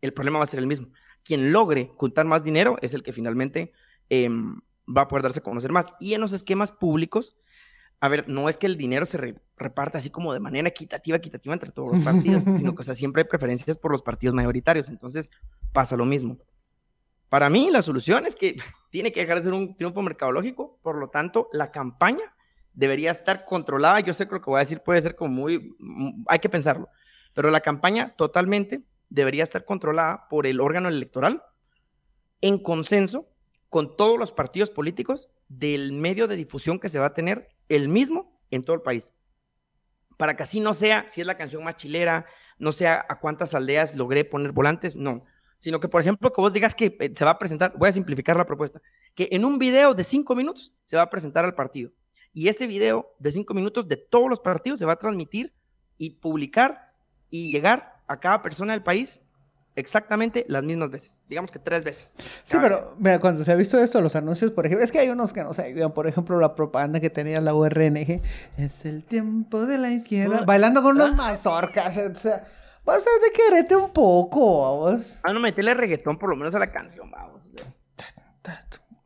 el 0.00 0.12
problema 0.12 0.38
va 0.38 0.44
a 0.44 0.48
ser 0.48 0.60
el 0.60 0.66
mismo. 0.66 0.88
Quien 1.24 1.52
logre 1.52 1.90
juntar 1.96 2.26
más 2.26 2.44
dinero 2.44 2.76
es 2.82 2.94
el 2.94 3.02
que 3.02 3.12
finalmente 3.12 3.72
eh, 4.10 4.28
va 4.86 5.02
a 5.02 5.08
poder 5.08 5.24
darse 5.24 5.40
a 5.40 5.42
conocer 5.42 5.72
más. 5.72 5.86
Y 5.98 6.14
en 6.14 6.20
los 6.20 6.32
esquemas 6.32 6.70
públicos, 6.70 7.36
a 8.00 8.08
ver, 8.08 8.28
no 8.28 8.48
es 8.48 8.58
que 8.58 8.66
el 8.66 8.76
dinero 8.76 9.06
se 9.06 9.18
re 9.18 9.34
reparta 9.56 9.96
así 9.96 10.10
como 10.10 10.34
de 10.34 10.40
manera 10.40 10.68
equitativa, 10.68 11.16
equitativa 11.16 11.54
entre 11.54 11.72
todos 11.72 11.94
los 11.94 12.04
partidos, 12.04 12.44
sino 12.58 12.74
que 12.74 12.82
o 12.82 12.84
sea, 12.84 12.94
siempre 12.94 13.22
hay 13.22 13.28
preferencias 13.28 13.78
por 13.78 13.90
los 13.90 14.02
partidos 14.02 14.34
mayoritarios. 14.34 14.88
Entonces 14.88 15.30
pasa 15.72 15.96
lo 15.96 16.04
mismo. 16.04 16.38
Para 17.28 17.50
mí, 17.50 17.70
la 17.70 17.82
solución 17.82 18.26
es 18.26 18.36
que 18.36 18.56
tiene 18.90 19.12
que 19.12 19.20
dejar 19.20 19.38
de 19.38 19.44
ser 19.44 19.52
un 19.52 19.76
triunfo 19.76 20.02
mercadológico, 20.02 20.78
por 20.82 20.96
lo 20.96 21.08
tanto, 21.08 21.48
la 21.52 21.70
campaña 21.70 22.34
debería 22.72 23.10
estar 23.10 23.44
controlada. 23.44 24.00
Yo 24.00 24.14
sé 24.14 24.26
que 24.26 24.34
lo 24.34 24.40
que 24.40 24.50
voy 24.50 24.58
a 24.58 24.60
decir 24.60 24.80
puede 24.80 25.02
ser 25.02 25.16
como 25.16 25.34
muy, 25.34 25.74
mm, 25.78 26.24
hay 26.28 26.38
que 26.38 26.48
pensarlo, 26.48 26.88
pero 27.34 27.50
la 27.50 27.60
campaña 27.60 28.14
totalmente 28.16 28.82
debería 29.08 29.42
estar 29.42 29.64
controlada 29.64 30.28
por 30.28 30.46
el 30.46 30.60
órgano 30.60 30.88
electoral 30.88 31.42
en 32.40 32.58
consenso 32.58 33.28
con 33.68 33.96
todos 33.96 34.18
los 34.18 34.32
partidos 34.32 34.70
políticos 34.70 35.28
del 35.48 35.92
medio 35.92 36.28
de 36.28 36.36
difusión 36.36 36.78
que 36.78 36.88
se 36.88 36.98
va 36.98 37.06
a 37.06 37.14
tener 37.14 37.48
el 37.68 37.88
mismo 37.88 38.40
en 38.50 38.64
todo 38.64 38.76
el 38.76 38.82
país. 38.82 39.12
Para 40.16 40.36
que 40.36 40.44
así 40.44 40.60
no 40.60 40.72
sea, 40.72 41.06
si 41.10 41.20
es 41.20 41.26
la 41.26 41.36
canción 41.36 41.62
más 41.64 41.76
chilera, 41.76 42.26
no 42.58 42.72
sea 42.72 43.04
a 43.08 43.20
cuántas 43.20 43.54
aldeas 43.54 43.94
logré 43.94 44.24
poner 44.24 44.52
volantes, 44.52 44.96
no. 44.96 45.24
Sino 45.58 45.80
que, 45.80 45.88
por 45.88 46.00
ejemplo, 46.00 46.32
que 46.32 46.40
vos 46.40 46.52
digas 46.52 46.74
que 46.74 46.96
eh, 47.00 47.12
se 47.14 47.24
va 47.24 47.32
a 47.32 47.38
presentar, 47.38 47.72
voy 47.76 47.88
a 47.88 47.92
simplificar 47.92 48.36
la 48.36 48.46
propuesta, 48.46 48.80
que 49.14 49.28
en 49.32 49.44
un 49.44 49.58
video 49.58 49.94
de 49.94 50.04
cinco 50.04 50.34
minutos 50.34 50.74
se 50.84 50.96
va 50.96 51.02
a 51.02 51.10
presentar 51.10 51.44
al 51.44 51.54
partido. 51.54 51.90
Y 52.32 52.48
ese 52.48 52.66
video 52.66 53.14
de 53.18 53.30
cinco 53.30 53.54
minutos 53.54 53.88
de 53.88 53.96
todos 53.96 54.28
los 54.28 54.40
partidos 54.40 54.78
se 54.78 54.84
va 54.84 54.92
a 54.92 54.98
transmitir 54.98 55.54
y 55.96 56.10
publicar 56.10 56.92
y 57.30 57.50
llegar 57.50 58.02
a 58.06 58.20
cada 58.20 58.42
persona 58.42 58.72
del 58.72 58.82
país 58.82 59.20
exactamente 59.76 60.44
las 60.48 60.64
mismas 60.64 60.90
veces. 60.90 61.20
Digamos 61.28 61.52
que 61.52 61.58
tres 61.58 61.84
veces. 61.84 62.14
Sí, 62.42 62.56
pero 62.60 62.94
mira, 62.98 63.20
cuando 63.20 63.44
se 63.44 63.52
ha 63.52 63.54
visto 63.54 63.78
esto, 63.78 64.00
los 64.00 64.16
anuncios, 64.16 64.50
por 64.50 64.66
ejemplo, 64.66 64.84
es 64.84 64.90
que 64.90 64.98
hay 64.98 65.10
unos 65.10 65.32
que 65.32 65.44
no 65.44 65.54
se 65.54 65.62
ayudan. 65.62 65.92
Por 65.92 66.06
ejemplo, 66.06 66.38
la 66.40 66.54
propaganda 66.54 66.98
que 66.98 67.10
tenía 67.10 67.40
la 67.40 67.54
URNG. 67.54 68.22
Es 68.56 68.84
el 68.84 69.04
tiempo 69.04 69.66
de 69.66 69.78
la 69.78 69.90
izquierda. 69.90 70.44
Bailando 70.44 70.82
con 70.82 70.96
unas 70.96 71.14
mazorcas. 71.14 71.96
O 71.96 72.14
sea, 72.14 72.48
vas 72.86 73.06
a 73.06 73.24
de 73.24 73.32
quererte 73.32 73.76
un 73.76 73.90
poco, 73.90 74.62
vamos. 74.62 75.20
Ah, 75.24 75.32
no, 75.32 75.40
metele 75.40 75.74
reggaetón 75.74 76.16
por 76.16 76.30
lo 76.30 76.36
menos 76.36 76.54
a 76.54 76.58
la 76.58 76.70
canción, 76.70 77.10
vamos. 77.10 77.42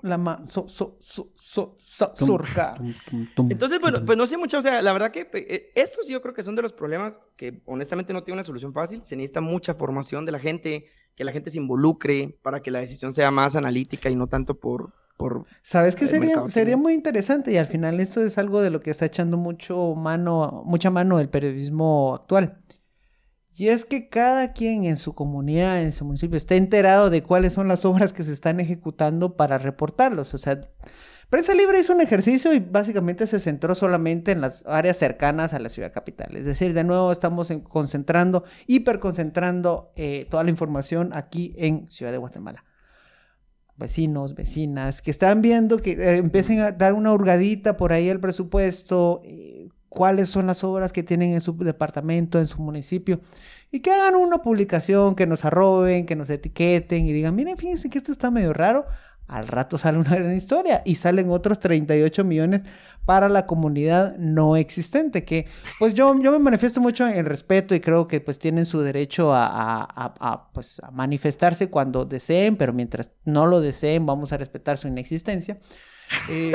La 0.02 0.16
ma 0.16 0.40
so, 0.46 0.66
so, 0.66 0.96
so, 0.98 1.30
so, 1.34 1.76
so 1.78 2.12
surca. 2.16 2.74
Entonces, 3.36 3.80
bueno, 3.80 4.04
pues 4.04 4.16
no 4.16 4.26
sé 4.26 4.38
mucho, 4.38 4.58
o 4.58 4.62
sea, 4.62 4.80
la 4.80 4.92
verdad 4.94 5.10
que 5.10 5.28
eh, 5.34 5.72
estos 5.74 6.08
yo 6.08 6.22
creo 6.22 6.32
que 6.32 6.42
son 6.42 6.56
de 6.56 6.62
los 6.62 6.72
problemas 6.72 7.20
que 7.36 7.60
honestamente 7.66 8.12
no 8.14 8.22
tiene 8.22 8.36
una 8.36 8.44
solución 8.44 8.72
fácil. 8.72 9.02
Se 9.02 9.14
necesita 9.14 9.42
mucha 9.42 9.74
formación 9.74 10.24
de 10.24 10.32
la 10.32 10.38
gente, 10.38 10.86
que 11.14 11.24
la 11.24 11.32
gente 11.32 11.50
se 11.50 11.58
involucre 11.58 12.38
para 12.42 12.62
que 12.62 12.70
la 12.70 12.80
decisión 12.80 13.12
sea 13.12 13.30
más 13.30 13.56
analítica 13.56 14.08
y 14.08 14.16
no 14.16 14.26
tanto 14.26 14.58
por... 14.58 14.94
por 15.18 15.44
¿Sabes 15.60 15.94
qué 15.96 16.08
sería, 16.08 16.48
sería 16.48 16.78
muy 16.78 16.94
interesante? 16.94 17.52
Y 17.52 17.58
al 17.58 17.66
final 17.66 18.00
esto 18.00 18.22
es 18.22 18.38
algo 18.38 18.62
de 18.62 18.70
lo 18.70 18.80
que 18.80 18.90
está 18.90 19.04
echando 19.04 19.36
mucho 19.36 19.94
mano, 19.94 20.62
mucha 20.64 20.90
mano 20.90 21.20
el 21.20 21.28
periodismo 21.28 22.14
actual. 22.14 22.56
Y 23.60 23.68
es 23.68 23.84
que 23.84 24.08
cada 24.08 24.54
quien 24.54 24.86
en 24.86 24.96
su 24.96 25.12
comunidad, 25.12 25.82
en 25.82 25.92
su 25.92 26.06
municipio, 26.06 26.38
está 26.38 26.54
enterado 26.54 27.10
de 27.10 27.22
cuáles 27.22 27.52
son 27.52 27.68
las 27.68 27.84
obras 27.84 28.14
que 28.14 28.22
se 28.22 28.32
están 28.32 28.58
ejecutando 28.58 29.36
para 29.36 29.58
reportarlos. 29.58 30.32
O 30.32 30.38
sea, 30.38 30.62
Prensa 31.28 31.52
Libre 31.52 31.78
hizo 31.78 31.92
un 31.92 32.00
ejercicio 32.00 32.54
y 32.54 32.60
básicamente 32.60 33.26
se 33.26 33.38
centró 33.38 33.74
solamente 33.74 34.32
en 34.32 34.40
las 34.40 34.64
áreas 34.66 34.96
cercanas 34.96 35.52
a 35.52 35.58
la 35.58 35.68
ciudad 35.68 35.92
capital. 35.92 36.36
Es 36.36 36.46
decir, 36.46 36.72
de 36.72 36.84
nuevo 36.84 37.12
estamos 37.12 37.52
concentrando, 37.68 38.44
hiperconcentrando 38.66 39.92
eh, 39.94 40.26
toda 40.30 40.42
la 40.42 40.48
información 40.48 41.10
aquí 41.14 41.54
en 41.58 41.90
Ciudad 41.90 42.12
de 42.12 42.18
Guatemala. 42.18 42.64
Vecinos, 43.76 44.34
vecinas, 44.34 45.02
que 45.02 45.10
están 45.10 45.42
viendo 45.42 45.82
que 45.82 45.92
eh, 45.92 46.16
empiecen 46.16 46.60
a 46.60 46.72
dar 46.72 46.94
una 46.94 47.12
hurgadita 47.12 47.76
por 47.76 47.92
ahí 47.92 48.08
el 48.08 48.20
presupuesto, 48.20 49.20
eh, 49.22 49.68
cuáles 49.90 50.30
son 50.30 50.46
las 50.46 50.64
obras 50.64 50.92
que 50.92 51.02
tienen 51.02 51.34
en 51.34 51.42
su 51.42 51.54
departamento, 51.58 52.38
en 52.38 52.46
su 52.46 52.62
municipio, 52.62 53.20
y 53.70 53.80
que 53.80 53.90
hagan 53.90 54.14
una 54.14 54.38
publicación, 54.38 55.14
que 55.14 55.26
nos 55.26 55.44
arroben, 55.44 56.06
que 56.06 56.16
nos 56.16 56.30
etiqueten 56.30 57.06
y 57.06 57.12
digan, 57.12 57.34
miren, 57.34 57.58
fíjense 57.58 57.90
que 57.90 57.98
esto 57.98 58.12
está 58.12 58.30
medio 58.30 58.54
raro. 58.54 58.86
Al 59.26 59.46
rato 59.46 59.78
sale 59.78 59.98
una 59.98 60.10
gran 60.16 60.34
historia 60.34 60.82
y 60.84 60.94
salen 60.94 61.28
otros 61.30 61.60
38 61.60 62.24
millones 62.24 62.62
para 63.04 63.28
la 63.28 63.46
comunidad 63.46 64.16
no 64.16 64.56
existente, 64.56 65.24
que 65.24 65.46
pues 65.80 65.94
yo, 65.94 66.16
yo 66.20 66.30
me 66.30 66.38
manifiesto 66.38 66.80
mucho 66.80 67.08
en 67.08 67.26
respeto 67.26 67.74
y 67.74 67.80
creo 67.80 68.06
que 68.06 68.20
pues 68.20 68.38
tienen 68.38 68.66
su 68.66 68.80
derecho 68.80 69.34
a, 69.34 69.46
a, 69.46 70.14
a, 70.20 70.52
pues, 70.52 70.80
a 70.80 70.92
manifestarse 70.92 71.70
cuando 71.70 72.04
deseen, 72.04 72.56
pero 72.56 72.72
mientras 72.72 73.10
no 73.24 73.46
lo 73.46 73.60
deseen 73.60 74.06
vamos 74.06 74.32
a 74.32 74.36
respetar 74.36 74.78
su 74.78 74.86
inexistencia. 74.86 75.58
Eh, 76.28 76.52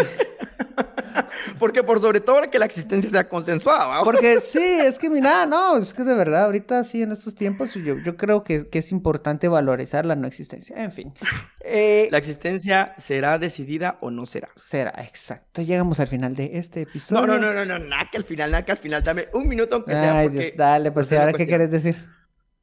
porque 1.60 1.84
por 1.84 2.00
sobre 2.00 2.20
todo 2.20 2.50
que 2.50 2.60
la 2.60 2.66
existencia 2.66 3.10
sea 3.10 3.28
consensuada. 3.28 4.04
Porque 4.04 4.40
sí, 4.42 4.64
es 4.64 5.00
que 5.00 5.10
mira, 5.10 5.46
no, 5.46 5.78
es 5.78 5.94
que 5.94 6.04
de 6.04 6.14
verdad, 6.14 6.46
ahorita 6.46 6.84
sí, 6.84 7.02
en 7.02 7.12
estos 7.12 7.36
tiempos, 7.36 7.74
yo, 7.74 7.98
yo 7.98 8.18
creo 8.18 8.44
que, 8.44 8.70
que 8.70 8.80
es 8.80 8.92
importante 8.92 9.48
valorizar 9.48 10.06
la 10.06 10.16
no 10.16 10.28
existencia. 10.28 10.82
En 10.82 10.92
fin. 10.92 11.14
Eh, 11.62 12.08
la 12.12 12.18
existencia 12.18 12.94
será 12.98 13.40
decidida 13.40 13.98
o 14.02 14.12
no 14.12 14.26
será. 14.26 14.50
Será, 14.56 14.94
exacto. 15.00 15.62
Llegamos 15.62 16.00
al 16.00 16.08
final 16.08 16.36
de 16.36 16.52
este 16.54 16.82
episodio. 16.82 17.26
No, 17.26 17.38
no, 17.38 17.54
no, 17.54 17.54
no, 17.54 17.66
no, 17.66 17.80
nada 17.80 18.10
que 18.12 18.18
al 18.18 18.24
final, 18.24 18.52
nada 18.52 18.66
que 18.66 18.72
al 18.72 18.78
final. 18.78 19.04
Dame 19.04 19.30
un 19.34 19.48
minuto 19.48 19.78
aunque 19.78 19.92
sea. 19.92 20.20
Ay, 20.20 20.30
Dios, 20.30 20.54
dale, 20.56 20.92
pues, 20.92 21.12
ahora 21.12 21.34
qué 21.34 21.48
quieres 21.48 21.72
decir. 21.72 21.96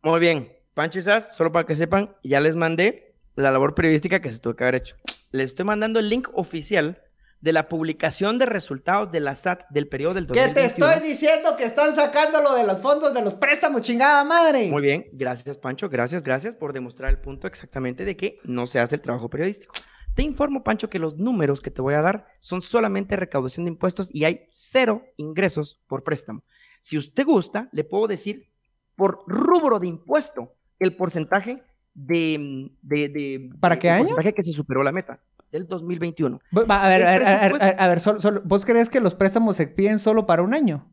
Muy 0.02 0.20
bien. 0.20 0.52
Pancho 0.74 0.98
y 0.98 1.02
Sas, 1.02 1.35
solo 1.37 1.52
para 1.52 1.66
que 1.66 1.74
sepan, 1.74 2.16
ya 2.22 2.40
les 2.40 2.57
mandé 2.57 3.14
la 3.35 3.50
labor 3.50 3.74
periodística 3.74 4.20
que 4.20 4.31
se 4.31 4.38
tuvo 4.38 4.57
que 4.57 4.64
haber 4.64 4.76
hecho. 4.76 4.96
Les 5.33 5.47
estoy 5.47 5.64
mandando 5.64 5.99
el 5.99 6.11
link 6.11 6.29
oficial 6.35 7.03
de 7.40 7.53
la 7.53 7.66
publicación 7.71 8.38
de 8.38 8.45
resultados 8.45 9.11
de 9.11 9.21
la 9.21 9.35
SAT 9.35 9.62
del 9.71 9.88
periodo 9.88 10.14
del 10.14 10.27
2021. 10.27 10.55
¿Qué 10.55 10.61
te 10.61 10.66
estoy 10.66 11.09
diciendo 11.09 11.57
que 11.57 11.64
están 11.64 11.95
sacándolo 11.95 12.55
de 12.55 12.64
los 12.64 12.81
fondos 12.81 13.14
de 13.14 13.23
los 13.23 13.33
préstamos, 13.35 13.81
chingada 13.81 14.25
madre? 14.25 14.68
Muy 14.71 14.83
bien, 14.83 15.07
gracias 15.12 15.57
Pancho, 15.57 15.88
gracias, 15.88 16.23
gracias 16.23 16.55
por 16.55 16.75
demostrar 16.75 17.09
el 17.09 17.18
punto 17.18 17.47
exactamente 17.47 18.05
de 18.05 18.14
que 18.14 18.38
no 18.45 18.66
se 18.66 18.79
hace 18.79 18.97
el 18.97 19.01
trabajo 19.01 19.31
periodístico. 19.31 19.75
Te 20.14 20.23
informo, 20.23 20.62
Pancho, 20.62 20.90
que 20.90 20.99
los 20.99 21.16
números 21.16 21.62
que 21.62 21.71
te 21.71 21.81
voy 21.81 21.95
a 21.95 22.03
dar 22.03 22.27
son 22.38 22.61
solamente 22.61 23.16
recaudación 23.16 23.64
de 23.64 23.71
impuestos 23.71 24.11
y 24.12 24.25
hay 24.25 24.47
cero 24.51 25.03
ingresos 25.16 25.81
por 25.87 26.05
préstamo. 26.05 26.45
Si 26.81 26.99
usted 26.99 27.25
gusta, 27.25 27.71
le 27.73 27.85
puedo 27.85 28.07
decir 28.07 28.51
por 28.97 29.25
rubro 29.27 29.81
de 29.81 29.88
impuesto 29.88 30.55
el 30.79 30.95
porcentaje 30.95 31.62
de... 31.94 32.70
de, 32.83 33.09
de 33.09 33.50
¿Para 33.61 33.78
qué 33.78 33.90
año? 33.90 34.05
porcentaje 34.05 34.35
que 34.35 34.44
se 34.44 34.52
superó 34.52 34.83
la 34.83 34.92
meta 34.92 35.20
del 35.52 35.66
2021. 35.66 36.40
A 36.68 36.88
ver, 36.88 37.02
a 37.05 37.18
ver, 37.18 37.24
a 37.24 37.48
ver, 37.48 37.76
a 37.78 37.88
ver, 37.88 38.00
¿vos 38.44 38.64
crees 38.64 38.88
que 38.88 39.00
los 39.00 39.14
préstamos 39.14 39.57
se 39.57 39.66
piden 39.66 39.98
solo 39.98 40.26
para 40.26 40.42
un 40.42 40.55
año? 40.55 40.90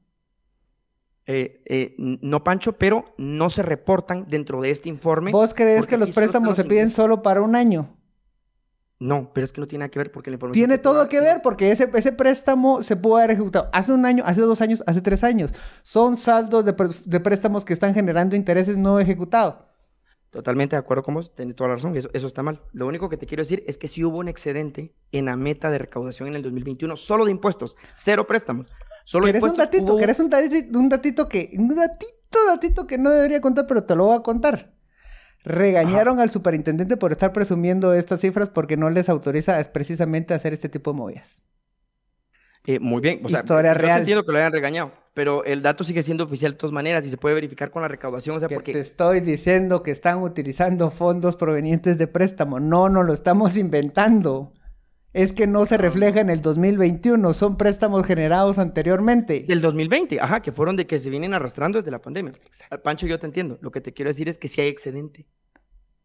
Eh, 1.25 1.61
eh, 1.65 1.95
no, 1.97 2.43
Pancho, 2.43 2.73
pero 2.73 3.13
no 3.17 3.49
se 3.49 3.61
reportan 3.61 4.25
dentro 4.27 4.61
de 4.61 4.71
este 4.71 4.89
informe. 4.89 5.31
¿Vos 5.31 5.53
crees 5.53 5.87
que 5.87 5.97
los 5.97 6.09
préstamos 6.11 6.55
se 6.55 6.65
piden 6.65 6.89
solo 6.89 7.21
para 7.21 7.41
un 7.41 7.55
año? 7.55 7.95
No, 8.99 9.31
pero 9.33 9.45
es 9.45 9.53
que 9.53 9.61
no 9.61 9.67
tiene 9.67 9.83
nada 9.83 9.91
que 9.91 9.99
ver 9.99 10.11
porque 10.11 10.29
la 10.29 10.35
información... 10.35 10.67
Tiene 10.67 10.77
todo 10.77 11.07
que 11.07 11.21
ver 11.21 11.41
porque 11.41 11.71
ese, 11.71 11.89
ese 11.93 12.11
préstamo 12.11 12.81
se 12.81 12.97
puede 12.97 13.23
haber 13.23 13.35
ejecutado 13.35 13.69
hace 13.71 13.93
un 13.93 14.05
año, 14.05 14.23
hace 14.25 14.41
dos 14.41 14.59
años, 14.59 14.83
hace 14.87 14.99
tres 15.01 15.23
años. 15.23 15.51
Son 15.83 16.17
saldos 16.17 16.65
de, 16.65 16.75
de 17.05 17.19
préstamos 17.21 17.63
que 17.63 17.71
están 17.71 17.93
generando 17.93 18.35
intereses 18.35 18.75
no 18.75 18.99
ejecutados. 18.99 19.68
Totalmente 20.31 20.75
de 20.75 20.79
acuerdo 20.79 21.01
con 21.03 21.15
vos, 21.15 21.33
tenés 21.33 21.55
toda 21.55 21.69
la 21.69 21.75
razón, 21.75 21.95
eso, 21.97 22.09
eso 22.13 22.27
está 22.27 22.43
mal. 22.43 22.61
Lo 22.71 22.85
único 22.85 23.09
que 23.09 23.17
te 23.17 23.25
quiero 23.25 23.41
decir 23.41 23.63
es 23.65 23.79
que 23.79 23.87
si 23.87 24.03
hubo 24.03 24.19
un 24.19 24.27
excedente 24.27 24.93
en 25.11 25.25
la 25.25 25.35
meta 25.35 25.71
de 25.71 25.79
recaudación 25.79 26.29
en 26.29 26.35
el 26.35 26.43
2021, 26.43 26.95
solo 26.97 27.25
de 27.25 27.31
impuestos, 27.31 27.75
cero 27.95 28.27
préstamos. 28.27 28.67
Solo 29.05 29.25
¿Querés 29.25 29.41
un 29.41 29.57
datito? 29.57 29.97
¿Querés 29.97 30.19
un 30.19 30.29
datito, 30.29 30.77
un 30.77 30.89
datito 30.89 31.27
que, 31.27 31.49
un 31.57 31.75
datito, 31.75 32.45
datito 32.47 32.85
que 32.85 32.99
no 32.99 33.09
debería 33.09 33.41
contar, 33.41 33.65
pero 33.65 33.83
te 33.83 33.95
lo 33.95 34.05
voy 34.05 34.17
a 34.17 34.19
contar? 34.19 34.75
Regañaron 35.43 36.19
al 36.19 36.29
superintendente 36.29 36.95
por 36.95 37.11
estar 37.11 37.33
presumiendo 37.33 37.93
estas 37.95 38.19
cifras 38.19 38.51
porque 38.51 38.77
no 38.77 38.89
les 38.91 39.09
autoriza 39.09 39.59
precisamente 39.73 40.35
hacer 40.35 40.53
este 40.53 40.69
tipo 40.69 40.91
de 40.91 40.97
movidas. 40.97 41.41
Eh, 42.65 42.79
muy 42.79 43.01
bien, 43.01 43.21
o 43.23 43.29
sea, 43.29 43.39
Historia 43.39 43.73
real. 43.73 44.01
entiendo 44.01 44.23
que 44.23 44.31
lo 44.31 44.37
hayan 44.37 44.51
regañado 44.51 44.91
pero 45.19 45.43
el 45.43 45.61
dato 45.61 45.83
sigue 45.83 46.01
siendo 46.01 46.23
oficial 46.23 46.53
de 46.53 46.57
todas 46.57 46.71
maneras 46.71 47.05
y 47.05 47.09
se 47.09 47.17
puede 47.17 47.35
verificar 47.35 47.71
con 47.71 47.81
la 47.81 47.89
recaudación. 47.89 48.37
O 48.37 48.39
sea, 48.39 48.47
porque... 48.47 48.71
Te 48.71 48.79
estoy 48.79 49.19
diciendo 49.19 49.83
que 49.83 49.91
están 49.91 50.23
utilizando 50.23 50.91
fondos 50.91 51.35
provenientes 51.35 51.97
de 51.97 52.07
préstamo. 52.07 52.61
No, 52.61 52.87
no 52.87 53.03
lo 53.03 53.11
estamos 53.11 53.57
inventando. 53.57 54.53
Es 55.11 55.33
que 55.33 55.45
no 55.45 55.65
se 55.65 55.75
refleja 55.77 56.21
en 56.21 56.29
el 56.29 56.41
2021, 56.41 57.33
son 57.33 57.57
préstamos 57.57 58.05
generados 58.05 58.59
anteriormente. 58.59 59.43
Del 59.45 59.59
2020, 59.59 60.21
ajá, 60.21 60.41
que 60.41 60.53
fueron 60.53 60.77
de 60.77 60.87
que 60.87 60.99
se 60.99 61.09
vienen 61.09 61.33
arrastrando 61.33 61.79
desde 61.79 61.91
la 61.91 61.99
pandemia. 61.99 62.31
Pancho, 62.81 63.05
yo 63.05 63.19
te 63.19 63.25
entiendo. 63.25 63.59
Lo 63.59 63.71
que 63.71 63.81
te 63.81 63.91
quiero 63.91 64.07
decir 64.07 64.29
es 64.29 64.37
que 64.37 64.47
sí 64.47 64.61
hay 64.61 64.69
excedente. 64.69 65.27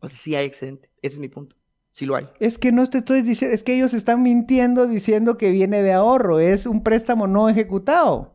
O 0.01 0.09
sea, 0.09 0.19
sí 0.19 0.35
hay 0.35 0.45
excedente. 0.45 0.91
Ese 1.03 1.15
es 1.15 1.21
mi 1.21 1.29
punto. 1.29 1.55
Sí 1.93 2.05
lo 2.05 2.17
hay. 2.17 2.29
Es 2.41 2.59
que 2.59 2.73
no 2.73 2.85
te 2.89 2.99
estoy 2.99 3.23
diciendo, 3.23 3.55
es 3.55 3.63
que 3.63 3.77
ellos 3.77 3.95
están 3.95 4.25
mintiendo 4.25 4.89
diciendo 4.89 5.39
que 5.39 5.53
viene 5.53 5.83
de 5.83 5.93
ahorro. 5.93 6.41
Es 6.41 6.67
un 6.67 6.83
préstamo 6.83 7.29
no 7.29 7.49
ejecutado 7.49 8.34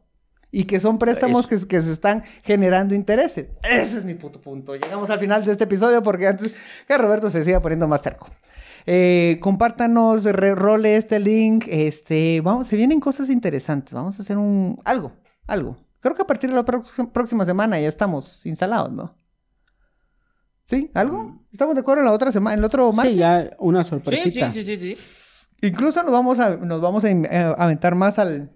y 0.51 0.63
que 0.63 0.79
son 0.79 0.97
préstamos 0.97 1.47
que, 1.47 1.57
que, 1.67 1.81
se 1.81 1.91
están 1.91 2.23
generando 2.43 2.95
intereses. 2.95 3.47
Ese 3.63 3.99
es 3.99 4.05
mi 4.05 4.15
puto 4.15 4.41
punto. 4.41 4.75
Llegamos 4.75 5.09
al 5.09 5.19
final 5.19 5.45
de 5.45 5.51
este 5.51 5.65
episodio 5.65 6.01
porque 6.01 6.27
antes 6.27 6.51
que 6.87 6.97
Roberto 6.97 7.29
se 7.29 7.43
siga 7.43 7.61
poniendo 7.61 7.87
más 7.87 8.01
cerco. 8.01 8.27
Eh, 8.85 9.37
compártanos, 9.41 10.23
role 10.23 10.95
este 10.95 11.19
link. 11.19 11.65
Este, 11.67 12.41
vamos, 12.41 12.67
se 12.67 12.75
vienen 12.75 12.99
cosas 12.99 13.29
interesantes. 13.29 13.93
Vamos 13.93 14.17
a 14.17 14.23
hacer 14.23 14.37
un 14.37 14.77
algo, 14.83 15.11
algo. 15.45 15.77
Creo 15.99 16.15
que 16.15 16.21
a 16.21 16.27
partir 16.27 16.49
de 16.49 16.55
la 16.55 16.65
próxima 16.65 17.45
semana 17.45 17.79
ya 17.79 17.87
estamos 17.87 18.45
instalados, 18.45 18.91
¿no? 18.91 19.15
¿Sí? 20.65 20.89
¿Algo? 20.93 21.23
Mm. 21.23 21.39
¿Estamos 21.51 21.75
de 21.75 21.81
acuerdo 21.81 22.01
en 22.01 22.05
la 22.05 22.13
otra 22.13 22.31
semana, 22.31 22.53
en 22.53 22.59
el 22.59 22.65
otro 22.65 22.91
martes? 22.91 23.13
Sí, 23.13 23.19
ya 23.19 23.51
una 23.59 23.83
sorpresita. 23.83 24.53
Sí, 24.53 24.63
sí, 24.63 24.77
sí, 24.77 24.95
sí, 24.95 25.67
Incluso 25.67 26.01
nos 26.03 26.11
vamos 26.11 26.39
a, 26.39 26.57
nos 26.57 26.79
vamos 26.79 27.03
a 27.03 27.09
aventar 27.57 27.95
más 27.95 28.17
al, 28.17 28.51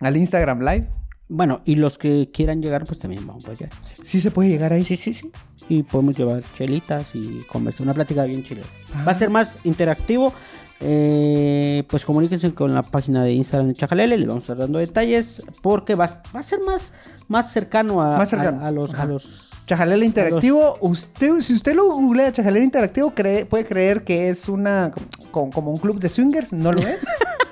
al 0.00 0.16
Instagram 0.16 0.60
Live. 0.60 0.90
Bueno, 1.28 1.60
y 1.64 1.76
los 1.76 1.96
que 1.98 2.30
quieran 2.32 2.60
llegar, 2.62 2.84
pues 2.84 2.98
también 2.98 3.26
vamos 3.26 3.46
allá. 3.48 3.68
Sí 4.02 4.20
se 4.20 4.30
puede 4.30 4.50
llegar 4.50 4.72
ahí. 4.72 4.84
Sí, 4.84 4.96
sí, 4.96 5.14
sí. 5.14 5.30
Y 5.68 5.82
podemos 5.82 6.16
llevar 6.18 6.42
chelitas 6.54 7.06
y 7.14 7.40
conversar. 7.50 7.82
Una 7.84 7.94
plática 7.94 8.24
bien 8.24 8.44
chile. 8.44 8.62
Va 9.06 9.12
a 9.12 9.14
ser 9.14 9.30
más 9.30 9.56
interactivo. 9.64 10.34
Eh, 10.80 11.82
pues 11.88 12.04
comuníquense 12.04 12.52
con 12.52 12.74
la 12.74 12.82
página 12.82 13.24
de 13.24 13.32
Instagram 13.32 13.68
de 13.68 13.74
Chajalele. 13.74 14.18
Le 14.18 14.26
vamos 14.26 14.42
a 14.42 14.44
estar 14.44 14.58
dando 14.58 14.78
detalles. 14.78 15.42
Porque 15.62 15.94
va, 15.94 16.22
va 16.34 16.40
a 16.40 16.42
ser 16.42 16.60
más, 16.60 16.92
más 17.28 17.50
cercano 17.50 18.02
a, 18.02 18.18
Más 18.18 18.28
cercano. 18.28 18.62
a- 18.62 18.66
a 18.68 18.70
los, 18.70 18.92
Ajá. 18.92 19.04
a 19.04 19.06
los. 19.06 19.50
Chajalele 19.66 20.04
Interactivo, 20.04 20.76
usted, 20.82 21.40
si 21.40 21.54
usted 21.54 21.74
lo 21.74 21.86
googlea 21.90 22.30
Chajalele 22.32 22.66
Interactivo, 22.66 23.14
cree- 23.14 23.46
puede 23.46 23.64
creer 23.64 24.04
que 24.04 24.28
es 24.28 24.46
una 24.50 24.92
como, 25.30 25.50
como 25.50 25.70
un 25.70 25.78
club 25.78 25.98
de 25.98 26.10
swingers, 26.10 26.52
no 26.52 26.70
lo 26.70 26.82
es. 26.82 27.00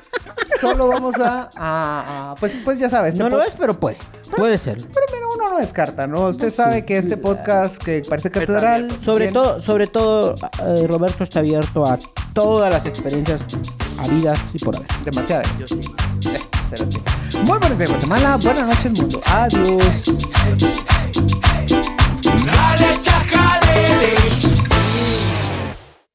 Solo 0.60 0.88
vamos 0.88 1.14
a, 1.16 1.50
a- 1.56 2.30
a- 2.32 2.34
pues, 2.36 2.60
pues 2.64 2.78
ya 2.78 2.88
sabes, 2.88 3.14
este 3.14 3.22
no 3.24 3.30
lo 3.30 3.42
es, 3.42 3.52
pero 3.58 3.78
puede. 3.78 3.96
Puede 4.36 4.56
ser. 4.58 4.76
pero 4.92 5.28
uno 5.34 5.50
no 5.50 5.58
descarta, 5.58 6.06
¿no? 6.06 6.28
Usted 6.28 6.50
sabe 6.52 6.84
que 6.84 6.96
este 6.96 7.16
podcast 7.16 7.76
que 7.82 8.02
parece 8.08 8.30
catedral, 8.30 8.88
Sobre 9.02 9.30
todo, 9.32 9.60
sobre 9.60 9.86
todo, 9.86 10.34
eh, 10.64 10.86
Roberto 10.86 11.24
está 11.24 11.40
abierto 11.40 11.84
a 11.86 11.98
todas 12.32 12.72
las 12.72 12.86
experiencias 12.86 13.44
habidas 14.00 14.38
y 14.54 14.58
por 14.58 14.76
haber. 14.76 14.88
demasiado. 15.04 15.42
Yo 15.58 15.66
sí. 15.66 15.80
Muy 17.44 17.58
buenos 17.58 17.76
días, 17.76 17.90
Guatemala. 17.90 18.38
Buenas 18.42 18.66
noches, 18.66 18.98
mundo. 18.98 19.20
Adiós. 19.26 20.04
Dale. 22.46 22.92